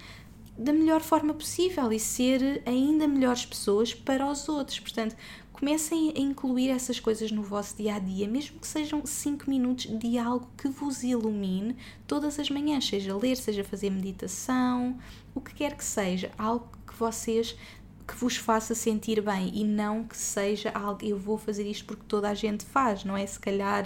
da 0.58 0.74
melhor 0.74 1.02
forma 1.02 1.34
possível 1.34 1.92
e 1.92 2.00
ser 2.00 2.62
ainda 2.66 3.08
melhores 3.08 3.46
pessoas 3.46 3.94
para 3.94 4.30
os 4.30 4.48
outros. 4.48 4.80
Portanto, 4.80 5.16
comecem 5.62 6.12
a 6.18 6.20
incluir 6.20 6.70
essas 6.70 7.00
coisas 7.00 7.32
no 7.32 7.44
vosso 7.44 7.78
dia 7.78 7.94
a 7.94 8.00
dia, 8.00 8.28
mesmo 8.28 8.60
que 8.60 8.66
sejam 8.66 9.06
5 9.06 9.48
minutos 9.48 9.86
de 10.00 10.18
algo 10.18 10.50
que 10.58 10.68
vos 10.68 11.04
ilumine 11.04 11.78
todas 12.08 12.40
as 12.40 12.50
manhãs, 12.50 12.88
seja 12.88 13.16
ler, 13.16 13.38
seja 13.38 13.64
fazer 13.64 13.92
meditação, 13.92 14.98
o 15.36 15.40
que 15.40 15.54
quer 15.54 15.78
que 15.78 15.84
seja, 15.86 16.32
algo 16.36 16.68
que 16.88 16.96
vocês 16.96 17.56
que 18.12 18.18
vos 18.18 18.36
faça 18.36 18.76
sentir 18.76 19.22
bem 19.22 19.50
e 19.54 19.64
não 19.64 20.04
que 20.04 20.18
seja 20.18 20.70
algo 20.72 21.00
eu 21.02 21.18
vou 21.18 21.38
fazer 21.38 21.66
isto 21.66 21.86
porque 21.86 22.04
toda 22.10 22.28
a 22.28 22.34
gente 22.34 22.66
faz, 22.66 23.06
não 23.06 23.16
é? 23.16 23.26
Se 23.26 23.40
calhar, 23.40 23.86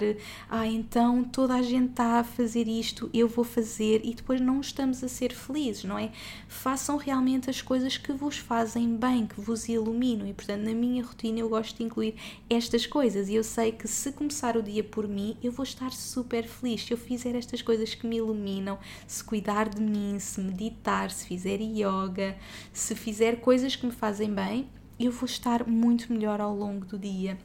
ah, 0.50 0.66
então 0.66 1.22
toda 1.22 1.54
a 1.54 1.62
gente 1.62 1.90
está 1.90 2.18
a 2.18 2.24
fazer 2.24 2.66
isto, 2.66 3.08
eu 3.14 3.28
vou 3.28 3.44
fazer 3.44 4.00
e 4.04 4.12
depois 4.12 4.40
não 4.40 4.60
estamos 4.60 5.04
a 5.04 5.08
ser 5.08 5.32
felizes, 5.32 5.84
não 5.84 5.96
é? 5.96 6.10
Façam 6.48 6.96
realmente 6.96 7.48
as 7.48 7.62
coisas 7.62 7.96
que 7.96 8.12
vos 8.12 8.36
fazem 8.36 8.96
bem, 8.96 9.28
que 9.28 9.40
vos 9.40 9.68
iluminam 9.68 10.26
e, 10.26 10.34
portanto, 10.34 10.62
na 10.62 10.74
minha 10.74 11.04
rotina 11.04 11.38
eu 11.38 11.48
gosto 11.48 11.76
de 11.76 11.84
incluir 11.84 12.16
estas 12.50 12.84
coisas 12.84 13.28
e 13.28 13.36
eu 13.36 13.44
sei 13.44 13.70
que 13.70 13.86
se 13.86 14.10
começar 14.10 14.56
o 14.56 14.62
dia 14.62 14.82
por 14.82 15.06
mim, 15.06 15.36
eu 15.40 15.52
vou 15.52 15.62
estar 15.62 15.92
super 15.92 16.48
feliz. 16.48 16.84
Se 16.84 16.92
eu 16.92 16.98
fizer 16.98 17.36
estas 17.36 17.62
coisas 17.62 17.94
que 17.94 18.08
me 18.08 18.16
iluminam, 18.16 18.76
se 19.06 19.22
cuidar 19.22 19.68
de 19.68 19.80
mim, 19.80 20.18
se 20.18 20.40
meditar, 20.40 21.12
se 21.12 21.24
fizer 21.26 21.60
yoga, 21.60 22.36
se 22.72 22.96
fizer 22.96 23.36
coisas 23.36 23.76
que 23.76 23.86
me 23.86 23.92
fazem 23.92 24.15
fazem 24.16 24.32
bem, 24.32 24.66
eu 24.98 25.12
vou 25.12 25.26
estar 25.26 25.68
muito 25.68 26.10
melhor 26.10 26.40
ao 26.40 26.56
longo 26.56 26.86
do 26.86 26.98
dia 26.98 27.36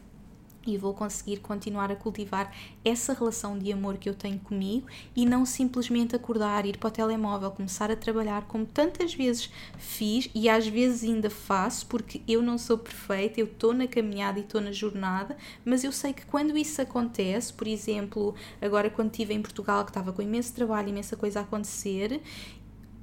e 0.66 0.78
vou 0.78 0.94
conseguir 0.94 1.38
continuar 1.42 1.92
a 1.92 1.98
cultivar 1.98 2.50
essa 2.86 3.14
relação 3.14 3.60
de 3.60 3.74
amor 3.74 3.98
que 3.98 4.08
eu 4.08 4.14
tenho 4.14 4.40
comigo 4.40 4.88
e 5.14 5.26
não 5.26 5.46
simplesmente 5.46 6.16
acordar, 6.16 6.66
ir 6.66 6.78
para 6.78 6.88
o 6.88 6.92
telemóvel, 6.92 7.52
começar 7.52 7.92
a 7.92 7.96
trabalhar 7.98 8.44
como 8.44 8.66
tantas 8.66 9.14
vezes 9.14 9.52
fiz 9.78 10.30
e 10.34 10.48
às 10.48 10.66
vezes 10.66 11.04
ainda 11.10 11.30
faço, 11.30 11.88
porque 11.88 12.22
eu 12.26 12.42
não 12.42 12.58
sou 12.58 12.78
perfeita, 12.78 13.42
eu 13.42 13.48
estou 13.48 13.74
na 13.74 13.86
caminhada 13.86 14.40
e 14.40 14.44
estou 14.44 14.62
na 14.62 14.72
jornada, 14.72 15.36
mas 15.66 15.84
eu 15.84 15.92
sei 15.92 16.14
que 16.14 16.26
quando 16.26 16.58
isso 16.58 16.82
acontece, 16.82 17.52
por 17.52 17.68
exemplo, 17.68 18.34
agora 18.62 18.90
quando 18.90 19.12
estive 19.12 19.34
em 19.34 19.42
Portugal, 19.42 19.84
que 19.84 19.90
estava 19.90 20.14
com 20.14 20.22
imenso 20.22 20.54
trabalho, 20.54 20.88
imensa 20.88 21.18
coisa 21.18 21.40
a 21.40 21.44
acontecer, 21.44 22.22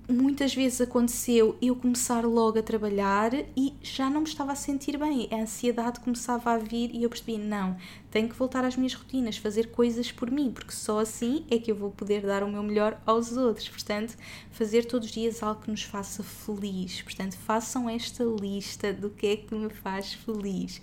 muitas 0.09 0.55
vezes 0.55 0.81
aconteceu 0.81 1.57
eu 1.61 1.77
começar 1.77 2.25
logo 2.25 2.59
a 2.59 2.63
trabalhar 2.63 3.33
e 3.55 3.75
já 3.83 4.09
não 4.09 4.23
me 4.23 4.27
estava 4.27 4.53
a 4.53 4.57
sentir 4.57 4.97
bem. 4.97 5.29
A 5.31 5.37
ansiedade 5.43 6.01
começava 6.01 6.51
a 6.51 6.59
vir 6.59 6.91
e 6.95 7.03
eu 7.03 7.11
percebi: 7.11 7.37
não, 7.37 7.77
tenho 8.11 8.29
que 8.29 8.35
voltar 8.35 8.65
às 8.65 8.77
minhas 8.77 8.95
rotinas, 8.95 9.37
fazer 9.37 9.71
coisas 9.71 10.11
por 10.11 10.31
mim, 10.31 10.51
porque 10.51 10.73
só 10.73 11.01
assim 11.01 11.45
é 11.51 11.59
que 11.59 11.71
eu 11.71 11.77
vou 11.77 11.91
poder 11.91 12.23
dar 12.23 12.43
o 12.43 12.51
meu 12.51 12.63
melhor 12.63 12.99
aos 13.05 13.37
outros. 13.37 13.69
Portanto, 13.69 14.17
fazer 14.51 14.87
todos 14.87 15.09
os 15.09 15.15
dias 15.15 15.43
algo 15.43 15.61
que 15.61 15.71
nos 15.71 15.83
faça 15.83 16.23
feliz. 16.23 17.03
Portanto, 17.03 17.37
façam 17.37 17.89
esta 17.89 18.25
lista 18.25 18.93
do 18.93 19.11
que 19.11 19.27
é 19.27 19.37
que 19.37 19.55
me 19.55 19.69
faz 19.69 20.15
feliz. 20.15 20.81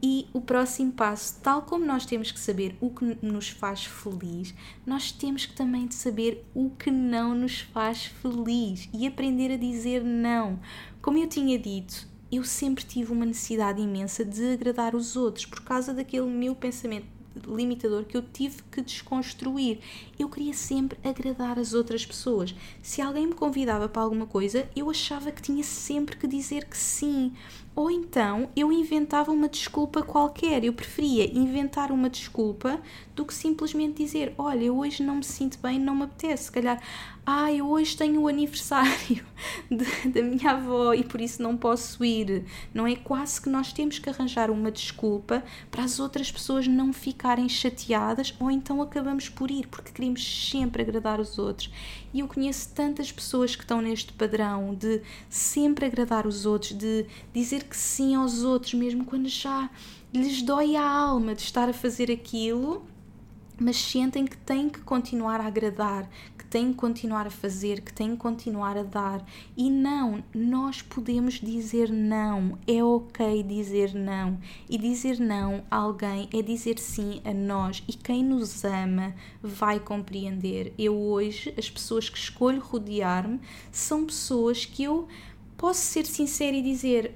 E 0.00 0.28
o 0.32 0.40
próximo 0.40 0.92
passo, 0.92 1.40
tal 1.42 1.62
como 1.62 1.84
nós 1.84 2.06
temos 2.06 2.30
que 2.30 2.38
saber 2.38 2.76
o 2.80 2.90
que 2.90 3.18
nos 3.20 3.48
faz 3.48 3.84
feliz, 3.84 4.54
nós 4.86 5.10
temos 5.10 5.44
que 5.44 5.56
também 5.56 5.90
saber 5.90 6.44
o 6.54 6.70
que 6.70 6.90
não 6.90 7.34
nos 7.34 7.60
faz 7.60 8.04
feliz 8.06 8.88
e 8.94 9.06
aprender 9.06 9.52
a 9.52 9.56
dizer 9.56 10.04
não. 10.04 10.60
Como 11.02 11.18
eu 11.18 11.26
tinha 11.26 11.58
dito, 11.58 12.06
eu 12.30 12.44
sempre 12.44 12.84
tive 12.84 13.12
uma 13.12 13.26
necessidade 13.26 13.80
imensa 13.80 14.24
de 14.24 14.52
agradar 14.52 14.94
os 14.94 15.16
outros 15.16 15.46
por 15.46 15.62
causa 15.62 15.92
daquele 15.92 16.26
meu 16.26 16.54
pensamento 16.54 17.18
limitador 17.46 18.04
que 18.04 18.16
eu 18.16 18.22
tive 18.22 18.62
que 18.64 18.82
desconstruir. 18.82 19.78
Eu 20.18 20.28
queria 20.28 20.52
sempre 20.52 20.98
agradar 21.08 21.58
as 21.58 21.74
outras 21.74 22.04
pessoas. 22.04 22.54
Se 22.82 23.00
alguém 23.00 23.26
me 23.26 23.34
convidava 23.34 23.88
para 23.88 24.02
alguma 24.02 24.26
coisa, 24.26 24.68
eu 24.74 24.90
achava 24.90 25.30
que 25.30 25.42
tinha 25.42 25.62
sempre 25.62 26.16
que 26.16 26.26
dizer 26.26 26.64
que 26.64 26.76
sim. 26.76 27.32
Ou 27.78 27.92
então 27.92 28.50
eu 28.56 28.72
inventava 28.72 29.30
uma 29.30 29.48
desculpa 29.48 30.02
qualquer. 30.02 30.64
Eu 30.64 30.72
preferia 30.72 31.32
inventar 31.32 31.92
uma 31.92 32.10
desculpa 32.10 32.80
do 33.18 33.24
que 33.24 33.34
simplesmente 33.34 34.02
dizer: 34.04 34.32
Olha, 34.38 34.64
eu 34.64 34.78
hoje 34.78 35.02
não 35.02 35.16
me 35.16 35.24
sinto 35.24 35.58
bem, 35.58 35.78
não 35.78 35.94
me 35.96 36.04
apetece. 36.04 36.44
Se 36.44 36.52
calhar, 36.52 36.80
ah, 37.26 37.52
eu 37.52 37.68
hoje 37.68 37.96
tenho 37.96 38.22
o 38.22 38.28
aniversário 38.28 39.26
da 40.14 40.22
minha 40.22 40.52
avó 40.52 40.94
e 40.94 41.02
por 41.02 41.20
isso 41.20 41.42
não 41.42 41.56
posso 41.56 42.04
ir. 42.04 42.44
Não 42.72 42.86
é 42.86 42.94
quase 42.94 43.42
que 43.42 43.50
nós 43.50 43.72
temos 43.72 43.98
que 43.98 44.08
arranjar 44.08 44.50
uma 44.52 44.70
desculpa 44.70 45.42
para 45.68 45.82
as 45.82 45.98
outras 45.98 46.30
pessoas 46.30 46.68
não 46.68 46.92
ficarem 46.92 47.48
chateadas 47.48 48.32
ou 48.38 48.50
então 48.50 48.80
acabamos 48.80 49.28
por 49.28 49.50
ir 49.50 49.66
porque 49.66 49.90
queremos 49.90 50.48
sempre 50.48 50.82
agradar 50.82 51.20
os 51.20 51.38
outros. 51.38 51.70
E 52.14 52.20
eu 52.20 52.28
conheço 52.28 52.72
tantas 52.72 53.10
pessoas 53.10 53.56
que 53.56 53.62
estão 53.62 53.82
neste 53.82 54.12
padrão 54.12 54.74
de 54.74 55.02
sempre 55.28 55.86
agradar 55.86 56.24
os 56.24 56.46
outros, 56.46 56.72
de 56.72 57.04
dizer 57.34 57.64
que 57.64 57.76
sim 57.76 58.14
aos 58.14 58.44
outros, 58.44 58.74
mesmo 58.74 59.04
quando 59.04 59.28
já 59.28 59.68
lhes 60.14 60.40
dói 60.40 60.76
a 60.76 60.88
alma 60.88 61.34
de 61.34 61.42
estar 61.42 61.68
a 61.68 61.72
fazer 61.72 62.10
aquilo, 62.10 62.86
mas 63.58 63.76
sentem 63.76 64.24
que 64.24 64.36
têm 64.36 64.68
que 64.68 64.80
continuar 64.80 65.40
a 65.40 65.46
agradar, 65.46 66.08
que 66.36 66.44
têm 66.44 66.70
que 66.70 66.78
continuar 66.78 67.26
a 67.26 67.30
fazer, 67.30 67.80
que 67.80 67.92
têm 67.92 68.12
que 68.12 68.16
continuar 68.16 68.76
a 68.76 68.82
dar. 68.82 69.24
E 69.56 69.70
não, 69.70 70.22
nós 70.34 70.80
podemos 70.80 71.34
dizer 71.34 71.90
não, 71.90 72.58
é 72.66 72.82
ok 72.82 73.42
dizer 73.42 73.94
não. 73.94 74.38
E 74.68 74.78
dizer 74.78 75.18
não 75.18 75.64
a 75.70 75.76
alguém 75.76 76.28
é 76.32 76.40
dizer 76.40 76.78
sim 76.78 77.20
a 77.24 77.34
nós. 77.34 77.82
E 77.88 77.92
quem 77.92 78.24
nos 78.24 78.64
ama 78.64 79.14
vai 79.42 79.80
compreender. 79.80 80.72
Eu 80.78 80.96
hoje, 80.96 81.52
as 81.58 81.68
pessoas 81.68 82.08
que 82.08 82.18
escolho 82.18 82.60
rodear-me 82.60 83.40
são 83.72 84.04
pessoas 84.04 84.64
que 84.64 84.84
eu 84.84 85.08
posso 85.56 85.80
ser 85.80 86.06
sincera 86.06 86.56
e 86.56 86.62
dizer 86.62 87.14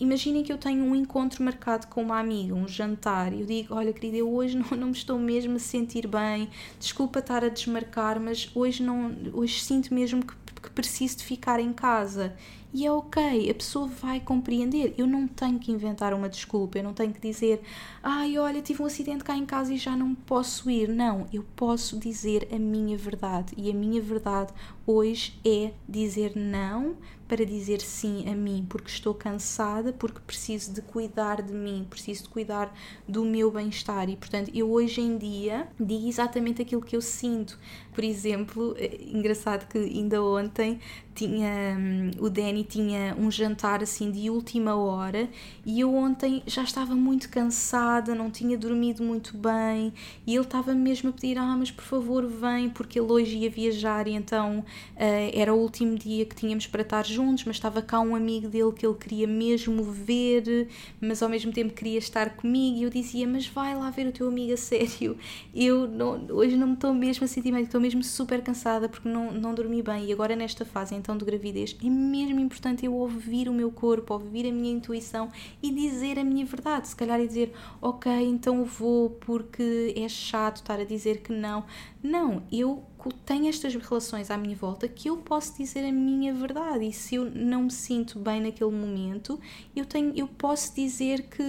imaginem 0.00 0.42
que 0.42 0.52
eu 0.52 0.58
tenho 0.58 0.84
um 0.84 0.94
encontro 0.94 1.42
marcado 1.42 1.86
com 1.86 2.02
uma 2.02 2.18
amiga, 2.18 2.54
um 2.54 2.66
jantar, 2.66 3.32
e 3.32 3.40
eu 3.40 3.46
digo: 3.46 3.74
Olha, 3.74 3.92
querida, 3.92 4.16
eu 4.16 4.32
hoje 4.32 4.56
não, 4.58 4.76
não 4.76 4.86
me 4.88 4.92
estou 4.92 5.18
mesmo 5.18 5.56
a 5.56 5.58
sentir 5.58 6.06
bem, 6.06 6.48
desculpa 6.78 7.20
estar 7.20 7.44
a 7.44 7.48
desmarcar, 7.48 8.20
mas 8.20 8.50
hoje, 8.54 8.82
não, 8.82 9.14
hoje 9.32 9.60
sinto 9.60 9.94
mesmo 9.94 10.24
que, 10.24 10.34
que 10.62 10.70
preciso 10.70 11.18
de 11.18 11.24
ficar 11.24 11.60
em 11.60 11.72
casa. 11.72 12.34
E 12.72 12.84
é 12.84 12.92
ok, 12.92 13.50
a 13.50 13.54
pessoa 13.54 13.86
vai 13.86 14.20
compreender. 14.20 14.94
Eu 14.98 15.06
não 15.06 15.26
tenho 15.26 15.58
que 15.58 15.72
inventar 15.72 16.12
uma 16.12 16.28
desculpa, 16.28 16.78
eu 16.78 16.84
não 16.84 16.92
tenho 16.92 17.14
que 17.14 17.20
dizer, 17.20 17.62
ai, 18.02 18.36
olha, 18.36 18.60
tive 18.60 18.82
um 18.82 18.86
acidente 18.86 19.24
cá 19.24 19.34
em 19.34 19.46
casa 19.46 19.72
e 19.72 19.78
já 19.78 19.96
não 19.96 20.14
posso 20.14 20.70
ir. 20.70 20.86
Não, 20.86 21.26
eu 21.32 21.44
posso 21.56 21.98
dizer 21.98 22.46
a 22.52 22.58
minha 22.58 22.96
verdade. 22.96 23.54
E 23.56 23.70
a 23.70 23.74
minha 23.74 24.02
verdade 24.02 24.52
hoje 24.88 25.38
é 25.44 25.72
dizer 25.86 26.32
não 26.34 26.96
para 27.28 27.44
dizer 27.44 27.82
sim 27.82 28.26
a 28.26 28.34
mim, 28.34 28.64
porque 28.66 28.88
estou 28.88 29.12
cansada, 29.12 29.92
porque 29.92 30.18
preciso 30.26 30.72
de 30.72 30.80
cuidar 30.80 31.42
de 31.42 31.52
mim, 31.52 31.86
preciso 31.88 32.22
de 32.22 32.30
cuidar 32.30 32.74
do 33.06 33.22
meu 33.22 33.50
bem-estar. 33.50 34.08
E 34.08 34.16
portanto, 34.16 34.50
eu 34.54 34.70
hoje 34.72 35.02
em 35.02 35.18
dia 35.18 35.68
digo 35.78 36.08
exatamente 36.08 36.62
aquilo 36.62 36.80
que 36.80 36.96
eu 36.96 37.02
sinto. 37.02 37.58
Por 37.92 38.02
exemplo, 38.02 38.74
é 38.78 38.98
engraçado 39.12 39.68
que 39.68 39.76
ainda 39.76 40.22
ontem 40.22 40.80
tinha 41.14 41.76
hum, 41.76 42.10
o 42.20 42.30
Danny 42.30 42.62
tinha 42.62 43.14
um 43.18 43.28
jantar 43.28 43.82
assim 43.82 44.10
de 44.10 44.30
última 44.30 44.76
hora 44.76 45.28
e 45.66 45.80
eu 45.80 45.92
ontem 45.92 46.44
já 46.46 46.62
estava 46.62 46.94
muito 46.94 47.28
cansada, 47.28 48.14
não 48.14 48.30
tinha 48.30 48.56
dormido 48.56 49.02
muito 49.02 49.36
bem 49.36 49.92
e 50.24 50.34
ele 50.34 50.44
estava 50.44 50.72
mesmo 50.74 51.10
a 51.10 51.12
pedir: 51.12 51.36
Ah, 51.36 51.56
mas 51.58 51.70
por 51.72 51.84
favor, 51.84 52.24
vem, 52.26 52.70
porque 52.70 53.00
ele 53.00 53.10
hoje 53.12 53.36
ia 53.36 53.50
viajar 53.50 54.06
e 54.06 54.12
então 54.12 54.64
uh, 54.96 55.30
era 55.32 55.54
o 55.54 55.58
último 55.58 55.96
dia 55.96 56.24
que 56.24 56.34
tínhamos 56.34 56.66
para 56.66 56.82
estar 56.82 57.04
juntos, 57.04 57.44
mas 57.44 57.56
estava 57.56 57.82
cá 57.82 58.00
um 58.00 58.14
amigo 58.14 58.48
dele 58.48 58.72
que 58.72 58.86
ele 58.86 58.96
queria 58.96 59.26
mesmo 59.26 59.82
ver, 59.84 60.68
mas 61.00 61.22
ao 61.22 61.28
mesmo 61.28 61.52
tempo 61.52 61.74
queria 61.74 61.98
estar 61.98 62.36
comigo 62.36 62.78
e 62.78 62.82
eu 62.82 62.90
dizia: 62.90 63.26
Mas 63.26 63.46
vai 63.46 63.74
lá 63.74 63.90
ver 63.90 64.06
o 64.06 64.12
teu 64.12 64.28
amigo 64.28 64.52
a 64.52 64.56
sério, 64.56 65.16
eu 65.54 65.86
não, 65.88 66.26
hoje 66.30 66.56
não 66.56 66.68
me 66.68 66.74
estou 66.74 66.92
mesmo 66.94 67.24
a 67.24 67.28
sentir 67.28 67.52
bem, 67.52 67.62
estou 67.62 67.80
mesmo 67.80 68.02
super 68.02 68.42
cansada 68.42 68.88
porque 68.88 69.08
não, 69.08 69.32
não 69.32 69.54
dormi 69.54 69.82
bem 69.82 70.06
e 70.06 70.12
agora 70.12 70.34
nesta 70.36 70.64
fase 70.64 70.94
então 70.94 71.16
de 71.16 71.24
gravidez 71.24 71.76
é 71.84 71.88
mesmo 71.88 72.40
importante 72.40 72.84
eu 72.84 72.94
ouvir 72.94 73.48
o 73.48 73.52
meu 73.52 73.70
corpo, 73.70 74.14
ouvir 74.14 74.46
a 74.48 74.52
minha 74.52 74.72
intuição 74.72 75.30
e 75.62 75.70
dizer 75.70 76.18
a 76.18 76.24
minha 76.24 76.44
verdade. 76.44 76.88
Se 76.88 76.96
calhar 76.96 77.20
é 77.20 77.26
dizer, 77.26 77.52
ok, 77.80 78.12
então 78.12 78.64
vou 78.64 79.10
porque 79.10 79.94
é 79.96 80.08
chato 80.08 80.56
estar 80.56 80.80
a 80.80 80.84
dizer 80.84 81.22
que 81.22 81.32
não. 81.32 81.64
Não, 82.02 82.42
eu 82.50 82.84
tenho 83.24 83.48
estas 83.48 83.74
relações 83.74 84.30
à 84.30 84.36
minha 84.36 84.56
volta 84.56 84.88
que 84.88 85.08
eu 85.08 85.16
posso 85.18 85.56
dizer 85.56 85.84
a 85.84 85.92
minha 85.92 86.34
verdade. 86.34 86.84
E 86.84 86.92
se 86.92 87.14
eu 87.14 87.30
não 87.30 87.64
me 87.64 87.70
sinto 87.70 88.18
bem 88.18 88.40
naquele 88.40 88.70
momento, 88.70 89.38
eu 89.74 89.84
tenho 89.84 90.12
eu 90.16 90.26
posso 90.26 90.74
dizer 90.74 91.22
que, 91.22 91.42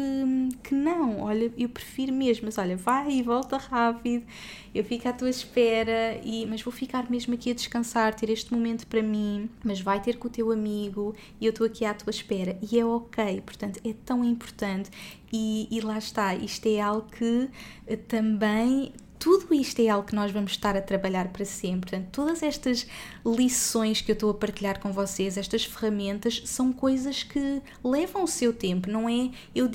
que 0.64 0.76
não, 0.76 1.22
olha, 1.22 1.52
eu 1.58 1.70
prefiro 1.70 2.14
mesmo, 2.14 2.46
mas 2.46 2.58
olha, 2.58 2.78
vai 2.78 3.12
e 3.12 3.24
volta 3.24 3.58
rápido, 3.58 4.26
eu 4.74 4.84
fico 4.84 5.08
à 5.08 5.14
tua 5.14 5.30
espera 5.30 6.22
e 6.24 6.46
mas 6.46 6.62
vou 6.62 6.72
ficar 6.72 7.10
mesmo 7.10 7.34
aqui 7.34 7.52
a 7.52 7.54
descansar, 7.54 8.14
ter 8.14 8.30
este 8.30 8.54
momento 8.54 8.86
para 8.86 9.02
mim, 9.02 9.50
mas 9.64 9.82
vai 9.82 10.00
ter 10.02 10.18
com 10.18 10.28
o 10.28 10.32
teu 10.32 10.52
amigo 10.52 11.16
e 11.42 11.46
eu 11.46 11.50
estou 11.50 11.66
aqui 11.66 11.84
à 11.84 11.94
tua 11.94 12.12
espera. 12.12 12.58
E 12.72 12.80
é 12.80 12.86
ok, 12.86 13.42
portanto 13.42 13.80
é 13.84 13.94
tão 14.06 14.24
importante. 14.24 14.92
E, 15.32 15.68
e 15.72 15.82
lá 15.82 15.98
está, 15.98 16.36
isto 16.36 16.68
é 16.68 16.80
algo 16.80 17.08
que 17.10 17.50
eh, 17.88 17.96
também 17.96 18.92
tudo 19.20 19.54
isto 19.54 19.82
é 19.82 19.90
algo 19.90 20.08
que 20.08 20.16
nós 20.16 20.32
vamos 20.32 20.52
estar 20.52 20.78
a 20.78 20.82
trabalhar 20.82 21.28
para 21.28 21.44
sempre. 21.44 21.92
Portanto, 21.92 22.08
todas 22.12 22.42
estas 22.42 22.88
lições 23.26 24.00
que 24.00 24.12
eu 24.12 24.14
estou 24.14 24.32
a 24.32 24.34
partilhar 24.34 24.80
com 24.80 24.94
vocês, 24.94 25.38
estas 25.38 25.66
ferramentas, 25.66 26.42
são 26.46 26.72
coisas 26.72 27.22
que 27.22 27.62
levam 27.84 28.24
o 28.24 28.28
seu 28.28 28.54
tempo, 28.54 28.90
não 28.90 29.10
é? 29.10 29.30
Eu, 29.54 29.70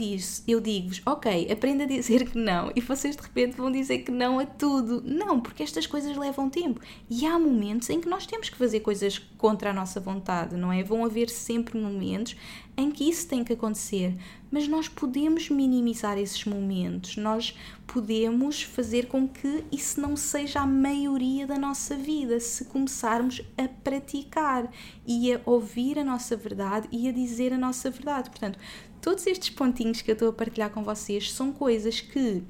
eu 0.48 0.60
digo-vos, 0.60 1.02
ok, 1.04 1.52
aprenda 1.52 1.84
a 1.84 1.86
dizer 1.86 2.28
que 2.30 2.38
não, 2.38 2.72
e 2.74 2.80
vocês 2.80 3.14
de 3.14 3.22
repente 3.22 3.56
vão 3.56 3.70
dizer 3.70 3.98
que 3.98 4.10
não 4.10 4.38
a 4.38 4.46
tudo. 4.46 5.02
Não, 5.04 5.38
porque 5.38 5.62
estas 5.62 5.86
coisas 5.86 6.16
levam 6.16 6.48
tempo. 6.48 6.80
E 7.10 7.26
há 7.26 7.38
momentos 7.38 7.90
em 7.90 8.00
que 8.00 8.08
nós 8.08 8.26
temos 8.26 8.48
que 8.48 8.56
fazer 8.56 8.80
coisas 8.80 9.18
contra 9.36 9.70
a 9.70 9.72
nossa 9.74 10.00
vontade, 10.00 10.56
não 10.56 10.72
é? 10.72 10.82
Vão 10.82 11.04
haver 11.04 11.28
sempre 11.28 11.78
momentos 11.78 12.34
em 12.76 12.90
que 12.90 13.08
isso 13.08 13.28
tem 13.28 13.44
que 13.44 13.52
acontecer, 13.52 14.16
mas 14.50 14.66
nós 14.66 14.88
podemos 14.88 15.48
minimizar 15.48 16.18
esses 16.18 16.44
momentos, 16.44 17.16
nós 17.16 17.56
podemos 17.86 18.62
fazer 18.62 19.06
com 19.06 19.28
que 19.28 19.64
isso 19.70 20.00
não 20.00 20.16
seja 20.16 20.60
a 20.60 20.66
maioria 20.66 21.46
da 21.46 21.58
nossa 21.58 21.96
vida, 21.96 22.38
se 22.40 22.64
começarmos 22.66 23.40
a 23.56 23.68
praticar 23.68 24.70
e 25.06 25.32
a 25.32 25.40
ouvir 25.46 25.98
a 25.98 26.04
nossa 26.04 26.36
verdade 26.36 26.88
e 26.90 27.08
a 27.08 27.12
dizer 27.12 27.52
a 27.52 27.58
nossa 27.58 27.90
verdade. 27.90 28.30
Portanto, 28.30 28.58
todos 29.00 29.26
estes 29.26 29.50
pontinhos 29.50 30.02
que 30.02 30.10
eu 30.10 30.14
estou 30.14 30.28
a 30.28 30.32
partilhar 30.32 30.70
com 30.70 30.82
vocês 30.82 31.32
são 31.32 31.52
coisas 31.52 32.00
que 32.00 32.42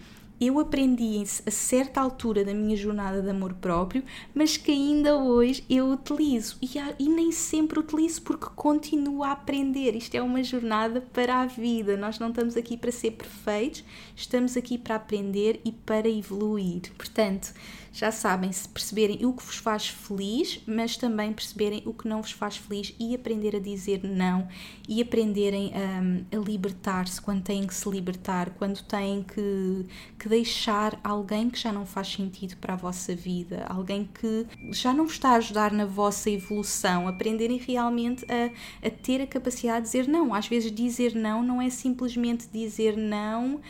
eu 0.47 0.59
aprendi 0.59 1.23
a 1.47 1.51
certa 1.51 2.01
altura 2.01 2.45
da 2.45 2.53
minha 2.55 2.77
jornada 2.77 3.23
de 3.23 3.31
amor 3.31 3.55
próprio, 3.55 4.03
mas 4.35 4.57
que 4.57 4.71
ainda 4.71 5.17
hoje 5.17 5.65
eu 5.69 5.91
utilizo 5.91 6.57
e, 6.61 6.71
e, 6.99 7.09
nem 7.09 7.31
sempre 7.33 7.79
utilizo 7.79 8.23
porque 8.23 8.47
continuo 8.55 9.23
a 9.23 9.33
aprender. 9.33 9.95
Isto 9.95 10.17
é 10.17 10.23
uma 10.23 10.43
jornada 10.43 11.01
para 11.01 11.41
a 11.41 11.47
vida. 11.47 11.97
Nós 11.97 12.19
não 12.19 12.29
estamos 12.29 12.57
aqui 12.57 12.77
para 12.77 12.93
ser 12.93 13.13
perfeitos, 13.13 13.85
estamos 14.17 14.57
aqui 14.57 14.77
para 14.77 14.97
aprender 14.97 15.61
e 15.65 15.73
para 15.73 16.09
evoluir. 16.09 16.93
Portanto, 16.97 17.53
já 17.95 18.11
sabem, 18.11 18.51
se 18.51 18.69
perceberem 18.69 19.25
o 19.25 19.33
que 19.33 19.45
vos 19.45 19.57
faz 19.57 19.87
feliz, 19.87 20.61
mas 20.67 20.97
também 20.97 21.33
perceberem 21.33 21.81
o 21.87 21.95
que 21.95 22.09
não 22.09 22.21
vos 22.21 22.33
faz 22.33 22.57
feliz 22.57 22.93
e 22.99 23.15
aprender 23.15 23.55
a 23.55 23.61
dizer 23.61 24.03
não 24.03 24.49
e 24.89 25.01
aprenderem 25.01 25.71
um, 25.73 26.37
a 26.37 26.41
libertar-se 26.45 27.23
quando 27.23 27.45
têm 27.45 27.65
que 27.65 27.73
se 27.73 27.89
libertar, 27.89 28.51
quando 28.51 28.83
têm 28.83 29.23
que, 29.23 29.87
que 30.19 30.29
deixar 30.29 30.99
alguém 31.05 31.49
que 31.49 31.59
já 31.59 31.73
não 31.73 31.87
faz 31.87 32.09
sentido 32.09 32.57
para 32.57 32.75
a 32.75 32.77
vossa 32.77 33.15
vida, 33.15 33.65
alguém 33.69 34.11
que 34.13 34.45
já 34.73 34.93
não 34.93 35.05
vos 35.05 35.15
está 35.15 35.31
a 35.31 35.37
ajudar 35.37 35.71
na 35.71 35.87
vossa 35.87 36.29
evolução, 36.29 37.07
aprenderem 37.07 37.59
realmente 37.59 38.27
a, 38.29 38.87
a 38.87 38.91
ter 38.91 39.23
a 39.23 39.27
capacidade 39.27 39.87
de 39.87 39.93
dizer 39.93 40.09
não. 40.09 40.35
Às 40.35 40.49
vezes, 40.49 40.73
dizer 40.73 41.15
não 41.15 41.45
não 41.45 41.63
é 41.63 41.71
simplesmente 41.71 42.49
dizer 42.53 42.97
não 42.97 43.61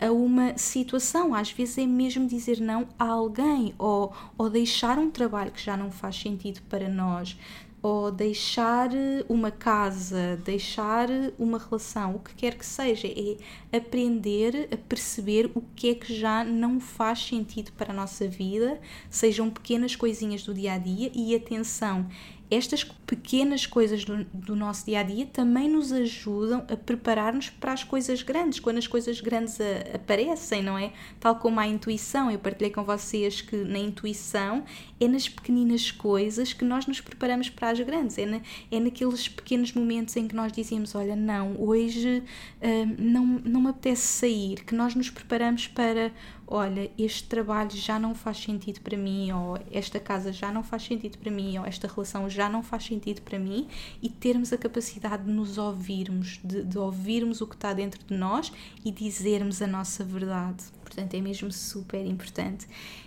a 0.00 0.10
uma 0.10 0.56
situação. 0.56 1.34
Às 1.34 1.50
vezes 1.50 1.78
é 1.78 1.86
mesmo 1.86 2.26
dizer 2.26 2.60
não 2.60 2.88
a 2.98 3.06
alguém 3.06 3.74
ou, 3.78 4.12
ou 4.36 4.50
deixar 4.50 4.98
um 4.98 5.10
trabalho 5.10 5.50
que 5.50 5.62
já 5.62 5.76
não 5.76 5.90
faz 5.90 6.16
sentido 6.16 6.60
para 6.68 6.88
nós, 6.88 7.36
ou 7.84 8.10
deixar 8.10 8.88
uma 9.28 9.50
casa, 9.50 10.40
deixar 10.42 11.06
uma 11.38 11.58
relação, 11.58 12.14
o 12.14 12.18
que 12.18 12.34
quer 12.34 12.54
que 12.54 12.64
seja, 12.64 13.06
é 13.06 13.36
aprender 13.76 14.70
a 14.72 14.76
perceber 14.78 15.50
o 15.54 15.60
que 15.76 15.90
é 15.90 15.94
que 15.94 16.14
já 16.14 16.42
não 16.42 16.80
faz 16.80 17.26
sentido 17.26 17.72
para 17.72 17.92
a 17.92 17.94
nossa 17.94 18.26
vida, 18.26 18.80
sejam 19.10 19.50
pequenas 19.50 19.94
coisinhas 19.94 20.42
do 20.44 20.54
dia 20.54 20.72
a 20.72 20.78
dia 20.78 21.12
e 21.14 21.34
atenção, 21.34 22.08
estas 22.54 22.84
pequenas 22.84 23.66
coisas 23.66 24.04
do, 24.04 24.24
do 24.24 24.56
nosso 24.56 24.86
dia 24.86 25.00
a 25.00 25.02
dia 25.02 25.26
também 25.26 25.68
nos 25.68 25.92
ajudam 25.92 26.64
a 26.68 26.76
preparar-nos 26.76 27.50
para 27.50 27.72
as 27.72 27.84
coisas 27.84 28.22
grandes, 28.22 28.60
quando 28.60 28.78
as 28.78 28.86
coisas 28.86 29.20
grandes 29.20 29.60
a, 29.60 29.96
aparecem, 29.96 30.62
não 30.62 30.78
é? 30.78 30.92
Tal 31.20 31.36
como 31.36 31.60
a 31.60 31.66
intuição, 31.66 32.30
eu 32.30 32.38
partilhei 32.38 32.70
com 32.70 32.84
vocês 32.84 33.40
que 33.40 33.56
na 33.56 33.78
intuição 33.78 34.64
é 35.00 35.08
nas 35.08 35.28
pequeninas 35.28 35.90
coisas 35.90 36.52
que 36.52 36.64
nós 36.64 36.86
nos 36.86 37.00
preparamos 37.00 37.48
para 37.50 37.70
as 37.70 37.80
grandes, 37.80 38.18
é, 38.18 38.26
na, 38.26 38.40
é 38.70 38.80
naqueles 38.80 39.28
pequenos 39.28 39.72
momentos 39.72 40.16
em 40.16 40.26
que 40.26 40.34
nós 40.34 40.52
dizemos: 40.52 40.94
Olha, 40.94 41.16
não, 41.16 41.60
hoje 41.60 42.22
uh, 42.62 43.02
não, 43.02 43.24
não 43.44 43.60
me 43.60 43.68
apetece 43.68 44.02
sair, 44.02 44.64
que 44.64 44.74
nós 44.74 44.94
nos 44.94 45.10
preparamos 45.10 45.66
para 45.66 46.12
olha, 46.46 46.90
este 46.98 47.24
trabalho 47.24 47.70
já 47.70 47.98
não 47.98 48.14
faz 48.14 48.38
sentido 48.38 48.80
para 48.80 48.96
mim, 48.96 49.32
ou 49.32 49.58
esta 49.70 49.98
casa 49.98 50.32
já 50.32 50.52
não 50.52 50.62
faz 50.62 50.82
sentido 50.82 51.18
para 51.18 51.30
mim, 51.30 51.58
ou 51.58 51.64
esta 51.64 51.88
relação 51.88 52.28
já 52.28 52.48
não 52.48 52.62
faz 52.62 52.84
sentido 52.84 53.22
para 53.22 53.38
mim, 53.38 53.68
e 54.02 54.08
termos 54.08 54.52
a 54.52 54.58
capacidade 54.58 55.24
de 55.24 55.30
nos 55.30 55.58
ouvirmos, 55.58 56.40
de, 56.44 56.62
de 56.62 56.78
ouvirmos 56.78 57.40
o 57.40 57.46
que 57.46 57.54
está 57.54 57.72
dentro 57.72 58.04
de 58.04 58.14
nós 58.14 58.52
e 58.84 58.90
dizermos 58.90 59.62
a 59.62 59.66
nossa 59.66 60.04
verdade. 60.04 60.64
Portanto, 60.82 61.14
é 61.14 61.20
mesmo 61.20 61.50
super 61.50 62.04
importante. 62.04 62.66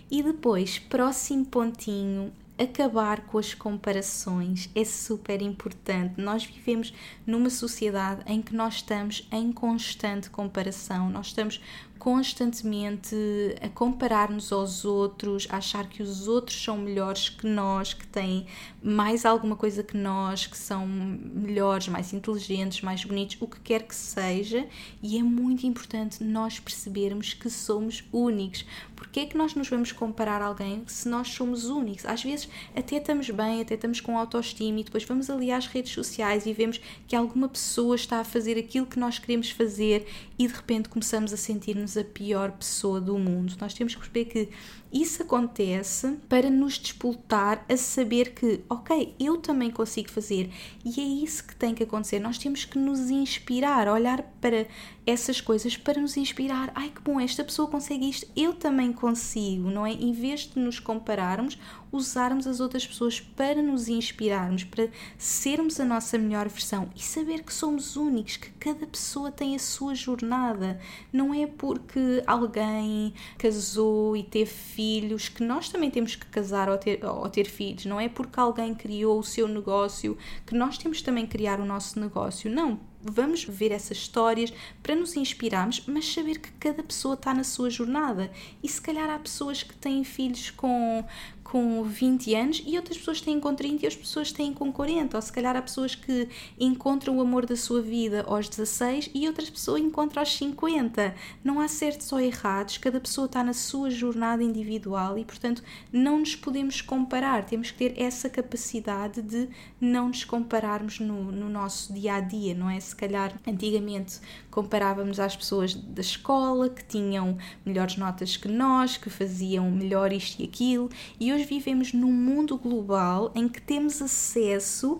E 0.09 0.23
depois, 0.23 0.79
próximo 0.79 1.45
pontinho, 1.45 2.31
acabar 2.57 3.21
com 3.21 3.37
as 3.37 3.53
comparações 3.53 4.69
é 4.73 4.83
super 4.83 5.41
importante. 5.41 6.19
Nós 6.19 6.43
vivemos 6.43 6.93
numa 7.25 7.49
sociedade 7.49 8.21
em 8.25 8.41
que 8.41 8.55
nós 8.55 8.75
estamos 8.75 9.27
em 9.31 9.51
constante 9.51 10.29
comparação, 10.29 11.09
nós 11.09 11.27
estamos 11.27 11.61
constantemente 12.07 13.13
a 13.61 13.67
comparar-nos 13.67 14.53
aos 14.53 14.85
outros, 14.85 15.45
a 15.49 15.57
achar 15.57 15.89
que 15.89 16.01
os 16.01 16.25
outros 16.25 16.63
são 16.63 16.77
melhores 16.77 17.27
que 17.27 17.45
nós, 17.45 17.93
que 17.93 18.07
têm 18.07 18.47
mais 18.81 19.25
alguma 19.25 19.57
coisa 19.57 19.83
que 19.83 19.97
nós, 19.97 20.47
que 20.47 20.57
são 20.57 20.87
melhores, 20.87 21.89
mais 21.89 22.13
inteligentes, 22.13 22.79
mais 22.79 23.03
bonitos, 23.03 23.35
o 23.41 23.45
que 23.45 23.59
quer 23.59 23.83
que 23.83 23.93
seja, 23.93 24.65
e 25.03 25.17
é 25.17 25.21
muito 25.21 25.67
importante 25.67 26.23
nós 26.23 26.61
percebermos 26.61 27.33
que 27.33 27.49
somos 27.49 28.01
únicos. 28.13 28.65
Porque 28.95 29.19
é 29.19 29.25
que 29.25 29.37
nós 29.37 29.53
nos 29.53 29.69
vamos 29.69 29.91
comparar 29.91 30.41
a 30.41 30.45
alguém 30.45 30.83
se 30.87 31.09
nós 31.09 31.27
somos 31.27 31.65
únicos? 31.65 32.05
Às 32.05 32.23
vezes 32.23 32.47
até 32.73 32.95
estamos 32.95 33.29
bem, 33.29 33.61
até 33.61 33.75
estamos 33.75 33.99
com 33.99 34.17
autoestima 34.17 34.79
e 34.79 34.83
depois 34.85 35.03
vamos 35.03 35.29
ali 35.29 35.51
às 35.51 35.67
redes 35.67 35.91
sociais 35.91 36.45
e 36.45 36.53
vemos 36.53 36.79
que 37.05 37.17
alguma 37.17 37.49
pessoa 37.49 37.95
está 37.95 38.21
a 38.21 38.23
fazer 38.23 38.57
aquilo 38.57 38.85
que 38.85 38.97
nós 38.97 39.19
queremos 39.19 39.51
fazer 39.51 40.07
e 40.39 40.47
de 40.47 40.53
repente 40.53 40.87
começamos 40.87 41.33
a 41.33 41.37
sentir-nos 41.37 41.96
a 41.97 42.03
pior 42.03 42.51
pessoa 42.51 43.01
do 43.01 43.17
mundo. 43.17 43.55
Nós 43.59 43.73
temos 43.73 43.95
que 43.95 44.01
perceber 44.01 44.25
que 44.25 44.49
isso 44.91 45.23
acontece 45.23 46.17
para 46.29 46.49
nos 46.49 46.77
despoltar 46.77 47.65
a 47.67 47.75
saber 47.75 48.33
que, 48.33 48.61
ok, 48.69 49.15
eu 49.19 49.37
também 49.37 49.69
consigo 49.69 50.09
fazer 50.09 50.49
e 50.85 50.99
é 50.99 51.23
isso 51.23 51.45
que 51.45 51.55
tem 51.55 51.73
que 51.73 51.83
acontecer. 51.83 52.19
Nós 52.19 52.37
temos 52.37 52.63
que 52.63 52.77
nos 52.77 53.09
inspirar, 53.09 53.87
olhar 53.87 54.21
para 54.39 54.67
essas 55.07 55.39
coisas 55.39 55.77
para 55.77 56.01
nos 56.01 56.17
inspirar. 56.17 56.69
Ai 56.75 56.89
que 56.89 57.01
bom, 57.01 57.17
esta 57.17 57.41
pessoa 57.41 57.69
consegue 57.69 58.09
isto, 58.09 58.27
eu 58.35 58.53
também 58.53 58.91
consigo, 58.91 59.69
não 59.69 59.85
é? 59.85 59.93
Em 59.93 60.11
vez 60.11 60.41
de 60.41 60.59
nos 60.59 60.81
compararmos, 60.81 61.57
usarmos 61.89 62.45
as 62.45 62.59
outras 62.59 62.85
pessoas 62.85 63.21
para 63.21 63.61
nos 63.61 63.87
inspirarmos, 63.87 64.65
para 64.65 64.89
sermos 65.17 65.79
a 65.79 65.85
nossa 65.85 66.17
melhor 66.17 66.49
versão 66.49 66.89
e 66.93 67.01
saber 67.01 67.43
que 67.43 67.53
somos 67.53 67.95
únicos, 67.95 68.35
que 68.35 68.51
cada 68.51 68.85
pessoa 68.85 69.31
tem 69.31 69.55
a 69.55 69.59
sua 69.59 69.95
jornada. 69.95 70.77
Não 71.13 71.33
é 71.33 71.47
porque 71.47 72.21
alguém 72.27 73.13
casou 73.37 74.17
e 74.17 74.23
teve 74.23 74.51
filhos 74.51 75.29
que 75.29 75.41
nós 75.41 75.69
também 75.69 75.89
temos 75.89 76.17
que 76.17 76.25
casar 76.25 76.69
ou 76.69 76.77
ter, 76.77 77.05
ou 77.05 77.29
ter 77.29 77.45
filhos. 77.45 77.85
Não 77.85 77.97
é 77.97 78.09
porque 78.09 78.37
alguém 78.37 78.75
criou 78.75 79.19
o 79.19 79.23
seu 79.23 79.47
negócio 79.47 80.17
que 80.45 80.53
nós 80.53 80.77
temos 80.77 81.01
também 81.01 81.25
que 81.25 81.31
criar 81.31 81.61
o 81.61 81.65
nosso 81.65 81.97
negócio. 81.97 82.51
Não 82.51 82.77
vamos 83.11 83.43
ver 83.43 83.71
essas 83.71 83.97
histórias 83.97 84.53
para 84.83 84.95
nos 84.95 85.15
inspirarmos, 85.15 85.83
mas 85.87 86.11
saber 86.11 86.39
que 86.39 86.51
cada 86.53 86.83
pessoa 86.83 87.13
está 87.13 87.33
na 87.33 87.43
sua 87.43 87.69
jornada. 87.69 88.31
E 88.61 88.67
se 88.67 88.81
calhar 88.81 89.09
há 89.09 89.17
pessoas 89.17 89.63
que 89.63 89.75
têm 89.75 90.03
filhos 90.03 90.51
com, 90.51 91.03
com 91.51 91.81
20 91.81 92.35
anos 92.35 92.63
e 92.65 92.75
outras 92.75 92.97
pessoas 92.97 93.21
têm 93.21 93.39
com 93.39 93.55
30 93.55 93.73
e 93.73 93.75
outras 93.75 93.95
pessoas 93.95 94.31
têm 94.33 94.53
com 94.53 94.71
40. 94.71 95.17
Ou 95.17 95.21
se 95.21 95.31
calhar 95.31 95.55
há 95.55 95.61
pessoas 95.61 95.95
que 95.95 96.27
encontram 96.59 97.17
o 97.17 97.21
amor 97.21 97.45
da 97.45 97.55
sua 97.55 97.81
vida 97.81 98.25
aos 98.27 98.49
16 98.49 99.09
e 99.13 99.27
outras 99.27 99.49
pessoas 99.49 99.81
encontram 99.81 100.21
aos 100.21 100.35
50. 100.35 101.15
Não 101.43 101.61
há 101.61 101.67
certos 101.69 102.11
ou 102.11 102.19
errados, 102.19 102.77
cada 102.77 102.99
pessoa 102.99 103.27
está 103.27 103.43
na 103.43 103.53
sua 103.53 103.89
jornada 103.89 104.43
individual 104.43 105.17
e, 105.17 105.23
portanto, 105.23 105.63
não 105.91 106.19
nos 106.19 106.35
podemos 106.35 106.81
comparar. 106.81 107.45
Temos 107.45 107.71
que 107.71 107.77
ter 107.77 108.01
essa 108.01 108.29
capacidade 108.29 109.21
de 109.21 109.47
não 109.79 110.09
nos 110.09 110.25
compararmos 110.25 110.99
no, 110.99 111.31
no 111.31 111.47
nosso 111.47 111.93
dia 111.93 112.15
a 112.15 112.19
dia, 112.19 112.53
não 112.53 112.69
é? 112.69 112.77
Se 112.79 112.95
calhar 112.95 113.33
antigamente 113.47 114.19
comparávamos 114.57 115.19
às 115.19 115.35
pessoas 115.35 115.75
da 115.75 116.01
escola 116.01 116.67
que 116.67 116.83
tinham 116.83 117.37
melhores 117.63 117.95
notas 117.95 118.35
que 118.37 118.47
nós, 118.47 118.97
que 118.97 119.07
faziam 119.07 119.69
melhor 119.69 120.11
isto 120.11 120.41
e 120.41 120.45
aquilo, 120.45 120.89
e 121.19 121.31
hoje 121.31 121.43
vivemos 121.43 121.93
num 121.93 122.11
mundo 122.11 122.57
global 122.57 123.31
em 123.35 123.47
que 123.47 123.61
temos 123.61 124.01
acesso 124.01 124.99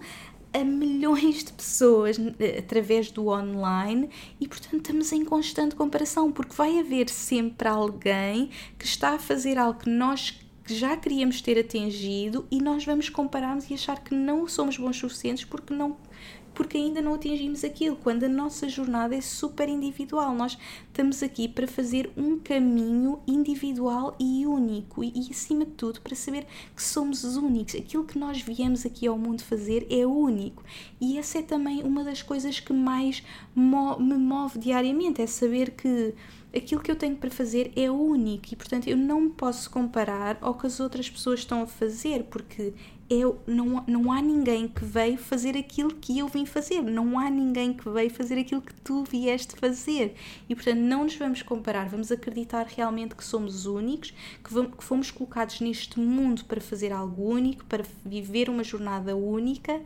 a 0.54 0.64
milhões 0.64 1.44
de 1.44 1.54
pessoas 1.54 2.20
eh, 2.40 2.60
através 2.60 3.10
do 3.10 3.30
online 3.30 4.12
e, 4.40 4.48
portanto, 4.48 4.76
estamos 4.76 5.12
em 5.12 5.26
constante 5.26 5.76
comparação, 5.76 6.32
porque 6.32 6.54
vai 6.54 6.78
haver 6.78 7.10
sempre 7.10 7.68
alguém 7.68 8.52
que 8.78 8.86
está 8.86 9.16
a 9.16 9.20
fazer 9.20 9.58
algo 9.58 9.80
que 9.80 9.90
nós 9.90 10.40
já 10.68 10.96
queríamos 10.96 11.42
ter 11.42 11.58
atingido 11.58 12.46
e 12.52 12.62
nós 12.62 12.86
vamos 12.86 13.10
comparar-nos 13.10 13.68
e 13.72 13.74
achar 13.74 14.04
que 14.04 14.14
não 14.14 14.48
somos 14.48 14.78
bons 14.78 14.98
suficientes 14.98 15.46
porque 15.46 15.74
não 15.74 15.98
porque 16.58 16.76
ainda 16.76 17.04
não 17.04 17.14
atingimos 17.14 17.64
aquilo, 17.64 17.96
quando 17.98 18.24
a 18.24 18.28
nossa 18.28 18.68
jornada 18.68 19.16
é 19.16 19.22
super 19.22 19.70
individual. 19.70 20.34
Nós 20.34 20.58
estamos 20.88 21.22
aqui 21.22 21.48
para 21.48 21.68
fazer 21.68 22.10
um 22.18 22.40
caminho 22.40 23.20
individual 23.28 24.16
e 24.20 24.44
único 24.44 25.04
e, 25.04 25.14
e 25.16 25.28
acima 25.30 25.66
de 25.66 25.74
tudo, 25.74 26.02
para 26.02 26.16
saber 26.16 26.48
que 26.76 26.82
somos 26.82 27.24
únicos. 27.24 27.76
Aquilo 27.76 28.06
que 28.06 28.18
nós 28.18 28.42
viemos 28.42 28.88
aqui 28.88 29.06
ao 29.06 29.20
mundo 29.20 29.44
fazer 29.44 29.86
é 29.88 30.04
único. 30.08 30.64
E 31.00 31.20
essa 31.20 31.38
é 31.38 31.42
também 31.44 31.84
uma 31.84 32.04
das 32.04 32.24
coisas 32.24 32.60
que 32.60 32.74
mais 32.74 33.22
mo 33.54 34.00
me 34.00 34.18
move 34.18 34.58
diariamente, 34.58 35.22
é 35.22 35.28
saber 35.28 35.76
que 35.76 36.16
aquilo 36.56 36.82
que 36.82 36.90
eu 36.90 36.96
tenho 36.96 37.18
para 37.18 37.30
fazer 37.30 37.72
é 37.76 37.92
único 37.92 38.48
e, 38.52 38.56
portanto, 38.56 38.88
eu 38.88 38.98
não 38.98 39.22
me 39.22 39.30
posso 39.30 39.70
comparar 39.70 40.40
ao 40.42 40.56
que 40.56 40.66
as 40.66 40.80
outras 40.80 41.08
pessoas 41.08 41.42
estão 41.42 41.62
a 41.62 41.68
fazer, 41.68 42.24
porque 42.24 42.74
eu, 43.10 43.42
não, 43.48 43.84
não 43.88 44.12
há 44.12 44.22
ninguém 44.22 44.68
que 44.68 44.84
veio 44.84 45.18
fazer 45.18 45.56
aquilo 45.56 45.94
que 45.94 46.20
eu 46.20 46.28
vim 46.28 46.46
fazer, 46.46 46.82
não 46.82 47.18
há 47.18 47.30
ninguém 47.30 47.74
que 47.74 47.90
veio 47.90 48.10
fazer 48.10 48.38
aquilo 48.38 48.62
que 48.62 48.74
tu 48.74 49.04
vieste 49.04 49.56
fazer. 49.56 50.16
E, 50.50 50.56
portanto, 50.56 50.80
não 50.80 51.04
nos 51.06 51.16
vamos 51.16 51.42
comparar, 51.42 51.88
vamos 51.88 52.12
acreditar 52.12 52.66
realmente 52.68 53.16
que 53.16 53.24
somos 53.24 53.66
únicos, 53.66 54.14
que, 54.44 54.54
vamos, 54.54 54.76
que 54.76 54.84
fomos 54.84 55.10
colocados 55.10 55.62
neste 55.62 56.00
mundo 56.00 56.44
para 56.46 56.60
fazer 56.60 56.92
algo 56.92 57.24
único, 57.24 57.66
para 57.66 57.86
viver 58.06 58.50
uma 58.50 58.64
jornada 58.64 59.16
única 59.16 59.82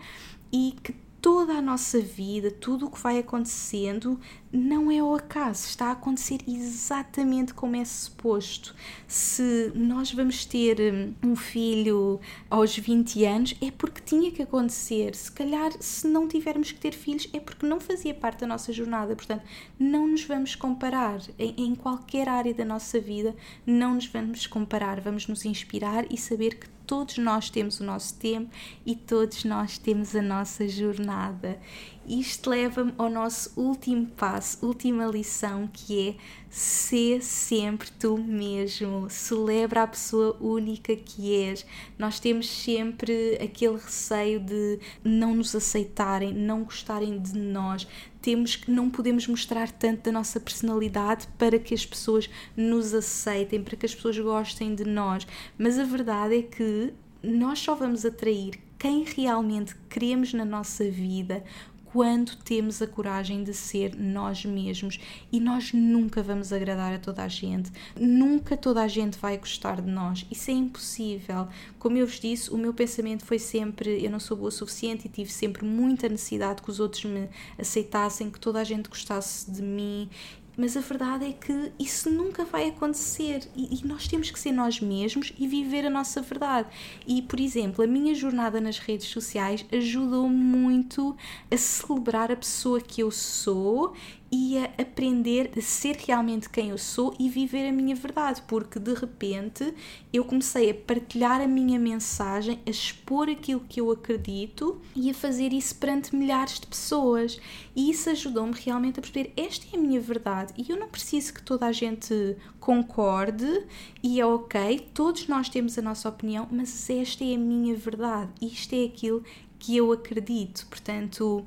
e 0.51 0.75
que 0.83 0.95
toda 1.21 1.53
a 1.53 1.61
nossa 1.61 1.99
vida, 1.99 2.49
tudo 2.49 2.87
o 2.87 2.89
que 2.89 2.99
vai 2.99 3.19
acontecendo, 3.19 4.19
não 4.51 4.89
é 4.91 4.99
ao 4.99 5.13
acaso, 5.15 5.67
está 5.67 5.87
a 5.87 5.91
acontecer 5.91 6.39
exatamente 6.47 7.53
como 7.53 7.75
é 7.75 7.85
suposto. 7.85 8.75
Se 9.07 9.71
nós 9.75 10.11
vamos 10.11 10.45
ter 10.45 10.79
hum, 10.79 11.13
um 11.23 11.35
filho 11.35 12.19
aos 12.49 12.75
20 12.75 13.23
anos, 13.23 13.55
é 13.61 13.69
porque 13.69 14.01
tinha 14.01 14.31
que 14.31 14.41
acontecer. 14.41 15.15
Se 15.15 15.31
calhar, 15.31 15.71
se 15.79 16.07
não 16.07 16.27
tivermos 16.27 16.71
que 16.71 16.79
ter 16.79 16.93
filhos, 16.93 17.29
é 17.31 17.39
porque 17.39 17.65
não 17.65 17.79
fazia 17.79 18.13
parte 18.13 18.39
da 18.39 18.47
nossa 18.47 18.73
jornada. 18.73 19.15
Portanto, 19.15 19.43
não 19.79 20.07
nos 20.07 20.23
vamos 20.23 20.55
comparar 20.55 21.21
em, 21.37 21.53
em 21.65 21.75
qualquer 21.75 22.27
área 22.27 22.53
da 22.53 22.65
nossa 22.65 22.99
vida, 22.99 23.35
não 23.65 23.95
nos 23.95 24.07
vamos 24.07 24.47
comparar, 24.47 24.99
vamos 24.99 25.27
nos 25.27 25.45
inspirar 25.45 26.05
e 26.11 26.17
saber 26.17 26.55
que 26.55 26.67
todos 26.91 27.17
nós 27.19 27.49
temos 27.49 27.79
o 27.79 27.85
nosso 27.85 28.15
tempo 28.15 28.51
e 28.85 28.97
todos 28.97 29.45
nós 29.45 29.77
temos 29.77 30.13
a 30.13 30.21
nossa 30.21 30.67
jornada. 30.67 31.57
Isto 32.05 32.49
leva-me 32.49 32.93
ao 32.97 33.09
nosso 33.09 33.53
último 33.55 34.07
passo, 34.07 34.65
última 34.65 35.05
lição, 35.05 35.69
que 35.71 36.09
é 36.09 36.15
ser 36.49 37.23
sempre 37.23 37.89
tu 37.91 38.17
mesmo. 38.17 39.09
Celebra 39.09 39.83
a 39.83 39.87
pessoa 39.87 40.35
única 40.41 40.93
que 40.93 41.33
és. 41.33 41.65
Nós 41.97 42.19
temos 42.19 42.49
sempre 42.49 43.37
aquele 43.41 43.77
receio 43.77 44.41
de 44.41 44.79
não 45.01 45.33
nos 45.35 45.55
aceitarem, 45.55 46.33
não 46.33 46.65
gostarem 46.65 47.21
de 47.21 47.37
nós. 47.37 47.87
Temos 48.21 48.55
que 48.55 48.69
não 48.69 48.89
podemos 48.89 49.27
mostrar 49.27 49.71
tanto 49.71 50.03
da 50.03 50.11
nossa 50.11 50.39
personalidade 50.39 51.27
para 51.37 51.57
que 51.57 51.73
as 51.73 51.85
pessoas 51.85 52.29
nos 52.55 52.93
aceitem, 52.93 53.63
para 53.63 53.75
que 53.75 53.85
as 53.85 53.95
pessoas 53.95 54.17
gostem 54.19 54.75
de 54.75 54.85
nós. 54.85 55.25
Mas 55.57 55.79
a 55.79 55.83
verdade 55.83 56.37
é 56.37 56.41
que 56.43 56.93
nós 57.23 57.59
só 57.59 57.75
vamos 57.75 58.05
atrair 58.05 58.59
quem 58.77 59.03
realmente 59.03 59.75
queremos 59.87 60.33
na 60.33 60.43
nossa 60.43 60.89
vida 60.89 61.43
quando 61.91 62.35
temos 62.37 62.81
a 62.81 62.87
coragem 62.87 63.43
de 63.43 63.53
ser 63.53 63.95
nós 63.95 64.45
mesmos. 64.45 64.99
E 65.31 65.39
nós 65.39 65.73
nunca 65.73 66.23
vamos 66.23 66.53
agradar 66.53 66.93
a 66.93 66.99
toda 66.99 67.23
a 67.23 67.27
gente, 67.27 67.71
nunca 67.99 68.55
toda 68.55 68.81
a 68.81 68.87
gente 68.87 69.17
vai 69.17 69.37
gostar 69.37 69.81
de 69.81 69.91
nós, 69.91 70.25
isso 70.31 70.51
é 70.51 70.53
impossível. 70.53 71.47
Como 71.77 71.97
eu 71.97 72.07
vos 72.07 72.19
disse, 72.19 72.49
o 72.51 72.57
meu 72.57 72.73
pensamento 72.73 73.25
foi 73.25 73.39
sempre: 73.39 74.03
eu 74.03 74.09
não 74.09 74.19
sou 74.19 74.37
boa 74.37 74.49
o 74.49 74.51
suficiente 74.51 75.07
e 75.07 75.09
tive 75.09 75.31
sempre 75.31 75.65
muita 75.65 76.09
necessidade 76.09 76.61
que 76.61 76.69
os 76.69 76.79
outros 76.79 77.05
me 77.05 77.29
aceitassem, 77.57 78.29
que 78.29 78.39
toda 78.39 78.59
a 78.59 78.63
gente 78.63 78.89
gostasse 78.89 79.49
de 79.49 79.61
mim 79.61 80.09
mas 80.57 80.75
a 80.75 80.81
verdade 80.81 81.25
é 81.25 81.33
que 81.33 81.71
isso 81.79 82.09
nunca 82.09 82.43
vai 82.45 82.67
acontecer 82.69 83.47
e, 83.55 83.79
e, 83.79 83.87
nós 83.87 84.07
temos 84.07 84.29
que 84.29 84.39
ser 84.39 84.51
nós 84.51 84.79
mesmos 84.79 85.33
e 85.37 85.47
viver 85.47 85.85
a 85.85 85.89
nossa 85.89 86.21
verdade. 86.21 86.67
E, 87.07 87.21
por 87.21 87.39
exemplo, 87.39 87.83
a 87.83 87.87
minha 87.87 88.13
jornada 88.13 88.59
nas 88.59 88.77
redes 88.77 89.07
sociais 89.07 89.65
ajudou 89.71 90.29
muito 90.29 91.15
a 91.49 91.57
celebrar 91.57 92.31
a 92.31 92.35
pessoa 92.35 92.81
que 92.81 93.01
eu 93.01 93.11
sou 93.11 93.93
e 94.31 94.57
a 94.57 94.65
aprender 94.81 95.51
a 95.57 95.61
ser 95.61 95.97
realmente 95.97 96.49
quem 96.49 96.69
eu 96.69 96.77
sou 96.77 97.13
e 97.19 97.27
viver 97.27 97.67
a 97.67 97.71
minha 97.71 97.95
verdade, 97.95 98.41
porque 98.47 98.79
de 98.79 98.93
repente 98.93 99.73
eu 100.13 100.23
comecei 100.23 100.71
a 100.71 100.73
partilhar 100.73 101.41
a 101.41 101.47
minha 101.47 101.77
mensagem, 101.77 102.59
a 102.65 102.69
expor 102.69 103.29
aquilo 103.29 103.59
que 103.59 103.81
eu 103.81 103.91
acredito 103.91 104.79
e 104.95 105.09
a 105.09 105.13
fazer 105.13 105.51
isso 105.51 105.75
perante 105.75 106.15
milhares 106.15 106.59
de 106.61 106.67
pessoas. 106.67 107.39
E 107.75 107.89
isso 107.91 108.09
ajudou-me 108.09 108.53
realmente 108.53 108.99
a 108.99 109.01
perceber: 109.01 109.33
esta 109.35 109.65
é 109.73 109.77
a 109.77 109.81
minha 109.81 109.99
verdade 109.99 110.53
e 110.57 110.71
eu 110.71 110.79
não 110.79 110.87
preciso 110.87 111.33
que 111.33 111.43
toda 111.43 111.65
a 111.65 111.71
gente 111.73 112.37
concorde 112.59 113.65
e 114.01 114.21
é 114.21 114.25
ok, 114.25 114.87
todos 114.93 115.27
nós 115.27 115.49
temos 115.49 115.77
a 115.77 115.81
nossa 115.81 116.07
opinião, 116.07 116.47
mas 116.49 116.89
esta 116.89 117.23
é 117.23 117.35
a 117.35 117.37
minha 117.37 117.75
verdade, 117.75 118.31
isto 118.41 118.73
é 118.73 118.85
aquilo 118.85 119.23
que 119.59 119.75
eu 119.75 119.91
acredito. 119.91 120.65
Portanto 120.67 121.45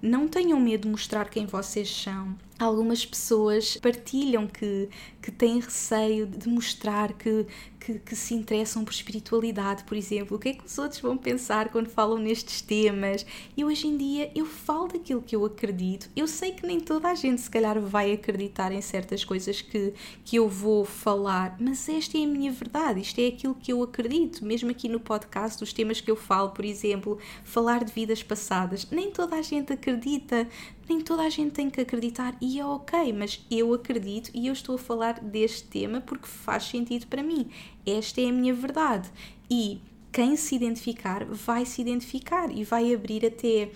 não 0.00 0.28
tenham 0.28 0.60
medo 0.60 0.82
de 0.82 0.88
mostrar 0.88 1.28
quem 1.28 1.46
vocês 1.46 1.90
são. 1.90 2.36
Algumas 2.58 3.04
pessoas 3.04 3.76
partilham 3.76 4.46
que, 4.46 4.88
que 5.28 5.32
têm 5.32 5.60
receio 5.60 6.26
de 6.26 6.48
mostrar 6.48 7.12
que, 7.12 7.46
que, 7.78 7.98
que, 7.98 8.16
se 8.16 8.32
interessam 8.32 8.82
por 8.82 8.92
espiritualidade, 8.92 9.84
por 9.84 9.94
exemplo. 9.94 10.38
O 10.38 10.40
que 10.40 10.48
é 10.48 10.52
que 10.54 10.64
os 10.64 10.78
outros 10.78 11.02
vão 11.02 11.18
pensar 11.18 11.68
quando 11.68 11.88
falam 11.88 12.16
nestes 12.16 12.62
temas? 12.62 13.26
E 13.54 13.62
hoje 13.62 13.88
em 13.88 13.98
dia 13.98 14.32
eu 14.34 14.46
falo 14.46 14.88
daquilo 14.88 15.20
que 15.20 15.36
eu 15.36 15.44
acredito. 15.44 16.08
Eu 16.16 16.26
sei 16.26 16.52
que 16.52 16.66
nem 16.66 16.80
toda 16.80 17.08
a 17.08 17.14
gente, 17.14 17.42
se 17.42 17.50
calhar, 17.50 17.78
vai 17.78 18.10
acreditar 18.10 18.72
em 18.72 18.80
certas 18.80 19.22
coisas 19.22 19.60
que, 19.60 19.92
que 20.24 20.36
eu 20.36 20.48
vou 20.48 20.86
falar, 20.86 21.54
mas 21.60 21.86
esta 21.90 22.16
é 22.16 22.24
a 22.24 22.26
minha 22.26 22.50
verdade, 22.50 23.00
isto 23.00 23.20
é 23.20 23.26
aquilo 23.26 23.54
que 23.54 23.70
eu 23.70 23.82
acredito. 23.82 24.42
Mesmo 24.42 24.70
aqui 24.70 24.88
no 24.88 24.98
podcast, 24.98 25.62
os 25.62 25.74
temas 25.74 26.00
que 26.00 26.10
eu 26.10 26.16
falo, 26.16 26.52
por 26.52 26.64
exemplo, 26.64 27.18
falar 27.44 27.84
de 27.84 27.92
vidas 27.92 28.22
passadas, 28.22 28.86
nem 28.90 29.10
toda 29.10 29.36
a 29.36 29.42
gente 29.42 29.74
acredita, 29.74 30.48
nem 30.88 31.00
toda 31.02 31.22
a 31.22 31.28
gente 31.28 31.52
tem 31.52 31.68
que 31.68 31.80
acreditar 31.80 32.34
e 32.40 32.58
é 32.58 32.64
ok, 32.64 33.12
mas 33.12 33.44
eu 33.50 33.74
acredito 33.74 34.30
e 34.32 34.46
eu 34.46 34.52
estou 34.52 34.76
a 34.76 34.78
falar 34.78 35.17
deste 35.18 35.64
tema 35.64 36.00
porque 36.00 36.26
faz 36.26 36.64
sentido 36.64 37.06
para 37.06 37.22
mim. 37.22 37.48
Esta 37.86 38.20
é 38.20 38.28
a 38.28 38.32
minha 38.32 38.54
verdade. 38.54 39.10
E 39.50 39.80
quem 40.12 40.36
se 40.36 40.54
identificar 40.54 41.24
vai 41.24 41.64
se 41.64 41.80
identificar 41.80 42.50
e 42.50 42.64
vai 42.64 42.94
abrir 42.94 43.24
até 43.24 43.70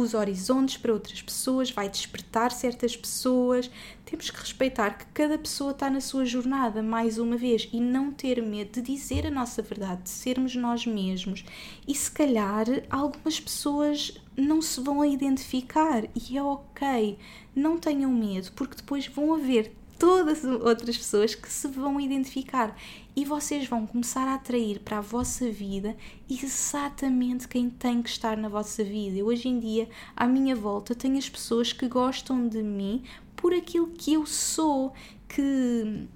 os 0.00 0.14
horizontes 0.14 0.76
para 0.76 0.92
outras 0.92 1.20
pessoas, 1.20 1.70
vai 1.70 1.88
despertar 1.88 2.52
certas 2.52 2.96
pessoas. 2.96 3.70
Temos 4.04 4.30
que 4.30 4.40
respeitar 4.40 4.96
que 4.96 5.06
cada 5.06 5.36
pessoa 5.36 5.72
está 5.72 5.90
na 5.90 6.00
sua 6.00 6.24
jornada, 6.24 6.82
mais 6.82 7.18
uma 7.18 7.36
vez, 7.36 7.68
e 7.72 7.80
não 7.80 8.12
ter 8.12 8.40
medo 8.40 8.80
de 8.80 8.82
dizer 8.82 9.26
a 9.26 9.30
nossa 9.30 9.60
verdade, 9.60 10.02
de 10.02 10.10
sermos 10.10 10.54
nós 10.54 10.86
mesmos. 10.86 11.44
E 11.86 11.94
se 11.94 12.10
calhar 12.10 12.66
algumas 12.88 13.40
pessoas 13.40 14.16
não 14.36 14.62
se 14.62 14.80
vão 14.80 15.04
identificar 15.04 16.04
e 16.14 16.38
é 16.38 16.42
ok, 16.42 17.18
não 17.54 17.76
tenham 17.76 18.12
medo, 18.12 18.52
porque 18.52 18.76
depois 18.76 19.06
vão 19.08 19.34
haver 19.34 19.72
todas 19.98 20.44
as 20.44 20.60
outras 20.60 20.96
pessoas 20.96 21.34
que 21.34 21.50
se 21.50 21.66
vão 21.68 22.00
identificar 22.00 22.76
e 23.16 23.24
vocês 23.24 23.66
vão 23.66 23.86
começar 23.86 24.28
a 24.28 24.34
atrair 24.34 24.78
para 24.80 24.98
a 24.98 25.00
vossa 25.00 25.50
vida 25.50 25.96
exatamente 26.30 27.48
quem 27.48 27.68
tem 27.68 28.00
que 28.02 28.08
estar 28.08 28.36
na 28.36 28.48
vossa 28.48 28.84
vida. 28.84 29.18
Eu, 29.18 29.26
hoje 29.26 29.48
em 29.48 29.58
dia, 29.58 29.88
à 30.16 30.26
minha 30.26 30.54
volta, 30.54 30.94
tenho 30.94 31.18
as 31.18 31.28
pessoas 31.28 31.72
que 31.72 31.88
gostam 31.88 32.46
de 32.46 32.62
mim 32.62 33.02
por 33.34 33.52
aquilo 33.52 33.88
que 33.88 34.12
eu 34.12 34.24
sou, 34.24 34.92
que 35.28 36.08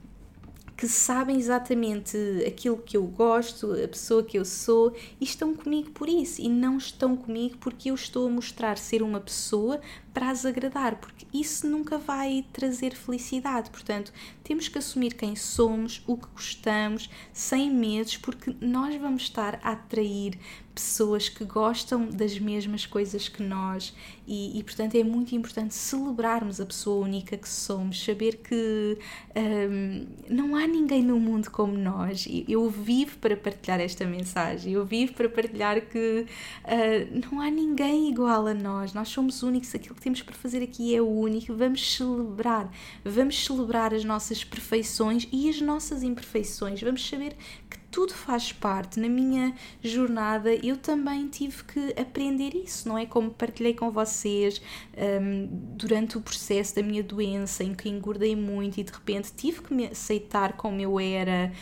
que 0.82 0.88
sabem 0.88 1.36
exatamente 1.36 2.16
aquilo 2.44 2.76
que 2.76 2.96
eu 2.96 3.04
gosto, 3.04 3.72
a 3.72 3.86
pessoa 3.86 4.20
que 4.20 4.36
eu 4.36 4.44
sou 4.44 4.92
e 5.20 5.24
estão 5.24 5.54
comigo 5.54 5.92
por 5.92 6.08
isso 6.08 6.40
e 6.40 6.48
não 6.48 6.76
estão 6.76 7.16
comigo 7.16 7.56
porque 7.58 7.90
eu 7.90 7.94
estou 7.94 8.26
a 8.26 8.30
mostrar 8.30 8.76
ser 8.76 9.00
uma 9.00 9.20
pessoa 9.20 9.80
para 10.12 10.30
as 10.30 10.44
agradar, 10.44 10.96
porque 10.96 11.26
isso 11.32 11.66
nunca 11.66 11.98
vai 11.98 12.44
trazer 12.52 12.94
felicidade. 12.94 13.70
Portanto, 13.70 14.12
temos 14.44 14.68
que 14.68 14.78
assumir 14.78 15.14
quem 15.14 15.34
somos, 15.34 16.02
o 16.06 16.16
que 16.16 16.28
gostamos, 16.34 17.08
sem 17.32 17.70
medos, 17.70 18.16
porque 18.16 18.54
nós 18.60 18.94
vamos 18.96 19.22
estar 19.22 19.58
a 19.62 19.72
atrair 19.72 20.38
pessoas 20.74 21.28
que 21.28 21.44
gostam 21.44 22.06
das 22.08 22.38
mesmas 22.38 22.86
coisas 22.86 23.28
que 23.28 23.42
nós 23.42 23.94
e, 24.26 24.58
e, 24.58 24.62
portanto 24.62 24.94
é 24.94 25.04
muito 25.04 25.34
importante 25.34 25.74
celebrarmos 25.74 26.60
a 26.60 26.66
pessoa 26.66 27.04
única 27.04 27.36
que 27.36 27.48
somos, 27.48 28.02
saber 28.02 28.36
que 28.38 28.96
um, 29.36 30.06
não 30.30 30.56
há 30.56 30.66
ninguém 30.66 31.02
no 31.02 31.18
mundo 31.18 31.50
como 31.50 31.76
nós. 31.76 32.26
Eu 32.48 32.70
vivo 32.70 33.18
para 33.18 33.36
partilhar 33.36 33.80
esta 33.80 34.06
mensagem, 34.06 34.72
eu 34.72 34.84
vivo 34.84 35.12
para 35.12 35.28
partilhar 35.28 35.80
que 35.82 36.26
uh, 36.64 37.20
não 37.30 37.40
há 37.40 37.50
ninguém 37.50 38.10
igual 38.10 38.46
a 38.46 38.54
nós, 38.54 38.94
nós 38.94 39.08
somos 39.08 39.42
únicos, 39.42 39.74
aquilo 39.74 39.96
temos 40.02 40.22
para 40.22 40.34
fazer 40.34 40.62
aqui 40.62 40.94
é 40.94 41.00
único, 41.00 41.54
vamos 41.54 41.96
celebrar, 41.96 42.70
vamos 43.04 43.44
celebrar 43.44 43.94
as 43.94 44.04
nossas 44.04 44.44
perfeições 44.44 45.28
e 45.32 45.48
as 45.48 45.60
nossas 45.60 46.02
imperfeições, 46.02 46.82
vamos 46.82 47.08
saber 47.08 47.36
que 47.70 47.81
tudo 47.92 48.14
faz 48.14 48.50
parte. 48.52 48.98
Na 48.98 49.08
minha 49.08 49.54
jornada 49.82 50.52
eu 50.54 50.78
também 50.78 51.28
tive 51.28 51.62
que 51.62 51.94
aprender 52.00 52.56
isso, 52.56 52.88
não 52.88 52.96
é? 52.96 53.04
Como 53.04 53.30
partilhei 53.30 53.74
com 53.74 53.90
vocês 53.90 54.62
um, 54.96 55.46
durante 55.76 56.16
o 56.16 56.20
processo 56.22 56.74
da 56.74 56.82
minha 56.82 57.02
doença, 57.02 57.62
em 57.62 57.74
que 57.74 57.90
engordei 57.90 58.34
muito 58.34 58.80
e 58.80 58.82
de 58.82 58.90
repente 58.90 59.30
tive 59.36 59.60
que 59.60 59.74
me 59.74 59.86
aceitar 59.88 60.54
como 60.54 60.80
eu 60.80 60.98
era. 60.98 61.52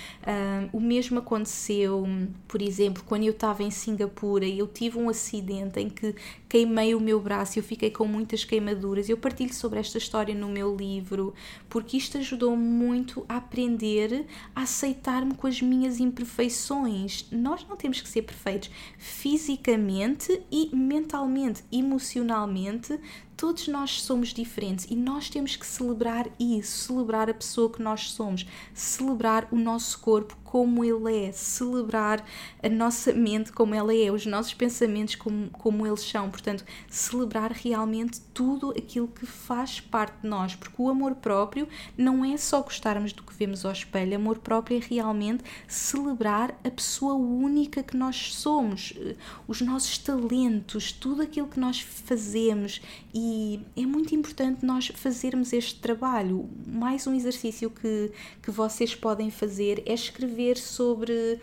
Um, 0.73 0.79
o 0.79 0.81
mesmo 0.81 1.19
aconteceu, 1.19 2.07
por 2.47 2.63
exemplo, 2.63 3.03
quando 3.05 3.25
eu 3.25 3.33
estava 3.33 3.65
em 3.65 3.71
Singapura 3.71 4.47
e 4.47 4.61
eu 4.61 4.69
tive 4.69 4.99
um 4.99 5.09
acidente 5.09 5.81
em 5.81 5.91
que 5.91 6.15
queimei 6.49 6.95
o 6.95 7.01
meu 7.01 7.21
braço 7.21 7.59
e 7.59 7.61
eu 7.61 7.65
fiquei 7.65 7.91
com 7.91 8.07
muitas 8.07 8.45
queimaduras. 8.45 9.09
Eu 9.09 9.17
partilho 9.17 9.53
sobre 9.53 9.81
esta 9.81 9.99
história 9.99 10.35
no 10.35 10.49
meu 10.49 10.77
livro 10.77 11.35
porque 11.69 11.97
isto 11.97 12.19
ajudou 12.19 12.57
muito 12.57 13.27
a 13.29 13.39
aprender 13.39 14.27
a 14.55 14.63
aceitar-me 14.63 15.35
com 15.35 15.49
as 15.49 15.61
minhas 15.61 15.99
imperfeições 15.99 16.20
imperfeições. 16.21 17.27
Nós 17.31 17.67
não 17.67 17.77
temos 17.77 18.01
que 18.01 18.09
ser 18.09 18.23
perfeitos 18.23 18.71
fisicamente 18.99 20.43
e 20.51 20.75
mentalmente, 20.75 21.65
emocionalmente. 21.73 22.99
Todos 23.41 23.69
nós 23.69 24.03
somos 24.03 24.35
diferentes 24.35 24.87
e 24.91 24.95
nós 24.95 25.31
temos 25.31 25.57
que 25.57 25.67
celebrar 25.67 26.29
isso, 26.39 26.89
celebrar 26.89 27.31
a 27.31 27.33
pessoa 27.33 27.73
que 27.73 27.81
nós 27.81 28.11
somos, 28.11 28.47
celebrar 28.75 29.49
o 29.51 29.57
nosso 29.57 29.99
corpo 30.01 30.37
como 30.45 30.85
ele 30.85 31.29
é, 31.29 31.33
celebrar 31.33 32.23
a 32.63 32.69
nossa 32.69 33.15
mente 33.15 33.51
como 33.51 33.75
ela 33.75 33.95
é, 33.95 34.11
os 34.11 34.27
nossos 34.27 34.53
pensamentos 34.53 35.15
como, 35.15 35.49
como 35.51 35.87
eles 35.87 36.03
são. 36.03 36.29
Portanto, 36.29 36.67
celebrar 36.87 37.53
realmente 37.53 38.21
tudo 38.35 38.75
aquilo 38.77 39.09
que 39.09 39.25
faz 39.25 39.81
parte 39.81 40.21
de 40.21 40.29
nós, 40.29 40.55
porque 40.55 40.83
o 40.83 40.91
amor 40.91 41.15
próprio 41.15 41.67
não 41.97 42.23
é 42.23 42.37
só 42.37 42.61
gostarmos 42.61 43.13
do 43.15 43.23
que 43.23 43.33
vemos 43.33 43.65
ao 43.65 43.73
espelho, 43.73 44.17
amor 44.17 44.39
próprio 44.41 44.77
é 44.77 44.81
realmente 44.87 45.45
celebrar 45.67 46.51
a 46.63 46.71
pessoa 46.71 47.15
única 47.15 47.83
que 47.83 47.97
nós 47.97 48.35
somos, 48.35 48.93
os 49.49 49.63
nossos 49.63 49.97
talentos, 49.97 50.93
tudo 50.93 51.23
aquilo 51.23 51.49
que 51.49 51.61
nós 51.61 51.81
fazemos 51.81 52.83
e 53.15 53.30
é 53.77 53.87
muito 53.87 54.15
importante 54.15 54.65
nós 54.65 54.89
fazermos 54.95 55.53
este 55.53 55.81
trabalho. 55.81 56.49
Mais 56.67 57.07
um 57.07 57.15
exercício 57.15 57.71
que, 57.71 58.13
que 58.43 58.51
vocês 58.51 58.95
podem 58.95 59.31
fazer 59.31 59.83
é 59.87 59.95
escrever 59.95 60.31
escrever 60.31 60.57
sobre 60.57 61.41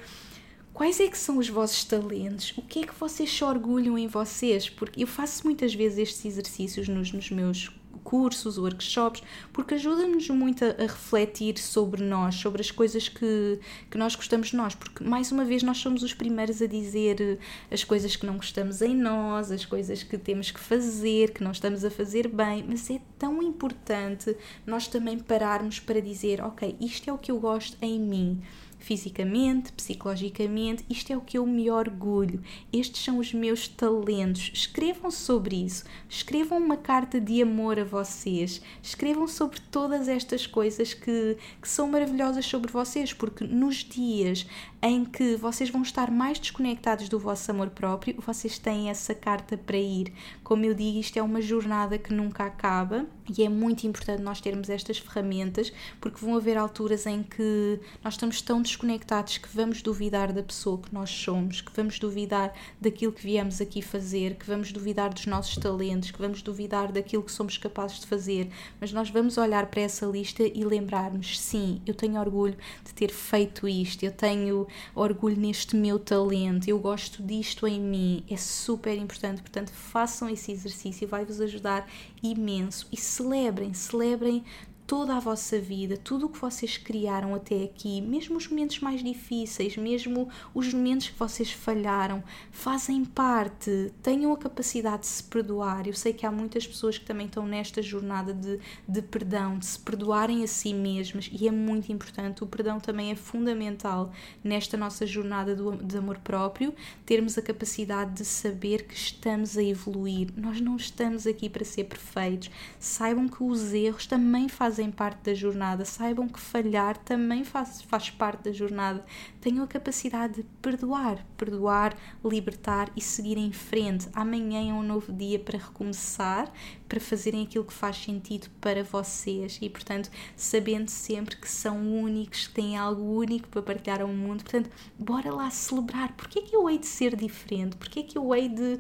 quais 0.74 1.00
é 1.00 1.08
que 1.08 1.18
são 1.18 1.38
os 1.38 1.50
vossos 1.50 1.84
talentos, 1.84 2.54
o 2.58 2.62
que 2.62 2.80
é 2.80 2.84
que 2.84 2.94
vocês 2.94 3.30
se 3.32 3.44
orgulham 3.44 3.98
em 3.98 4.08
vocês, 4.08 4.70
porque 4.70 5.04
eu 5.04 5.08
faço 5.08 5.44
muitas 5.46 5.74
vezes 5.74 5.98
estes 5.98 6.26
exercícios 6.26 6.88
nos, 6.88 7.12
nos 7.12 7.30
meus 7.32 7.70
cursos, 8.08 8.58
workshops, 8.58 9.22
porque 9.52 9.74
ajuda-nos 9.74 10.30
muito 10.30 10.64
a, 10.64 10.70
a, 10.70 10.84
refletir 10.84 11.58
sobre 11.58 12.02
nós, 12.02 12.36
sobre 12.36 12.62
as 12.62 12.72
coisas 12.72 13.10
que, 13.10 13.60
que 13.92 13.98
nós 13.98 14.16
gostamos 14.16 14.48
de 14.48 14.56
nós, 14.56 14.74
porque 14.74 15.04
mais 15.04 15.30
uma 15.30 15.44
vez 15.44 15.62
nós 15.62 15.78
somos 15.78 16.04
os 16.04 16.14
primeiros 16.14 16.62
a 16.62 16.68
dizer 16.68 17.20
eh, 17.20 17.38
as 17.70 17.84
coisas 17.84 18.16
que 18.16 18.26
não 18.26 18.38
gostamos 18.38 18.82
em 18.82 18.96
nós, 18.96 19.52
as 19.52 19.66
coisas 19.66 20.04
que 20.04 20.18
temos 20.18 20.52
que 20.52 20.60
fazer, 20.62 21.34
que 21.34 21.44
não 21.44 21.52
estamos 21.52 21.84
a 21.84 21.92
fazer 21.92 22.30
bem, 22.30 22.64
mas 22.66 22.90
é 22.90 23.02
tão 23.20 23.44
importante 23.44 24.34
nós 24.66 24.88
também 24.88 25.20
pararmos 25.20 25.82
para 25.82 26.02
dizer, 26.02 26.40
ok, 26.40 26.78
isto 26.80 27.10
é 27.10 27.14
o 27.14 27.18
que 27.18 27.30
eu 27.30 27.42
gosto 27.42 27.76
em 27.82 28.00
mim 28.00 28.42
fisicamente, 28.88 29.74
psicologicamente. 29.74 30.86
Isto 30.90 31.12
é 31.12 31.18
o 31.18 31.22
que 31.22 31.38
eu 31.38 31.46
me 31.46 31.70
orgulho. 31.70 32.42
Estes 32.72 33.04
são 33.04 33.18
os 33.18 33.34
meus 33.34 33.68
talentos. 33.68 34.50
Escrevam 34.54 35.12
sobre 35.12 35.58
isso. 35.58 35.84
Escrevam 36.10 36.58
uma 36.58 36.78
carta 36.78 37.20
de 37.20 37.42
amor 37.42 37.78
a 37.78 37.84
vocês. 37.84 38.62
Escrevam 38.82 39.28
sobre 39.28 39.60
todas 39.60 40.08
estas 40.08 40.48
coisas 40.48 40.94
que, 40.94 41.38
que 41.62 41.68
são 41.68 41.90
maravilhosas 41.90 42.46
sobre 42.46 42.72
vocês, 42.72 43.12
porque 43.12 43.44
nos 43.44 43.84
dias 43.84 44.48
em 44.82 45.04
que 45.04 45.36
vocês 45.36 45.70
vão 45.70 45.82
estar 45.82 46.12
mais 46.12 46.40
desconectados 46.40 47.10
do 47.10 47.18
vosso 47.18 47.50
amor 47.50 47.70
próprio, 47.72 48.16
vocês 48.20 48.60
têm 48.60 48.90
essa 48.90 49.16
carta 49.16 49.58
para 49.58 49.78
ir. 49.78 50.14
Como 50.44 50.64
eu 50.66 50.74
digo, 50.74 51.00
isto 51.00 51.18
é 51.18 51.22
uma 51.22 51.42
jornada 51.42 51.98
que 51.98 52.14
nunca 52.14 52.46
acaba 52.46 53.06
e 53.28 53.44
é 53.44 53.50
muito 53.50 53.86
importante 53.86 54.22
nós 54.22 54.40
termos 54.40 54.70
estas 54.70 55.00
ferramentas, 55.00 55.74
porque 56.00 56.24
vão 56.24 56.36
haver 56.36 56.58
alturas 56.58 57.06
em 57.06 57.24
que 57.24 57.80
nós 58.04 58.14
estamos 58.14 58.42
tão 58.42 58.62
desconectados 58.62 59.38
que 59.38 59.50
vamos 59.50 59.82
duvidar 59.82 60.32
da 60.32 60.44
pessoa 60.44 60.78
que 60.78 60.94
nós 60.94 61.10
somos, 61.10 61.60
que 61.60 61.72
vamos 61.76 62.00
duvidar 62.00 62.54
daquilo 62.80 63.12
que 63.12 63.24
viemos 63.24 63.60
aqui 63.60 63.82
fazer, 63.82 64.36
que 64.36 64.46
vamos 64.46 64.72
duvidar 64.72 65.14
dos 65.14 65.26
nossos 65.26 65.58
talentos, 65.58 66.12
que 66.12 66.20
vamos 66.20 66.42
duvidar 66.42 66.92
daquilo 66.92 67.24
que 67.24 67.32
somos 67.32 67.58
capazes 67.58 68.00
de 68.00 68.08
fazer, 68.08 68.50
mas 68.80 68.94
nós 68.94 69.10
vamos 69.10 69.38
olhar 69.38 69.66
para 69.66 69.82
essa 69.82 70.06
lista 70.06 70.44
e 70.44 70.64
lembrarmos: 70.64 71.40
sim, 71.40 71.82
eu 71.86 71.94
tenho 71.94 72.20
orgulho 72.20 72.58
de 72.86 72.94
ter 72.94 73.10
feito 73.10 73.68
isto, 73.68 74.04
eu 74.04 74.12
tenho 74.12 74.67
orgulho 74.96 75.38
neste 75.38 75.76
meu 75.76 76.00
talento, 76.00 76.68
eu 76.68 76.80
gosto 76.80 77.24
disto 77.24 77.68
em 77.68 77.80
mim, 77.80 78.24
é 78.30 78.38
super 78.38 78.98
importante. 78.98 79.42
Portanto, 79.42 79.72
façam 79.72 80.30
esse 80.30 80.52
exercício, 80.52 81.08
vai-vos 81.08 81.42
ajudar 81.42 81.88
imenso 82.22 82.88
e 82.92 82.98
celebrem, 82.98 83.74
celebrem 83.74 84.44
toda 84.88 85.18
a 85.18 85.20
vossa 85.20 85.60
vida, 85.60 85.98
tudo 85.98 86.28
o 86.28 86.30
que 86.30 86.40
vocês 86.40 86.78
criaram 86.78 87.36
até 87.36 87.62
aqui, 87.62 88.00
mesmo 88.00 88.38
os 88.38 88.48
momentos 88.48 88.80
mais 88.80 89.04
difíceis, 89.04 89.76
mesmo 89.76 90.30
os 90.56 90.74
momentos 90.74 91.10
que 91.10 91.20
vocês 91.20 91.52
falharam, 91.52 92.24
fazem 92.52 93.04
parte, 93.04 93.94
tenham 94.02 94.32
a 94.32 94.38
capacidade 94.38 95.02
de 95.02 95.08
se 95.08 95.24
perdoar. 95.24 95.86
Eu 95.86 95.94
sei 95.94 96.14
que 96.14 96.26
há 96.26 96.32
muitas 96.32 96.66
pessoas 96.66 96.98
que 96.98 97.06
também 97.06 97.26
estão 97.26 97.46
nesta 97.46 97.82
jornada 97.82 98.34
de, 98.34 98.62
de 98.88 99.02
perdão, 99.02 99.60
de 99.60 99.66
se 99.66 99.78
perdoarem 99.78 100.42
a 100.42 100.48
si 100.48 100.74
mesmas 100.74 101.30
e 101.34 101.50
é 101.50 101.52
muito 101.52 101.92
importante. 101.92 102.42
O 102.42 102.48
perdão 102.48 102.80
também 102.80 103.12
é 103.12 103.16
fundamental 103.16 104.14
nesta 104.42 104.78
nossa 104.78 105.06
jornada 105.06 105.54
do, 105.54 105.76
de 105.76 105.98
amor 105.98 106.20
próprio, 106.20 106.74
termos 107.06 107.38
a 107.38 107.42
capacidade 107.42 108.14
de 108.14 108.26
saber 108.26 108.88
que 108.88 108.96
estamos 108.96 109.58
a 109.58 109.64
evoluir. 109.64 110.30
Nós 110.38 110.62
não 110.62 110.78
estamos 110.78 111.28
aqui 111.28 111.50
para 111.50 111.66
ser 111.66 111.84
perfeitos. 111.84 112.50
Saibam 112.80 113.28
que 113.28 113.44
os 113.44 113.74
erros 113.74 114.06
também 114.06 114.48
fazem 114.48 114.77
fazem 114.78 114.92
parte 114.92 115.24
da 115.24 115.34
jornada, 115.34 115.84
saibam 115.86 116.28
que 116.28 116.40
falhar 116.40 116.96
também 116.98 117.44
faz, 117.44 117.82
faz 117.82 118.12
parte 118.12 118.44
da 118.44 118.52
jornada. 118.52 119.04
Tenham 119.42 119.64
a 119.64 119.68
capacidade 119.68 120.36
de 120.36 120.44
perdoar, 120.62 121.26
perdoar, 121.36 121.98
libertar 122.24 122.92
e 122.96 123.02
seguir 123.02 123.38
em 123.38 123.52
frente. 123.52 124.08
Amanhã 124.14 124.70
é 124.70 124.74
um 124.74 124.84
novo 124.84 125.12
dia 125.12 125.40
para 125.40 125.58
recomeçar, 125.58 126.52
para 126.88 127.00
fazerem 127.00 127.44
aquilo 127.44 127.66
que 127.66 127.74
faz 127.74 127.98
sentido 127.98 128.50
para 128.62 128.84
vocês 128.84 129.58
e, 129.60 129.68
portanto, 129.68 130.12
sabendo 130.36 130.90
sempre 130.90 131.36
que 131.38 131.50
são 131.50 131.80
únicos, 132.00 132.46
que 132.46 132.54
têm 132.54 132.78
algo 132.78 133.02
único 133.02 133.48
para 133.48 133.64
partilhar 133.64 134.02
ao 134.02 134.10
mundo. 134.10 134.44
Portanto, 134.44 134.70
bora 135.00 135.34
lá 135.34 135.50
celebrar. 135.50 136.14
Porquê 136.14 136.40
é 136.40 136.42
que 136.44 136.56
eu 136.56 136.70
hei 136.70 136.78
de 136.78 136.86
ser 136.86 137.16
diferente? 137.16 137.78
Porquê 137.78 138.02
é 138.02 138.04
que 138.04 138.16
eu 138.16 138.36
hei 138.36 138.48
de, 138.48 138.80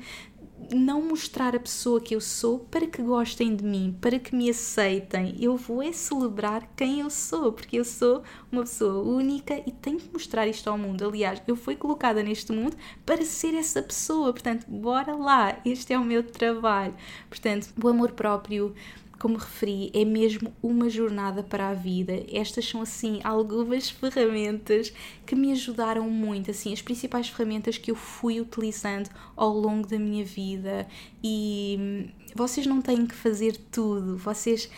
não 0.73 1.01
mostrar 1.01 1.55
a 1.55 1.59
pessoa 1.59 2.01
que 2.01 2.15
eu 2.15 2.21
sou 2.21 2.59
para 2.59 2.87
que 2.87 3.01
gostem 3.01 3.55
de 3.55 3.63
mim, 3.63 3.95
para 4.01 4.19
que 4.19 4.35
me 4.35 4.49
aceitem. 4.49 5.35
Eu 5.39 5.55
vou 5.55 5.81
é 5.81 5.91
celebrar 5.91 6.67
quem 6.75 7.01
eu 7.01 7.09
sou, 7.09 7.51
porque 7.51 7.77
eu 7.77 7.85
sou 7.85 8.23
uma 8.51 8.61
pessoa 8.61 9.03
única 9.03 9.61
e 9.65 9.71
tenho 9.71 9.97
que 9.97 10.11
mostrar 10.11 10.47
isto 10.47 10.69
ao 10.69 10.77
mundo. 10.77 11.05
Aliás, 11.05 11.41
eu 11.47 11.55
fui 11.55 11.75
colocada 11.75 12.21
neste 12.23 12.51
mundo 12.51 12.75
para 13.05 13.23
ser 13.23 13.53
essa 13.53 13.81
pessoa. 13.81 14.33
Portanto, 14.33 14.65
bora 14.67 15.15
lá, 15.15 15.59
este 15.63 15.93
é 15.93 15.99
o 15.99 16.03
meu 16.03 16.23
trabalho. 16.23 16.95
Portanto, 17.29 17.69
o 17.81 17.87
amor 17.87 18.11
próprio 18.11 18.73
como 19.19 19.37
referi, 19.37 19.91
é 19.93 20.05
mesmo 20.05 20.53
uma 20.61 20.89
jornada 20.89 21.43
para 21.43 21.69
a 21.69 21.73
vida. 21.73 22.23
Estas 22.31 22.65
são, 22.65 22.81
assim, 22.81 23.19
algumas 23.23 23.89
ferramentas 23.91 24.93
que 25.25 25.35
me 25.35 25.51
ajudaram 25.51 26.09
muito, 26.09 26.51
assim, 26.51 26.73
as 26.73 26.81
principais 26.81 27.29
ferramentas 27.29 27.77
que 27.77 27.91
eu 27.91 27.95
fui 27.95 28.39
utilizando 28.39 29.09
ao 29.35 29.53
longo 29.53 29.87
da 29.87 29.97
minha 29.97 30.23
vida. 30.23 30.87
E 31.23 31.77
hum, 31.79 32.07
vocês 32.35 32.65
não 32.65 32.81
têm 32.81 33.05
que 33.05 33.15
fazer 33.15 33.57
tudo, 33.71 34.17
vocês 34.17 34.69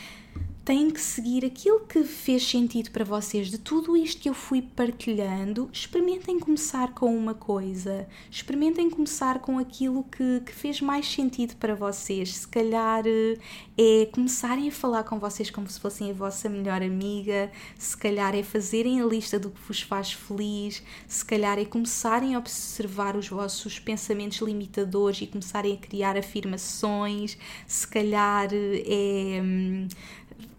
têm 0.70 0.92
que 0.92 1.02
seguir 1.02 1.44
aquilo 1.44 1.80
que 1.80 2.04
fez 2.04 2.48
sentido 2.48 2.92
para 2.92 3.04
vocês. 3.04 3.50
De 3.50 3.58
tudo 3.58 3.98
isto 3.98 4.22
que 4.22 4.30
eu 4.30 4.36
fui 4.36 4.62
partilhando, 4.62 5.68
experimentem 5.74 6.40
começar 6.40 6.94
com 6.94 7.18
uma 7.18 7.34
coisa, 7.34 8.08
experimentem 8.30 8.88
começar 8.88 9.40
com 9.40 9.58
aquilo 9.58 10.04
que, 10.04 10.42
que 10.42 10.52
fez 10.52 10.80
mais 10.80 11.12
sentido 11.12 11.56
para 11.56 11.74
vocês. 11.74 12.36
Se 12.36 12.48
calhar 12.48 13.04
eh, 13.08 13.40
é 13.80 14.06
começarem 14.12 14.70
a 14.70 14.72
falar 14.72 15.04
com 15.06 15.18
vocês 15.18 15.50
como 15.50 15.68
se 15.68 15.80
fossem 15.80 16.12
a 16.12 16.14
vossa 16.14 16.48
melhor 16.48 16.84
amiga, 16.84 17.52
se 17.76 17.98
calhar 17.98 18.36
é 18.36 18.44
fazerem 18.44 19.02
a 19.02 19.06
lista 19.08 19.40
do 19.40 19.50
que 19.50 19.60
vos 19.68 19.82
faz 19.82 20.14
feliz, 20.14 20.84
se 21.08 21.26
calhar 21.26 21.58
é 21.58 21.66
começarem 21.66 22.36
a 22.36 22.38
observar 22.38 23.16
os 23.16 23.28
vossos 23.28 23.80
pensamentos 23.80 24.38
limitadores 24.38 25.20
e 25.22 25.26
começarem 25.26 25.74
a 25.74 25.78
criar 25.78 26.16
afirmações, 26.16 27.40
se 27.66 27.88
calhar 27.88 28.50
eh, 28.54 28.84
é 28.86 29.42
hum, 29.42 29.88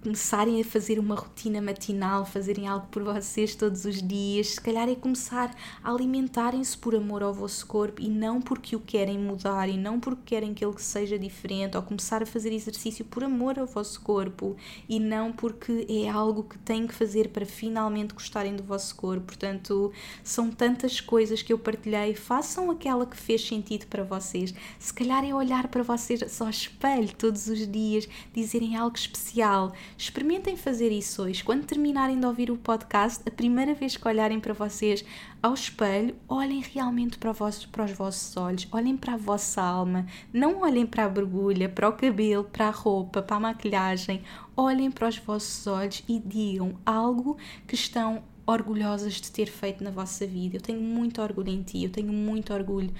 começarem 0.02 0.60
a 0.60 0.64
fazer 0.64 0.98
uma 0.98 1.14
rotina 1.14 1.60
matinal, 1.60 2.24
fazerem 2.24 2.66
algo 2.66 2.86
por 2.90 3.02
vocês 3.02 3.54
todos 3.54 3.84
os 3.84 4.02
dias, 4.02 4.48
se 4.48 4.60
calhar 4.60 4.88
é 4.88 4.94
começar 4.94 5.54
a 5.84 5.92
alimentarem-se 5.92 6.76
por 6.76 6.94
amor 6.94 7.22
ao 7.22 7.34
vosso 7.34 7.66
corpo 7.66 8.00
e 8.00 8.08
não 8.08 8.40
porque 8.40 8.74
o 8.74 8.80
querem 8.80 9.18
mudar 9.18 9.68
e 9.68 9.76
não 9.76 10.00
porque 10.00 10.22
querem 10.24 10.54
que 10.54 10.64
ele 10.64 10.78
seja 10.78 11.18
diferente, 11.18 11.76
ou 11.76 11.82
começar 11.82 12.22
a 12.22 12.26
fazer 12.26 12.50
exercício 12.50 13.04
por 13.04 13.22
amor 13.22 13.58
ao 13.58 13.66
vosso 13.66 14.00
corpo 14.00 14.56
e 14.88 14.98
não 14.98 15.32
porque 15.32 15.86
é 15.88 16.08
algo 16.08 16.44
que 16.44 16.56
têm 16.58 16.86
que 16.86 16.94
fazer 16.94 17.28
para 17.28 17.44
finalmente 17.44 18.14
gostarem 18.14 18.56
do 18.56 18.62
vosso 18.62 18.96
corpo. 18.96 19.26
Portanto, 19.26 19.92
são 20.24 20.50
tantas 20.50 21.00
coisas 21.00 21.42
que 21.42 21.52
eu 21.52 21.58
partilhei, 21.58 22.14
façam 22.14 22.70
aquela 22.70 23.04
que 23.04 23.16
fez 23.16 23.46
sentido 23.46 23.86
para 23.86 24.02
vocês. 24.02 24.54
Se 24.78 24.94
calhar 24.94 25.24
é 25.24 25.34
olhar 25.34 25.68
para 25.68 25.82
vocês 25.82 26.20
só 26.32 26.48
espelho 26.48 27.14
todos 27.14 27.48
os 27.48 27.70
dias, 27.70 28.08
dizerem 28.32 28.76
algo 28.76 28.96
especial 28.96 29.72
Experimentem 29.96 30.56
fazer 30.56 30.90
isso 30.90 31.22
hoje. 31.22 31.44
Quando 31.44 31.66
terminarem 31.66 32.18
de 32.18 32.26
ouvir 32.26 32.50
o 32.50 32.56
podcast, 32.56 33.22
a 33.26 33.30
primeira 33.30 33.74
vez 33.74 33.96
que 33.96 34.08
olharem 34.08 34.40
para 34.40 34.54
vocês 34.54 35.04
ao 35.42 35.54
espelho, 35.54 36.16
olhem 36.28 36.60
realmente 36.60 37.18
para, 37.18 37.32
vossos, 37.32 37.66
para 37.66 37.84
os 37.84 37.92
vossos 37.92 38.36
olhos, 38.36 38.66
olhem 38.72 38.96
para 38.96 39.14
a 39.14 39.16
vossa 39.16 39.62
alma. 39.62 40.06
Não 40.32 40.62
olhem 40.62 40.86
para 40.86 41.04
a 41.04 41.08
borbulha, 41.08 41.68
para 41.68 41.88
o 41.88 41.92
cabelo, 41.92 42.44
para 42.44 42.68
a 42.68 42.70
roupa, 42.70 43.22
para 43.22 43.36
a 43.36 43.40
maquilhagem. 43.40 44.22
Olhem 44.56 44.90
para 44.90 45.08
os 45.08 45.18
vossos 45.18 45.66
olhos 45.66 46.02
e 46.08 46.18
digam 46.18 46.78
algo 46.84 47.36
que 47.66 47.74
estão 47.74 48.22
orgulhosas 48.46 49.14
de 49.14 49.30
ter 49.30 49.46
feito 49.46 49.84
na 49.84 49.90
vossa 49.90 50.26
vida. 50.26 50.56
Eu 50.56 50.60
tenho 50.60 50.80
muito 50.80 51.20
orgulho 51.22 51.50
em 51.50 51.62
ti, 51.62 51.84
eu 51.84 51.90
tenho 51.90 52.12
muito 52.12 52.52
orgulho 52.52 52.92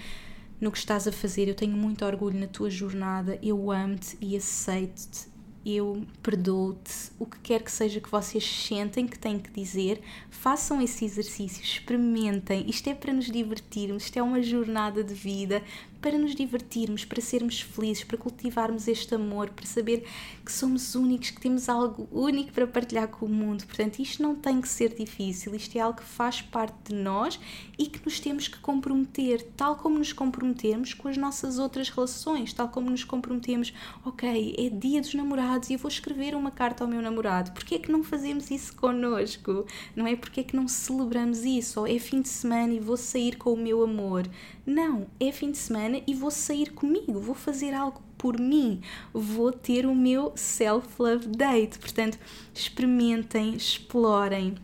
no 0.60 0.70
que 0.70 0.78
estás 0.78 1.08
a 1.08 1.12
fazer, 1.12 1.48
eu 1.48 1.54
tenho 1.54 1.76
muito 1.76 2.04
orgulho 2.04 2.38
na 2.38 2.46
tua 2.46 2.68
jornada, 2.68 3.38
eu 3.42 3.70
amo-te 3.70 4.16
e 4.20 4.36
aceito-te 4.36 5.29
eu 5.64 6.02
perdoo-te, 6.22 7.12
o 7.18 7.26
que 7.26 7.38
quer 7.40 7.62
que 7.62 7.70
seja 7.70 8.00
que 8.00 8.10
vocês 8.10 8.44
sentem 8.44 9.06
que 9.06 9.18
têm 9.18 9.38
que 9.38 9.50
dizer, 9.50 10.00
façam 10.30 10.80
esse 10.80 11.04
exercício, 11.04 11.62
experimentem. 11.62 12.68
Isto 12.68 12.88
é 12.88 12.94
para 12.94 13.12
nos 13.12 13.26
divertirmos, 13.30 14.04
isto 14.04 14.16
é 14.16 14.22
uma 14.22 14.42
jornada 14.42 15.04
de 15.04 15.14
vida 15.14 15.62
para 16.00 16.18
nos 16.18 16.34
divertirmos, 16.34 17.04
para 17.04 17.20
sermos 17.20 17.60
felizes, 17.60 18.04
para 18.04 18.16
cultivarmos 18.16 18.88
este 18.88 19.14
amor, 19.14 19.50
para 19.50 19.66
saber 19.66 20.04
que 20.44 20.52
somos 20.52 20.94
únicos, 20.94 21.30
que 21.30 21.40
temos 21.40 21.68
algo 21.68 22.08
único 22.10 22.52
para 22.52 22.66
partilhar 22.66 23.08
com 23.08 23.26
o 23.26 23.28
mundo. 23.28 23.64
Portanto, 23.66 24.00
isto 24.00 24.22
não 24.22 24.34
tem 24.34 24.60
que 24.60 24.68
ser 24.68 24.94
difícil, 24.94 25.54
isto 25.54 25.76
é 25.76 25.80
algo 25.80 25.98
que 25.98 26.04
faz 26.04 26.40
parte 26.40 26.92
de 26.92 26.94
nós 26.94 27.38
e 27.78 27.86
que 27.86 28.04
nos 28.04 28.18
temos 28.20 28.48
que 28.48 28.58
comprometer, 28.58 29.42
tal 29.56 29.76
como 29.76 29.98
nos 29.98 30.12
comprometemos 30.12 30.94
com 30.94 31.08
as 31.08 31.16
nossas 31.16 31.58
outras 31.58 31.88
relações, 31.88 32.52
tal 32.52 32.68
como 32.68 32.90
nos 32.90 33.04
comprometemos, 33.04 33.72
ok, 34.04 34.54
é 34.58 34.68
dia 34.70 35.00
dos 35.00 35.14
namorados 35.14 35.70
e 35.70 35.74
eu 35.74 35.78
vou 35.78 35.88
escrever 35.88 36.34
uma 36.34 36.50
carta 36.50 36.84
ao 36.84 36.90
meu 36.90 37.02
namorado. 37.02 37.52
Porquê 37.52 37.76
é 37.76 37.78
que 37.78 37.92
não 37.92 38.02
fazemos 38.02 38.50
isso 38.50 38.74
connosco? 38.74 39.66
Não 39.94 40.06
é? 40.06 40.16
Porquê 40.16 40.40
é 40.40 40.44
que 40.44 40.56
não 40.56 40.66
celebramos 40.68 41.44
isso? 41.44 41.80
Ou 41.80 41.86
é 41.86 41.98
fim 41.98 42.20
de 42.20 42.28
semana 42.28 42.72
e 42.72 42.80
vou 42.80 42.96
sair 42.96 43.36
com 43.36 43.52
o 43.52 43.56
meu 43.56 43.82
amor? 43.82 44.28
Não, 44.70 45.08
é 45.18 45.32
fim 45.32 45.50
de 45.50 45.58
semana 45.58 46.00
e 46.06 46.14
vou 46.14 46.30
sair 46.30 46.70
comigo, 46.70 47.18
vou 47.18 47.34
fazer 47.34 47.74
algo 47.74 48.00
por 48.16 48.38
mim, 48.38 48.80
vou 49.12 49.50
ter 49.50 49.84
o 49.84 49.96
meu 49.96 50.32
self-love 50.36 51.26
date. 51.26 51.76
Portanto, 51.76 52.16
experimentem, 52.54 53.56
explorem 53.56 54.54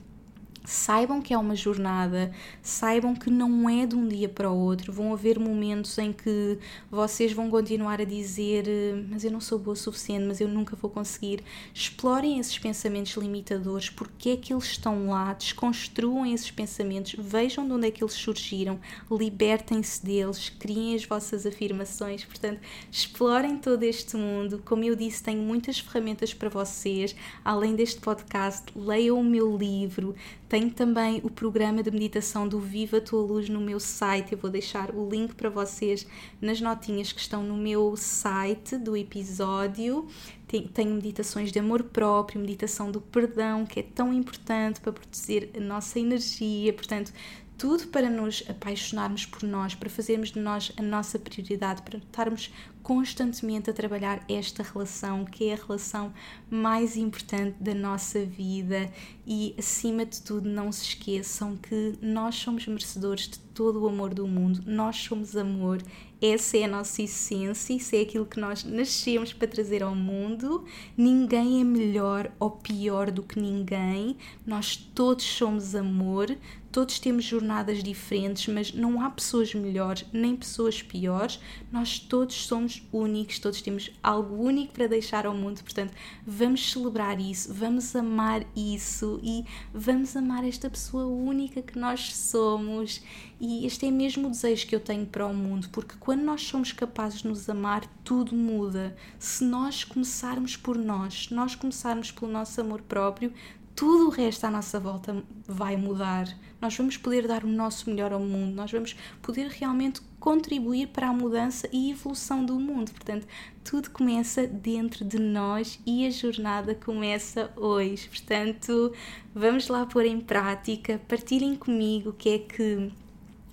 Saibam 0.66 1.22
que 1.22 1.32
é 1.32 1.38
uma 1.38 1.54
jornada, 1.54 2.32
saibam 2.60 3.14
que 3.14 3.30
não 3.30 3.70
é 3.70 3.86
de 3.86 3.94
um 3.94 4.08
dia 4.08 4.28
para 4.28 4.50
o 4.50 4.58
outro. 4.58 4.92
Vão 4.92 5.12
haver 5.12 5.38
momentos 5.38 5.96
em 5.96 6.12
que 6.12 6.58
vocês 6.90 7.32
vão 7.32 7.48
continuar 7.48 8.00
a 8.00 8.04
dizer: 8.04 8.66
Mas 9.08 9.22
eu 9.22 9.30
não 9.30 9.40
sou 9.40 9.60
boa 9.60 9.74
o 9.74 9.76
suficiente, 9.76 10.24
mas 10.26 10.40
eu 10.40 10.48
nunca 10.48 10.74
vou 10.74 10.90
conseguir. 10.90 11.44
Explorem 11.72 12.40
esses 12.40 12.58
pensamentos 12.58 13.12
limitadores, 13.12 13.90
porque 13.90 14.30
é 14.30 14.36
que 14.36 14.52
eles 14.52 14.64
estão 14.64 15.08
lá, 15.08 15.32
desconstruam 15.34 16.26
esses 16.26 16.50
pensamentos, 16.50 17.14
vejam 17.16 17.64
de 17.64 17.72
onde 17.72 17.86
é 17.86 17.90
que 17.92 18.02
eles 18.02 18.14
surgiram, 18.14 18.80
libertem-se 19.10 20.04
deles, 20.04 20.48
criem 20.48 20.96
as 20.96 21.04
vossas 21.04 21.46
afirmações. 21.46 22.24
Portanto, 22.24 22.60
explorem 22.90 23.58
todo 23.58 23.84
este 23.84 24.16
mundo. 24.16 24.60
Como 24.64 24.82
eu 24.82 24.96
disse, 24.96 25.22
tenho 25.22 25.42
muitas 25.42 25.78
ferramentas 25.78 26.34
para 26.34 26.48
vocês. 26.48 27.14
Além 27.44 27.76
deste 27.76 28.00
podcast, 28.00 28.64
leiam 28.74 29.20
o 29.20 29.24
meu 29.24 29.56
livro 29.56 30.14
tenho 30.48 30.70
também 30.70 31.20
o 31.24 31.30
programa 31.30 31.82
de 31.82 31.90
meditação 31.90 32.46
do 32.46 32.60
Viva 32.60 32.98
a 32.98 33.00
Tua 33.00 33.20
Luz 33.20 33.48
no 33.48 33.60
meu 33.60 33.80
site. 33.80 34.32
Eu 34.32 34.38
vou 34.38 34.48
deixar 34.48 34.94
o 34.94 35.08
link 35.08 35.34
para 35.34 35.50
vocês 35.50 36.06
nas 36.40 36.60
notinhas 36.60 37.12
que 37.12 37.20
estão 37.20 37.42
no 37.42 37.56
meu 37.56 37.96
site 37.96 38.76
do 38.76 38.96
episódio. 38.96 40.06
Tenho 40.46 40.94
meditações 40.94 41.50
de 41.50 41.58
amor 41.58 41.82
próprio, 41.82 42.40
meditação 42.40 42.92
do 42.92 43.00
perdão, 43.00 43.66
que 43.66 43.80
é 43.80 43.82
tão 43.82 44.12
importante 44.12 44.80
para 44.80 44.92
proteger 44.92 45.50
a 45.56 45.60
nossa 45.60 45.98
energia. 45.98 46.72
Portanto, 46.72 47.12
tudo 47.58 47.86
para 47.88 48.10
nos 48.10 48.42
apaixonarmos 48.48 49.24
por 49.24 49.42
nós, 49.42 49.74
para 49.74 49.88
fazermos 49.88 50.30
de 50.30 50.38
nós 50.38 50.72
a 50.76 50.82
nossa 50.82 51.18
prioridade, 51.18 51.82
para 51.82 51.98
estarmos 51.98 52.52
constantemente 52.82 53.68
a 53.68 53.72
trabalhar 53.72 54.24
esta 54.28 54.62
relação, 54.62 55.24
que 55.24 55.48
é 55.48 55.54
a 55.54 55.56
relação 55.56 56.12
mais 56.48 56.96
importante 56.96 57.56
da 57.60 57.74
nossa 57.74 58.24
vida. 58.24 58.88
E 59.26 59.54
acima 59.58 60.06
de 60.06 60.22
tudo, 60.22 60.48
não 60.48 60.70
se 60.70 60.84
esqueçam 60.84 61.56
que 61.56 61.94
nós 62.00 62.36
somos 62.36 62.66
merecedores 62.66 63.28
de 63.28 63.38
todo 63.38 63.82
o 63.82 63.88
amor 63.88 64.14
do 64.14 64.28
mundo, 64.28 64.62
nós 64.66 64.96
somos 64.96 65.34
amor, 65.36 65.82
essa 66.20 66.56
é 66.56 66.64
a 66.64 66.68
nossa 66.68 67.02
essência, 67.02 67.74
isso 67.74 67.96
é 67.96 68.02
aquilo 68.02 68.24
que 68.24 68.38
nós 68.38 68.64
nascemos 68.64 69.32
para 69.32 69.48
trazer 69.48 69.82
ao 69.82 69.94
mundo. 69.94 70.64
Ninguém 70.96 71.60
é 71.60 71.64
melhor 71.64 72.30
ou 72.38 72.52
pior 72.52 73.10
do 73.10 73.22
que 73.22 73.40
ninguém, 73.40 74.16
nós 74.46 74.76
todos 74.76 75.24
somos 75.24 75.74
amor, 75.74 76.36
todos 76.76 76.98
temos 76.98 77.24
jornadas 77.24 77.82
diferentes, 77.82 78.52
mas 78.52 78.70
não 78.70 79.00
há 79.00 79.08
pessoas 79.08 79.54
melhores 79.54 80.04
nem 80.12 80.36
pessoas 80.36 80.82
piores, 80.82 81.40
nós 81.72 81.98
todos 81.98 82.46
somos 82.46 82.86
únicos, 82.92 83.38
todos 83.38 83.62
temos 83.62 83.90
algo 84.02 84.36
único 84.36 84.74
para 84.74 84.86
deixar 84.86 85.24
ao 85.24 85.32
mundo, 85.32 85.62
portanto, 85.62 85.94
vamos 86.26 86.70
celebrar 86.70 87.18
isso, 87.18 87.50
vamos 87.50 87.96
amar 87.96 88.44
isso 88.54 89.18
e 89.22 89.46
vamos 89.72 90.14
amar 90.14 90.44
esta 90.46 90.68
pessoa 90.68 91.06
única 91.06 91.62
que 91.62 91.78
nós 91.78 92.14
somos. 92.14 93.02
E 93.40 93.64
este 93.64 93.86
é 93.86 93.90
mesmo 93.90 94.28
o 94.28 94.30
desejo 94.30 94.66
que 94.66 94.76
eu 94.76 94.80
tenho 94.80 95.06
para 95.06 95.26
o 95.26 95.32
mundo, 95.32 95.70
porque 95.72 95.94
quando 95.98 96.24
nós 96.24 96.42
somos 96.42 96.72
capazes 96.72 97.22
de 97.22 97.28
nos 97.28 97.48
amar, 97.48 97.86
tudo 98.04 98.36
muda. 98.36 98.94
Se 99.18 99.42
nós 99.44 99.82
começarmos 99.82 100.58
por 100.58 100.76
nós, 100.76 101.28
se 101.28 101.34
nós 101.34 101.54
começarmos 101.54 102.10
pelo 102.10 102.30
nosso 102.30 102.60
amor 102.60 102.82
próprio, 102.82 103.32
tudo 103.74 104.08
o 104.08 104.10
resto 104.10 104.44
à 104.44 104.50
nossa 104.50 104.78
volta 104.78 105.24
vai 105.46 105.78
mudar. 105.78 106.26
Nós 106.60 106.76
vamos 106.76 106.96
poder 106.96 107.26
dar 107.26 107.44
o 107.44 107.48
nosso 107.48 107.90
melhor 107.90 108.12
ao 108.12 108.20
mundo, 108.20 108.54
nós 108.54 108.70
vamos 108.72 108.96
poder 109.20 109.48
realmente 109.48 110.00
contribuir 110.18 110.88
para 110.88 111.08
a 111.08 111.12
mudança 111.12 111.68
e 111.72 111.90
evolução 111.90 112.44
do 112.44 112.58
mundo. 112.58 112.90
Portanto, 112.92 113.26
tudo 113.62 113.90
começa 113.90 114.46
dentro 114.46 115.04
de 115.04 115.18
nós 115.18 115.78
e 115.86 116.06
a 116.06 116.10
jornada 116.10 116.74
começa 116.74 117.52
hoje. 117.56 118.08
Portanto, 118.08 118.92
vamos 119.34 119.68
lá 119.68 119.84
pôr 119.86 120.06
em 120.06 120.20
prática, 120.20 121.00
partilhem 121.06 121.54
comigo 121.54 122.10
o 122.10 122.12
que 122.12 122.28
é 122.30 122.38
que 122.38 122.90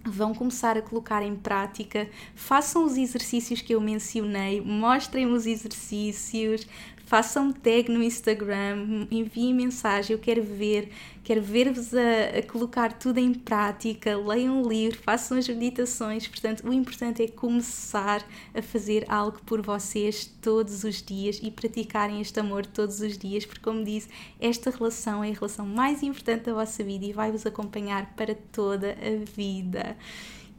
vão 0.05 0.33
começar 0.33 0.77
a 0.77 0.81
colocar 0.81 1.21
em 1.21 1.35
prática, 1.35 2.09
façam 2.35 2.85
os 2.85 2.97
exercícios 2.97 3.61
que 3.61 3.73
eu 3.73 3.79
mencionei, 3.79 4.59
mostrem 4.59 5.25
os 5.27 5.45
exercícios, 5.45 6.67
façam 7.13 7.53
tag 7.53 7.91
no 7.91 8.01
Instagram, 8.01 9.05
enviem 9.11 9.53
mensagem, 9.53 10.15
eu 10.15 10.19
quero 10.19 10.41
ver, 10.41 10.89
quero 11.23 11.43
ver-vos 11.43 11.93
a, 11.93 12.39
a, 12.39 12.41
colocar 12.41 12.93
tudo 12.93 13.19
em 13.19 13.31
prática, 13.35 14.17
leiam 14.17 14.63
o 14.63 14.67
livro, 14.67 14.97
façam 14.97 15.37
as 15.37 15.47
meditações, 15.47 16.27
portanto, 16.27 16.67
o 16.67 16.73
importante 16.73 17.21
é 17.21 17.27
começar 17.27 18.27
a 18.51 18.63
fazer 18.63 19.05
algo 19.07 19.39
por 19.45 19.61
vocês 19.61 20.25
todos 20.41 20.83
os 20.83 21.03
dias 21.03 21.39
e 21.43 21.51
praticarem 21.51 22.19
este 22.19 22.39
amor 22.39 22.65
todos 22.65 22.99
os 22.99 23.15
dias, 23.15 23.45
porque 23.45 23.61
como 23.61 23.83
disse, 23.83 24.09
esta 24.39 24.71
relação 24.71 25.23
é 25.23 25.29
a 25.29 25.33
relação 25.33 25.67
mais 25.67 26.01
importante 26.01 26.45
da 26.45 26.53
vossa 26.55 26.83
vida 26.83 27.05
e 27.05 27.13
vai-vos 27.13 27.45
acompanhar 27.45 28.15
para 28.15 28.33
toda 28.33 28.93
a 28.93 29.23
vida. 29.35 29.95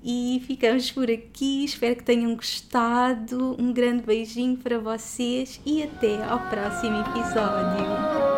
E 0.06 0.42
ficamos 0.46 0.92
por 0.92 1.10
aqui. 1.10 1.64
Espero 1.64 1.96
que 1.96 2.02
tenham 2.02 2.36
gostado. 2.36 3.56
Um 3.58 3.72
grande 3.72 4.02
beijinho 4.02 4.58
para 4.58 4.78
vocês 4.78 5.58
e 5.64 5.82
até 5.82 6.22
ao 6.24 6.38
próximo 6.50 7.00
episódio. 7.00 8.34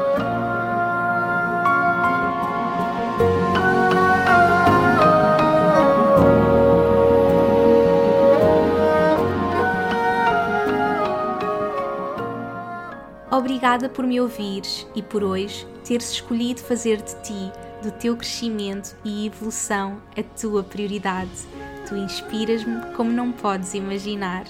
Obrigada 13.28 13.88
por 13.88 14.06
me 14.06 14.20
ouvires 14.20 14.86
e 14.94 15.02
por 15.02 15.24
hoje 15.24 15.66
teres 15.84 16.12
escolhido 16.12 16.60
fazer 16.60 17.02
de 17.02 17.14
ti 17.22 17.52
do 17.82 17.90
teu 17.90 18.16
crescimento 18.16 18.96
e 19.04 19.26
evolução 19.26 20.00
a 20.16 20.22
tua 20.22 20.62
prioridade. 20.62 21.55
Tu 21.88 21.96
inspiras-me 21.96 22.80
como 22.94 23.10
não 23.12 23.30
podes 23.30 23.74
imaginar. 23.74 24.44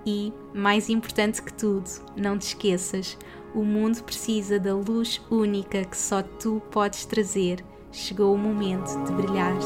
E, 0.05 0.33
mais 0.53 0.89
importante 0.89 1.41
que 1.41 1.53
tudo, 1.53 1.89
não 2.15 2.37
te 2.37 2.47
esqueças: 2.47 3.17
o 3.53 3.63
mundo 3.63 4.01
precisa 4.03 4.57
da 4.57 4.73
luz 4.73 5.21
única 5.29 5.83
que 5.83 5.97
só 5.97 6.23
tu 6.23 6.61
podes 6.71 7.05
trazer. 7.05 7.63
Chegou 7.91 8.33
o 8.33 8.37
momento 8.37 8.87
de 9.03 9.11
brilhares. 9.11 9.65